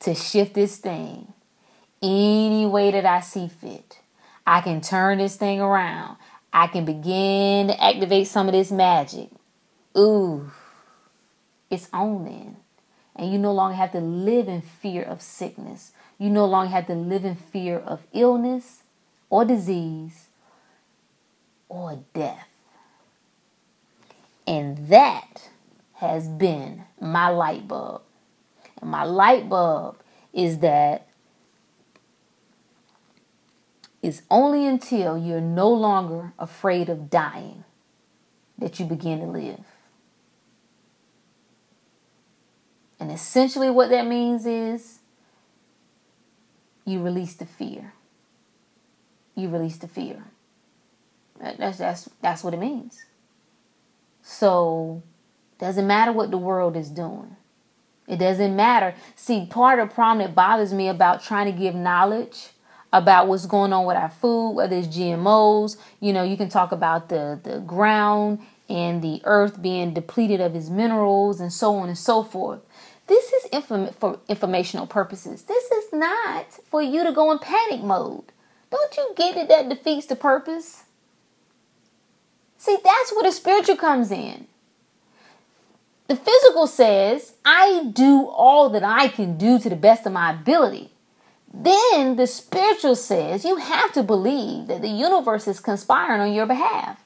to 0.00 0.14
shift 0.14 0.54
this 0.54 0.78
thing 0.78 1.32
any 2.02 2.66
way 2.66 2.90
that 2.90 3.06
I 3.06 3.20
see 3.20 3.48
fit. 3.48 4.00
I 4.46 4.60
can 4.60 4.80
turn 4.80 5.18
this 5.18 5.36
thing 5.36 5.60
around. 5.60 6.16
I 6.52 6.68
can 6.68 6.84
begin 6.84 7.68
to 7.68 7.82
activate 7.82 8.28
some 8.28 8.48
of 8.48 8.52
this 8.52 8.70
magic. 8.70 9.28
Ooh, 9.96 10.50
it's 11.70 11.88
on 11.92 12.24
then. 12.24 12.56
And 13.14 13.32
you 13.32 13.38
no 13.38 13.52
longer 13.52 13.76
have 13.76 13.92
to 13.92 14.00
live 14.00 14.48
in 14.48 14.60
fear 14.60 15.02
of 15.02 15.22
sickness. 15.22 15.92
You 16.18 16.30
no 16.30 16.44
longer 16.44 16.70
have 16.70 16.86
to 16.86 16.94
live 16.94 17.24
in 17.24 17.34
fear 17.34 17.78
of 17.78 18.02
illness 18.12 18.82
or 19.30 19.44
disease 19.44 20.26
or 21.68 22.02
death. 22.14 22.46
And 24.46 24.88
that 24.88 25.48
has 25.94 26.28
been 26.28 26.84
my 27.00 27.28
light 27.28 27.66
bulb. 27.66 28.02
And 28.80 28.90
my 28.90 29.04
light 29.04 29.48
bulb 29.48 29.96
is 30.32 30.58
that 30.58 31.08
it's 34.02 34.22
only 34.30 34.66
until 34.66 35.18
you're 35.18 35.40
no 35.40 35.68
longer 35.68 36.32
afraid 36.38 36.88
of 36.88 37.10
dying 37.10 37.64
that 38.58 38.78
you 38.78 38.86
begin 38.86 39.20
to 39.20 39.26
live. 39.26 39.64
And 42.98 43.10
essentially, 43.10 43.70
what 43.70 43.90
that 43.90 44.06
means 44.06 44.46
is 44.46 45.00
you 46.84 47.02
release 47.02 47.34
the 47.34 47.46
fear. 47.46 47.92
You 49.34 49.48
release 49.48 49.76
the 49.76 49.88
fear. 49.88 50.24
That's 51.38 51.78
that's 51.78 52.08
that's 52.22 52.42
what 52.42 52.54
it 52.54 52.60
means. 52.60 53.04
So 54.22 55.02
doesn't 55.58 55.86
matter 55.86 56.12
what 56.12 56.30
the 56.30 56.38
world 56.38 56.76
is 56.76 56.88
doing. 56.88 57.36
It 58.08 58.18
doesn't 58.18 58.54
matter. 58.54 58.94
See, 59.14 59.46
part 59.46 59.78
of 59.78 59.88
the 59.88 59.94
problem 59.94 60.24
that 60.24 60.34
bothers 60.34 60.72
me 60.72 60.88
about 60.88 61.22
trying 61.22 61.52
to 61.52 61.58
give 61.58 61.74
knowledge 61.74 62.48
about 62.92 63.26
what's 63.28 63.46
going 63.46 63.72
on 63.72 63.84
with 63.84 63.96
our 63.96 64.08
food, 64.08 64.52
whether 64.52 64.76
it's 64.76 64.86
GMOs, 64.86 65.76
you 66.00 66.12
know, 66.12 66.22
you 66.22 66.36
can 66.36 66.48
talk 66.48 66.72
about 66.72 67.08
the 67.08 67.38
the 67.42 67.58
ground 67.60 68.38
and 68.68 69.02
the 69.02 69.20
earth 69.24 69.62
being 69.62 69.94
depleted 69.94 70.40
of 70.40 70.54
its 70.54 70.68
minerals 70.68 71.40
and 71.40 71.52
so 71.52 71.76
on 71.76 71.88
and 71.88 71.98
so 71.98 72.22
forth. 72.22 72.60
This 73.06 73.32
is 73.32 73.44
inform- 73.46 73.92
for 73.92 74.18
informational 74.28 74.86
purposes. 74.86 75.42
This 75.42 75.70
is 75.70 75.92
not 75.92 76.46
for 76.68 76.82
you 76.82 77.04
to 77.04 77.12
go 77.12 77.30
in 77.30 77.38
panic 77.38 77.82
mode. 77.82 78.24
Don't 78.70 78.96
you 78.96 79.12
get 79.16 79.36
it 79.36 79.48
that 79.48 79.68
defeats 79.68 80.06
the 80.06 80.16
purpose? 80.16 80.84
See, 82.58 82.76
that's 82.82 83.12
where 83.12 83.22
the 83.22 83.32
spiritual 83.32 83.76
comes 83.76 84.10
in. 84.10 84.48
The 86.08 86.16
physical 86.16 86.66
says, 86.66 87.34
I 87.44 87.90
do 87.92 88.26
all 88.26 88.68
that 88.70 88.84
I 88.84 89.08
can 89.08 89.36
do 89.38 89.58
to 89.58 89.68
the 89.68 89.76
best 89.76 90.06
of 90.06 90.12
my 90.12 90.32
ability. 90.32 90.90
Then 91.52 92.16
the 92.16 92.26
spiritual 92.26 92.96
says, 92.96 93.44
you 93.44 93.56
have 93.56 93.92
to 93.92 94.02
believe 94.02 94.66
that 94.66 94.82
the 94.82 94.88
universe 94.88 95.48
is 95.48 95.58
conspiring 95.58 96.20
on 96.20 96.32
your 96.32 96.46
behalf. 96.46 97.00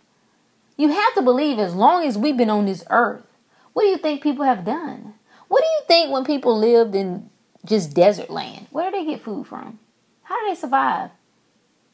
You 0.80 0.88
have 0.88 1.14
to 1.14 1.20
believe 1.20 1.58
as 1.58 1.74
long 1.74 2.06
as 2.06 2.16
we've 2.16 2.38
been 2.38 2.48
on 2.48 2.64
this 2.64 2.84
earth, 2.88 3.26
what 3.74 3.82
do 3.82 3.88
you 3.88 3.98
think 3.98 4.22
people 4.22 4.46
have 4.46 4.64
done? 4.64 5.12
What 5.48 5.60
do 5.60 5.66
you 5.66 5.80
think 5.86 6.10
when 6.10 6.24
people 6.24 6.58
lived 6.58 6.94
in 6.94 7.28
just 7.66 7.92
desert 7.92 8.30
land? 8.30 8.66
Where 8.70 8.90
do 8.90 8.96
they 8.96 9.04
get 9.04 9.20
food 9.20 9.46
from? 9.46 9.78
How 10.22 10.40
do 10.40 10.48
they 10.48 10.58
survive? 10.58 11.10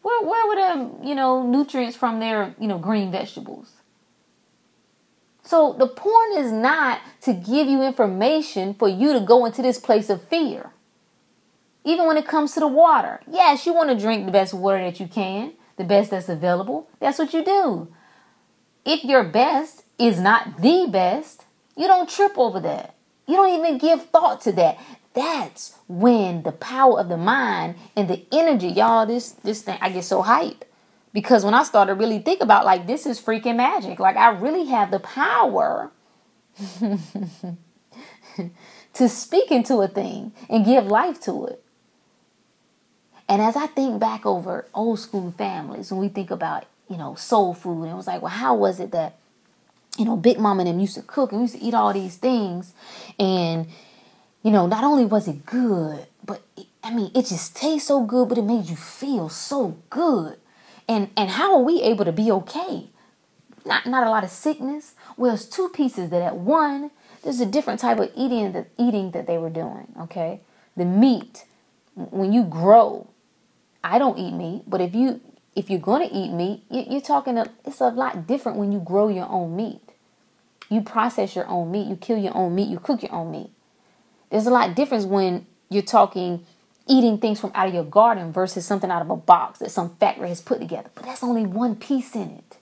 Where 0.03 0.23
where 0.23 0.47
were 0.47 0.55
the 0.55 1.09
you 1.09 1.17
know 1.17 1.43
nutrients 1.45 1.97
from 1.97 2.21
their 2.21 2.55
you 2.61 2.69
know 2.69 2.79
green 2.79 3.11
vegetables? 3.11 3.73
So 5.43 5.73
the 5.73 5.89
point 5.89 6.37
is 6.37 6.53
not 6.53 7.01
to 7.23 7.33
give 7.33 7.67
you 7.67 7.83
information 7.83 8.73
for 8.75 8.89
you 8.89 9.13
to 9.15 9.21
go 9.21 9.47
into 9.47 9.63
this 9.63 9.81
place 9.81 10.09
of 10.11 10.23
fear. 10.23 10.71
Even 11.83 12.07
when 12.07 12.17
it 12.17 12.29
comes 12.29 12.55
to 12.55 12.61
the 12.61 12.69
water, 12.69 13.21
yes, 13.29 13.67
you 13.67 13.75
want 13.75 13.91
to 13.91 13.99
drink 13.99 14.27
the 14.27 14.33
best 14.33 14.55
water 14.55 14.79
that 14.79 15.01
you 15.01 15.09
can, 15.09 15.55
the 15.77 15.83
best 15.83 16.13
that's 16.13 16.29
available. 16.29 16.89
That's 17.01 17.19
what 17.19 17.35
you 17.35 17.45
do. 17.45 17.89
If 18.87 19.05
your 19.05 19.25
best 19.25 19.83
is 19.99 20.21
not 20.21 20.63
the 20.63 20.87
best, 20.89 21.45
you 21.77 21.89
don't 21.89 22.09
trip 22.09 22.39
over 22.39 22.61
that. 22.61 22.95
You 23.27 23.35
don't 23.35 23.59
even 23.59 23.79
give 23.79 24.07
thought 24.07 24.41
to 24.43 24.53
that. 24.53 24.79
That's 25.13 25.77
when 25.89 26.45
the 26.45 26.53
power 26.53 27.01
of 27.01 27.09
the 27.09 27.17
mind 27.17 27.75
and 27.97 28.09
the 28.09 28.25
energy, 28.31 28.69
y'all, 28.69 29.05
this 29.05 29.33
this 29.33 29.63
thing, 29.63 29.79
I 29.81 29.91
get 29.91 30.05
so 30.05 30.23
hyped. 30.23 30.63
Because 31.13 31.45
when 31.45 31.55
I 31.55 31.65
started 31.65 31.95
really 31.95 32.21
think 32.21 32.41
about 32.43 32.65
like 32.65 32.87
this 32.87 33.07
is 33.07 33.21
freaking 33.21 33.57
magic. 33.57 33.99
Like 33.99 34.17
I 34.17 34.29
really 34.29 34.67
have 34.67 34.93
the 34.93 35.01
power 35.01 35.91
to 38.93 39.09
speak 39.09 39.51
into 39.51 39.79
a 39.79 39.89
thing 39.89 40.33
and 40.49 40.65
give 40.65 40.87
life 40.87 41.21
to 41.23 41.47
it. 41.47 41.63
And 43.29 43.43
as 43.43 43.57
I 43.57 43.67
think 43.67 43.99
back 43.99 44.25
over 44.25 44.67
old 44.73 45.01
school 45.01 45.33
families, 45.33 45.91
when 45.91 46.01
we 46.01 46.09
think 46.09 46.31
about, 46.31 46.67
you 46.89 46.97
know, 46.97 47.15
soul 47.15 47.55
food, 47.55 47.83
and 47.83 47.93
it 47.93 47.97
was 47.97 48.07
like, 48.07 48.23
well, 48.23 48.31
how 48.31 48.55
was 48.55 48.81
it 48.81 48.93
that, 48.93 49.17
you 49.99 50.05
know, 50.05 50.17
Big 50.17 50.39
Mama 50.39 50.63
and 50.63 50.71
them 50.71 50.81
used 50.81 50.95
to 50.95 51.03
cook 51.03 51.33
and 51.33 51.41
used 51.41 51.55
to 51.55 51.61
eat 51.61 51.75
all 51.75 51.93
these 51.93 52.17
things 52.17 52.73
and 53.19 53.67
you 54.47 54.53
know, 54.53 54.69
not 54.69 54.85
only 54.85 55.05
was 55.05 55.27
it 55.27 55.45
good, 55.45 56.07
but 56.25 56.41
it, 56.57 56.67
I 56.85 56.95
mean, 56.95 57.11
it 57.17 57.27
just 57.27 57.57
tastes 57.57 57.89
so 57.89 58.05
good, 58.05 58.29
but 58.29 58.39
it 58.39 58.45
made 58.45 58.67
you 58.67 58.77
feel 58.77 59.29
so 59.29 59.77
good. 59.91 60.37
And 60.87 61.11
and 61.17 61.31
how 61.31 61.57
are 61.57 61.63
we 61.63 61.83
able 61.83 62.05
to 62.05 62.13
be 62.13 62.31
okay? 62.31 62.87
Not 63.65 63.87
not 63.87 64.07
a 64.07 64.11
lot 64.11 64.23
of 64.23 64.31
sickness. 64.31 64.95
Well, 65.17 65.35
it's 65.35 65.47
two 65.47 65.69
pieces 65.71 66.11
that 66.11 66.23
at 66.23 66.37
one, 66.37 66.93
there's 67.25 67.41
a 67.41 67.47
different 67.47 67.81
type 67.81 67.99
of 67.99 68.13
eating 68.15 68.53
that 68.53 68.69
eating 68.79 69.11
that 69.11 69.27
they 69.27 69.37
were 69.37 69.51
doing. 69.51 69.93
Okay, 70.03 70.39
the 70.77 70.85
meat 70.85 71.45
when 71.97 72.33
you 72.33 72.45
grow, 72.45 73.09
I 73.83 73.99
don't 73.99 74.17
eat 74.17 74.33
meat, 74.33 74.63
but 74.69 74.81
if 74.81 74.95
you 74.95 75.21
if 75.57 75.71
you're 75.71 75.81
going 75.81 76.07
to 76.07 76.15
eat 76.15 76.31
meat, 76.31 76.63
you're 76.71 77.01
talking. 77.01 77.43
It's 77.65 77.81
a 77.81 77.89
lot 77.89 78.27
different 78.27 78.59
when 78.59 78.71
you 78.71 78.79
grow 78.79 79.09
your 79.09 79.29
own 79.29 79.57
meat. 79.57 79.81
You 80.69 80.83
process 80.83 81.35
your 81.35 81.49
own 81.49 81.73
meat. 81.73 81.87
You 81.87 81.97
kill 81.97 82.19
your 82.19 82.37
own 82.37 82.55
meat. 82.55 82.69
You 82.69 82.79
cook 82.79 83.03
your 83.03 83.13
own 83.13 83.33
meat. 83.33 83.51
There's 84.31 84.47
a 84.47 84.51
lot 84.51 84.77
difference 84.77 85.07
when 85.07 85.47
you're 85.71 85.83
talking 85.83 86.45
eating 86.87 87.19
things 87.19 87.41
from 87.41 87.51
out 87.55 87.69
of 87.69 87.75
your 87.75 87.85
garden 87.85 88.33
versus 88.33 88.67
something 88.67 88.91
out 88.91 89.03
of 89.03 89.11
a 89.11 89.17
box 89.17 89.59
that 89.61 89.71
some 89.71 89.97
factory 89.97 90.29
has 90.29 90.41
put 90.41 90.61
together. 90.61 90.91
But 90.95 91.05
that's 91.07 91.25
only 91.25 91.47
one 91.47 91.75
piece 91.75 92.15
in 92.15 92.31
it. 92.31 92.59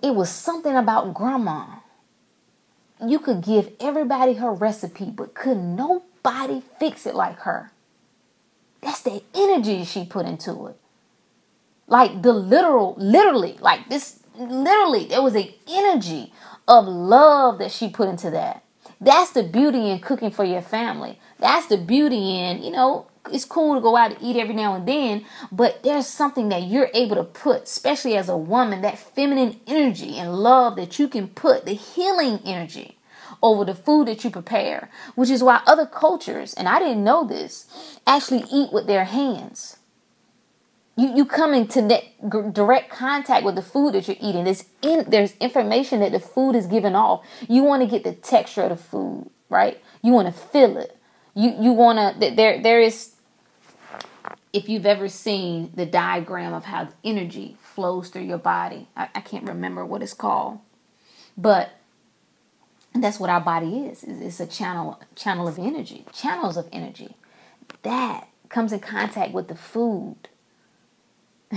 It 0.00 0.14
was 0.14 0.30
something 0.30 0.76
about 0.76 1.12
grandma. 1.12 1.66
You 3.04 3.18
could 3.18 3.42
give 3.42 3.72
everybody 3.80 4.34
her 4.34 4.52
recipe, 4.52 5.06
but 5.06 5.34
could 5.34 5.58
nobody 5.58 6.62
fix 6.78 7.04
it 7.04 7.14
like 7.14 7.40
her. 7.40 7.72
That's 8.82 9.02
the 9.02 9.22
energy 9.34 9.84
she 9.84 10.04
put 10.04 10.26
into 10.26 10.66
it. 10.66 10.76
Like 11.86 12.22
the 12.22 12.32
literal, 12.32 12.94
literally, 12.98 13.56
like 13.60 13.88
this, 13.88 14.20
literally, 14.36 15.06
there 15.06 15.22
was 15.22 15.36
a 15.36 15.54
energy 15.68 16.32
of 16.66 16.86
love 16.86 17.58
that 17.58 17.70
she 17.70 17.88
put 17.88 18.08
into 18.08 18.30
that. 18.30 18.64
That's 19.00 19.30
the 19.32 19.42
beauty 19.42 19.90
in 19.90 20.00
cooking 20.00 20.30
for 20.30 20.44
your 20.44 20.62
family. 20.62 21.18
That's 21.38 21.66
the 21.66 21.76
beauty 21.76 22.38
in, 22.38 22.62
you 22.62 22.70
know, 22.70 23.06
it's 23.30 23.44
cool 23.44 23.74
to 23.74 23.80
go 23.80 23.96
out 23.96 24.12
and 24.12 24.22
eat 24.22 24.36
every 24.36 24.54
now 24.54 24.74
and 24.74 24.86
then, 24.86 25.24
but 25.50 25.82
there's 25.82 26.06
something 26.06 26.48
that 26.48 26.62
you're 26.62 26.90
able 26.94 27.16
to 27.16 27.24
put, 27.24 27.64
especially 27.64 28.16
as 28.16 28.28
a 28.28 28.36
woman, 28.36 28.82
that 28.82 28.98
feminine 28.98 29.60
energy 29.66 30.16
and 30.16 30.34
love 30.34 30.76
that 30.76 30.98
you 30.98 31.08
can 31.08 31.28
put, 31.28 31.66
the 31.66 31.72
healing 31.74 32.40
energy 32.44 32.95
over 33.46 33.64
the 33.64 33.74
food 33.74 34.08
that 34.08 34.24
you 34.24 34.30
prepare, 34.30 34.90
which 35.14 35.30
is 35.30 35.42
why 35.42 35.62
other 35.66 35.86
cultures, 35.86 36.52
and 36.54 36.68
I 36.68 36.80
didn't 36.80 37.04
know 37.04 37.24
this, 37.24 37.98
actually 38.06 38.44
eat 38.52 38.72
with 38.72 38.86
their 38.86 39.04
hands. 39.04 39.76
You, 40.96 41.14
you 41.14 41.24
come 41.26 41.54
into 41.54 42.02
direct 42.52 42.90
contact 42.90 43.44
with 43.44 43.54
the 43.54 43.62
food 43.62 43.94
that 43.94 44.08
you're 44.08 44.16
eating. 44.20 44.44
There's 44.44 44.64
in, 44.82 45.04
there's 45.08 45.34
information 45.36 46.00
that 46.00 46.10
the 46.10 46.18
food 46.18 46.56
is 46.56 46.66
giving 46.66 46.94
off. 46.96 47.24
You 47.48 47.62
want 47.62 47.82
to 47.82 47.88
get 47.88 48.02
the 48.02 48.12
texture 48.12 48.62
of 48.62 48.70
the 48.70 48.76
food, 48.76 49.30
right? 49.48 49.80
You 50.02 50.12
want 50.12 50.26
to 50.26 50.32
feel 50.32 50.76
it. 50.78 50.96
You 51.34 51.54
you 51.60 51.72
want 51.72 51.98
to 51.98 52.30
there 52.34 52.62
there 52.62 52.80
is 52.80 53.12
if 54.54 54.70
you've 54.70 54.86
ever 54.86 55.06
seen 55.06 55.70
the 55.74 55.84
diagram 55.84 56.54
of 56.54 56.64
how 56.64 56.88
energy 57.04 57.56
flows 57.60 58.08
through 58.08 58.22
your 58.22 58.38
body. 58.38 58.88
I, 58.96 59.08
I 59.14 59.20
can't 59.20 59.44
remember 59.44 59.84
what 59.84 60.02
it's 60.02 60.14
called, 60.14 60.60
but 61.36 61.75
that's 63.02 63.18
what 63.18 63.30
our 63.30 63.40
body 63.40 63.86
is. 63.86 64.04
It's 64.04 64.40
a 64.40 64.46
channel 64.46 65.00
channel 65.14 65.48
of 65.48 65.58
energy, 65.58 66.04
channels 66.12 66.56
of 66.56 66.68
energy 66.72 67.16
that 67.82 68.28
comes 68.48 68.72
in 68.72 68.80
contact 68.80 69.32
with 69.32 69.48
the 69.48 69.54
food. 69.54 70.16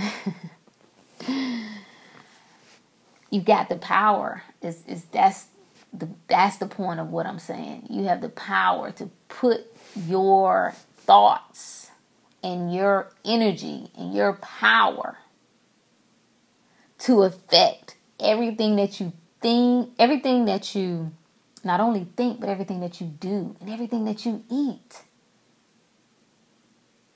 you 3.30 3.40
got 3.40 3.68
the 3.68 3.76
power. 3.76 4.42
Is 4.62 4.82
is 4.86 5.04
that's 5.06 5.46
the 5.92 6.08
that's 6.28 6.58
the 6.58 6.66
point 6.66 7.00
of 7.00 7.10
what 7.10 7.26
I'm 7.26 7.38
saying. 7.38 7.86
You 7.90 8.04
have 8.04 8.20
the 8.20 8.28
power 8.28 8.90
to 8.92 9.10
put 9.28 9.66
your 10.06 10.74
thoughts 10.96 11.90
and 12.42 12.74
your 12.74 13.10
energy 13.24 13.90
and 13.96 14.14
your 14.14 14.34
power 14.34 15.18
to 17.00 17.22
affect 17.22 17.96
everything 18.18 18.76
that 18.76 19.00
you 19.00 19.12
think, 19.40 19.90
everything 19.98 20.44
that 20.44 20.74
you 20.74 21.12
not 21.64 21.80
only 21.80 22.06
think, 22.16 22.40
but 22.40 22.48
everything 22.48 22.80
that 22.80 23.00
you 23.00 23.06
do 23.06 23.56
and 23.60 23.70
everything 23.70 24.04
that 24.04 24.24
you 24.24 24.44
eat. 24.50 25.02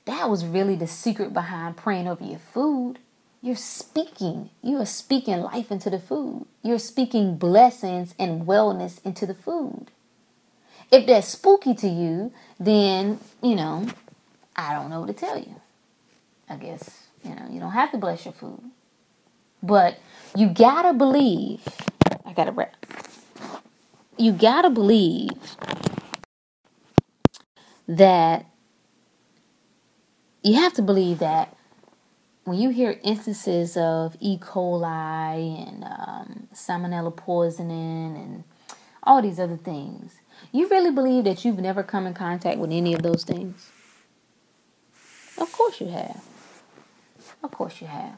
That 0.05 0.29
was 0.29 0.45
really 0.45 0.75
the 0.75 0.87
secret 0.87 1.33
behind 1.33 1.77
praying 1.77 2.07
over 2.07 2.23
your 2.23 2.39
food. 2.39 2.99
You're 3.41 3.55
speaking. 3.55 4.49
You 4.61 4.77
are 4.81 4.85
speaking 4.85 5.41
life 5.41 5.71
into 5.71 5.89
the 5.89 5.99
food. 5.99 6.45
You're 6.63 6.79
speaking 6.79 7.37
blessings 7.37 8.15
and 8.19 8.45
wellness 8.45 9.03
into 9.05 9.25
the 9.25 9.35
food. 9.35 9.87
If 10.91 11.07
that's 11.07 11.27
spooky 11.27 11.73
to 11.75 11.87
you, 11.87 12.31
then, 12.59 13.19
you 13.41 13.55
know, 13.55 13.87
I 14.55 14.73
don't 14.73 14.89
know 14.89 15.01
what 15.01 15.07
to 15.07 15.13
tell 15.13 15.37
you. 15.37 15.55
I 16.49 16.57
guess, 16.57 17.07
you 17.23 17.35
know, 17.35 17.47
you 17.49 17.59
don't 17.59 17.71
have 17.71 17.91
to 17.91 17.97
bless 17.97 18.25
your 18.25 18.33
food. 18.33 18.61
But 19.63 19.97
you 20.35 20.49
gotta 20.49 20.93
believe, 20.93 21.61
I 22.25 22.33
gotta 22.33 22.51
wrap. 22.51 22.75
You 24.17 24.31
gotta 24.31 24.69
believe 24.69 25.57
that 27.87 28.45
you 30.41 30.53
have 30.53 30.73
to 30.75 30.81
believe 30.81 31.19
that 31.19 31.57
when 32.45 32.57
you 32.57 32.69
hear 32.69 32.97
instances 33.03 33.75
of 33.75 34.15
E. 34.21 34.37
coli 34.37 35.67
and 35.67 35.83
um, 35.83 36.47
salmonella 36.53 37.13
poisoning 37.13 38.15
and 38.15 38.43
all 39.03 39.21
these 39.21 39.39
other 39.39 39.57
things, 39.57 40.15
you 40.51 40.69
really 40.69 40.91
believe 40.91 41.25
that 41.25 41.43
you've 41.43 41.59
never 41.59 41.83
come 41.83 42.07
in 42.07 42.13
contact 42.13 42.57
with 42.57 42.71
any 42.71 42.93
of 42.93 43.01
those 43.01 43.25
things? 43.25 43.69
Of 45.37 45.51
course 45.51 45.81
you 45.81 45.87
have. 45.87 46.23
Of 47.43 47.51
course 47.51 47.81
you 47.81 47.87
have. 47.87 48.17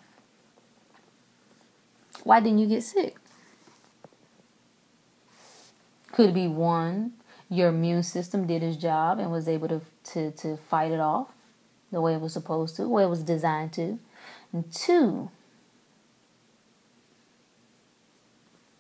Why 2.24 2.40
didn't 2.40 2.60
you 2.60 2.68
get 2.68 2.84
sick? 2.84 3.16
Could 6.18 6.34
be 6.34 6.48
one, 6.48 7.14
your 7.48 7.70
immune 7.70 8.02
system 8.02 8.48
did 8.48 8.64
its 8.64 8.76
job 8.76 9.20
and 9.20 9.32
was 9.32 9.48
able 9.48 9.68
to, 9.68 9.82
to, 10.06 10.32
to 10.32 10.58
fight 10.58 10.92
it 10.92 11.00
off 11.00 11.28
the 11.92 12.02
way 12.02 12.16
it 12.16 12.22
was 12.22 12.34
supposed 12.34 12.76
to, 12.78 12.82
the 12.82 12.90
way 12.90 13.04
it 13.04 13.08
was 13.08 13.22
designed 13.22 13.72
to. 13.74 14.00
And 14.52 14.74
two, 14.74 15.30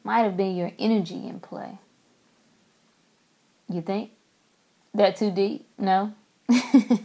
might 0.03 0.21
have 0.21 0.35
been 0.35 0.55
your 0.55 0.71
energy 0.79 1.27
in 1.27 1.39
play. 1.39 1.77
You 3.69 3.83
think? 3.83 4.09
That 4.95 5.15
too 5.15 5.29
deep? 5.29 5.67
No? 5.77 6.15
I 6.49 7.01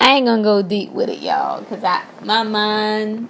ain't 0.00 0.26
gonna 0.26 0.40
go 0.44 0.62
deep 0.62 0.92
with 0.92 1.08
it, 1.08 1.18
y'all, 1.18 1.62
because 1.62 1.82
I 1.82 2.04
my 2.22 2.44
mind 2.44 3.28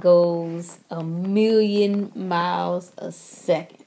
goes 0.00 0.78
a 0.90 1.02
million 1.02 2.12
miles 2.14 2.92
a 2.98 3.12
second. 3.12 3.84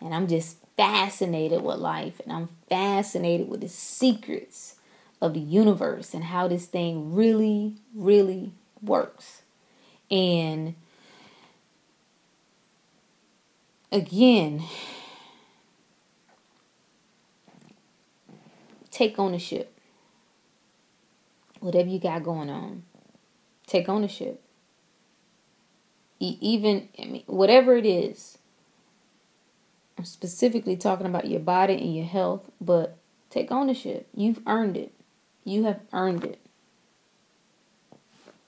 And 0.00 0.14
I'm 0.14 0.26
just 0.26 0.58
fascinated 0.76 1.62
with 1.62 1.78
life 1.78 2.20
and 2.24 2.32
I'm 2.32 2.48
fascinated 2.68 3.48
with 3.48 3.60
the 3.60 3.68
secrets 3.68 4.76
of 5.20 5.34
the 5.34 5.40
universe 5.40 6.14
and 6.14 6.24
how 6.24 6.48
this 6.48 6.66
thing 6.66 7.14
really, 7.14 7.74
really 7.94 8.52
works. 8.82 9.42
And 10.10 10.74
again, 13.92 14.64
take 18.90 19.18
ownership. 19.18 19.72
Whatever 21.60 21.88
you 21.90 21.98
got 21.98 22.22
going 22.22 22.48
on, 22.48 22.84
take 23.66 23.88
ownership. 23.88 24.42
Even 26.20 26.88
I 26.98 27.06
mean, 27.06 27.24
whatever 27.26 27.74
it 27.74 27.86
is. 27.86 28.38
I'm 29.98 30.04
specifically 30.04 30.76
talking 30.76 31.06
about 31.06 31.26
your 31.26 31.40
body 31.40 31.74
and 31.74 31.94
your 31.94 32.06
health, 32.06 32.50
but 32.60 32.96
take 33.28 33.50
ownership. 33.50 34.08
You've 34.14 34.40
earned 34.46 34.76
it. 34.76 34.92
You 35.44 35.64
have 35.64 35.80
earned 35.92 36.24
it. 36.24 36.38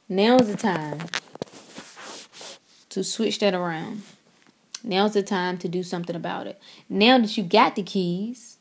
Now 0.09 0.37
is 0.37 0.49
the 0.49 0.57
time 0.57 1.01
to 2.91 3.03
switch 3.03 3.39
that 3.41 3.55
around. 3.55 4.03
Now's 4.85 5.15
the 5.15 5.23
time 5.23 5.59
to 5.59 5.69
do 5.69 5.83
something 5.83 6.17
about 6.17 6.47
it. 6.47 6.61
Now 6.89 7.19
that 7.19 7.37
you 7.37 7.45
got 7.45 7.77
the 7.77 7.83
keys, 7.83 8.59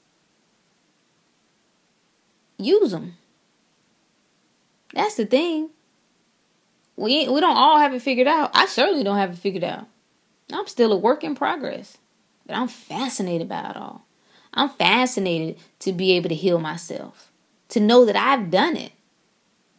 use 2.57 2.91
them. 2.91 3.17
That's 4.93 5.15
the 5.15 5.25
thing. 5.25 5.69
We 7.01 7.27
we 7.27 7.41
don't 7.41 7.57
all 7.57 7.79
have 7.79 7.95
it 7.95 8.01
figured 8.01 8.27
out. 8.27 8.51
I 8.53 8.67
certainly 8.67 9.03
don't 9.03 9.17
have 9.17 9.31
it 9.31 9.39
figured 9.39 9.63
out. 9.63 9.87
I'm 10.53 10.67
still 10.67 10.93
a 10.93 10.97
work 10.97 11.23
in 11.23 11.33
progress. 11.33 11.97
But 12.45 12.55
I'm 12.55 12.67
fascinated 12.67 13.49
by 13.49 13.71
it 13.71 13.75
all. 13.75 14.05
I'm 14.53 14.69
fascinated 14.69 15.57
to 15.79 15.93
be 15.93 16.11
able 16.11 16.29
to 16.29 16.35
heal 16.35 16.59
myself. 16.59 17.31
To 17.69 17.79
know 17.79 18.05
that 18.05 18.15
I've 18.15 18.51
done 18.51 18.77
it. 18.77 18.91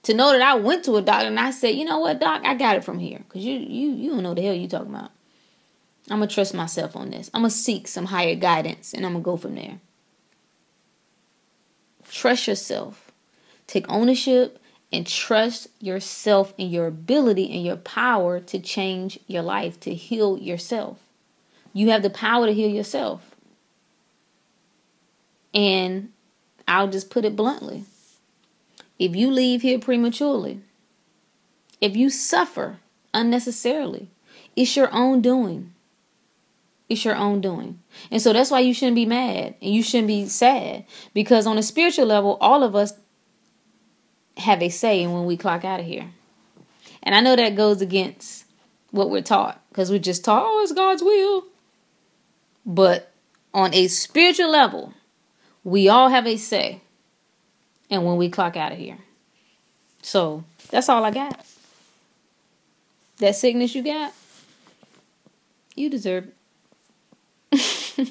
To 0.05 0.15
know 0.15 0.33
that 0.33 0.43
I 0.43 0.55
went 0.57 0.85
to 0.87 0.97
a 0.97 1.03
doctor 1.03 1.29
and 1.29 1.39
I 1.39 1.53
said, 1.53 1.77
you 1.77 1.85
know 1.85 2.01
what, 2.01 2.19
doc, 2.19 2.43
I 2.45 2.55
got 2.55 2.77
it 2.77 2.85
from 2.85 2.99
here. 2.99 3.21
Cause 3.29 3.43
you 3.43 3.57
you 3.57 3.93
you 3.93 4.11
don't 4.11 4.25
know 4.25 4.35
the 4.35 4.43
hell 4.43 4.55
you 4.55 4.67
talking 4.67 4.93
about. 4.93 5.13
I'm 6.11 6.21
to 6.21 6.27
trust 6.27 6.55
myself 6.55 6.97
on 6.97 7.11
this. 7.11 7.31
I'm 7.33 7.45
to 7.45 7.51
seek 7.51 7.87
some 7.87 8.07
higher 8.07 8.35
guidance 8.35 8.93
and 8.93 9.07
I'm 9.07 9.15
to 9.15 9.21
go 9.21 9.37
from 9.37 9.55
there. 9.55 9.79
Trust 12.11 12.49
yourself. 12.49 13.13
Take 13.69 13.89
ownership 13.89 14.59
and 14.93 15.07
trust 15.07 15.69
yourself 15.81 16.53
and 16.59 16.71
your 16.71 16.87
ability 16.87 17.51
and 17.51 17.65
your 17.65 17.77
power 17.77 18.41
to 18.41 18.59
change 18.59 19.19
your 19.27 19.43
life, 19.43 19.81
to 19.81 19.95
heal 19.95 20.39
yourself. 20.39 20.99
You 21.73 21.91
have 21.91 22.03
the 22.03 22.11
power 22.11 22.47
to 22.47 22.53
heal 22.53 22.69
yourself. 22.69 23.35
And 25.55 26.13
I'll 26.69 26.89
just 26.89 27.11
put 27.11 27.25
it 27.25 27.37
bluntly 27.37 27.85
if 29.03 29.17
you 29.17 29.33
leave 29.33 29.63
here 29.63 29.81
prematurely, 29.81 30.61
if 31.81 31.97
you 31.97 32.09
suffer 32.09 32.79
unnecessarily, 33.13 34.09
it's 34.55 34.77
your 34.77 34.93
own 34.95 35.21
doing. 35.21 35.75
It's 36.89 37.05
your 37.05 37.17
own 37.17 37.41
doing. 37.41 37.81
And 38.13 38.23
so 38.23 38.33
that's 38.33 38.53
why 38.53 38.61
you 38.61 38.73
shouldn't 38.73 38.95
be 38.95 39.07
mad 39.07 39.57
and 39.61 39.75
you 39.75 39.83
shouldn't 39.83 40.07
be 40.07 40.27
sad 40.27 40.85
because 41.15 41.49
on 41.49 41.59
a 41.59 41.65
spiritual 41.65 42.07
level, 42.07 42.39
all 42.41 42.63
of 42.63 42.77
us 42.77 42.93
have 44.43 44.63
a 44.63 44.69
say 44.69 45.03
in 45.03 45.13
when 45.13 45.25
we 45.25 45.37
clock 45.37 45.65
out 45.65 45.81
of 45.81 45.87
here. 45.87 46.11
And 47.03 47.15
I 47.15 47.21
know 47.21 47.37
that 47.37 47.57
goes 47.57 47.81
against 47.81 48.45
what 48.91 49.11
we're 49.11 49.23
taught 49.23 49.61
because 49.69 49.91
we're 49.91 49.99
just 49.99 50.25
taught, 50.25 50.45
oh, 50.47 50.63
it's 50.63 50.73
God's 50.73 51.03
will. 51.03 51.45
But 52.65 53.11
on 53.53 53.75
a 53.75 53.89
spiritual 53.89 54.51
level, 54.51 54.95
we 55.65 55.89
all 55.89 56.09
have 56.09 56.27
a 56.27 56.37
say 56.37 56.81
and 57.91 58.05
when 58.05 58.17
we 58.17 58.29
clock 58.29 58.57
out 58.57 58.73
of 58.73 58.79
here. 58.79 58.99
So 60.03 60.45
that's 60.71 60.89
all 60.89 61.05
I 61.05 61.11
got. 61.11 61.45
That 63.19 63.37
sickness 63.37 63.75
you 63.75 63.83
got, 63.83 64.13
you 65.75 65.91
deserve 65.91 66.29
it. 67.53 68.09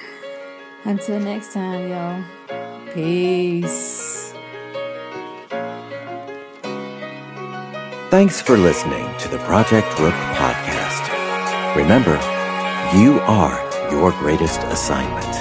Until 0.88 1.20
next 1.20 1.52
time, 1.52 1.90
y'all. 1.90 2.24
Peace. 2.94 4.32
Thanks 8.08 8.40
for 8.40 8.56
listening 8.56 9.06
to 9.18 9.28
the 9.28 9.36
Project 9.40 9.86
Rook 10.00 10.14
podcast. 10.32 11.04
Remember, 11.76 12.14
you 12.96 13.20
are 13.20 13.60
your 13.92 14.12
greatest 14.12 14.60
assignment. 14.62 15.36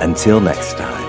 Until 0.00 0.38
next 0.38 0.74
time. 0.74 0.99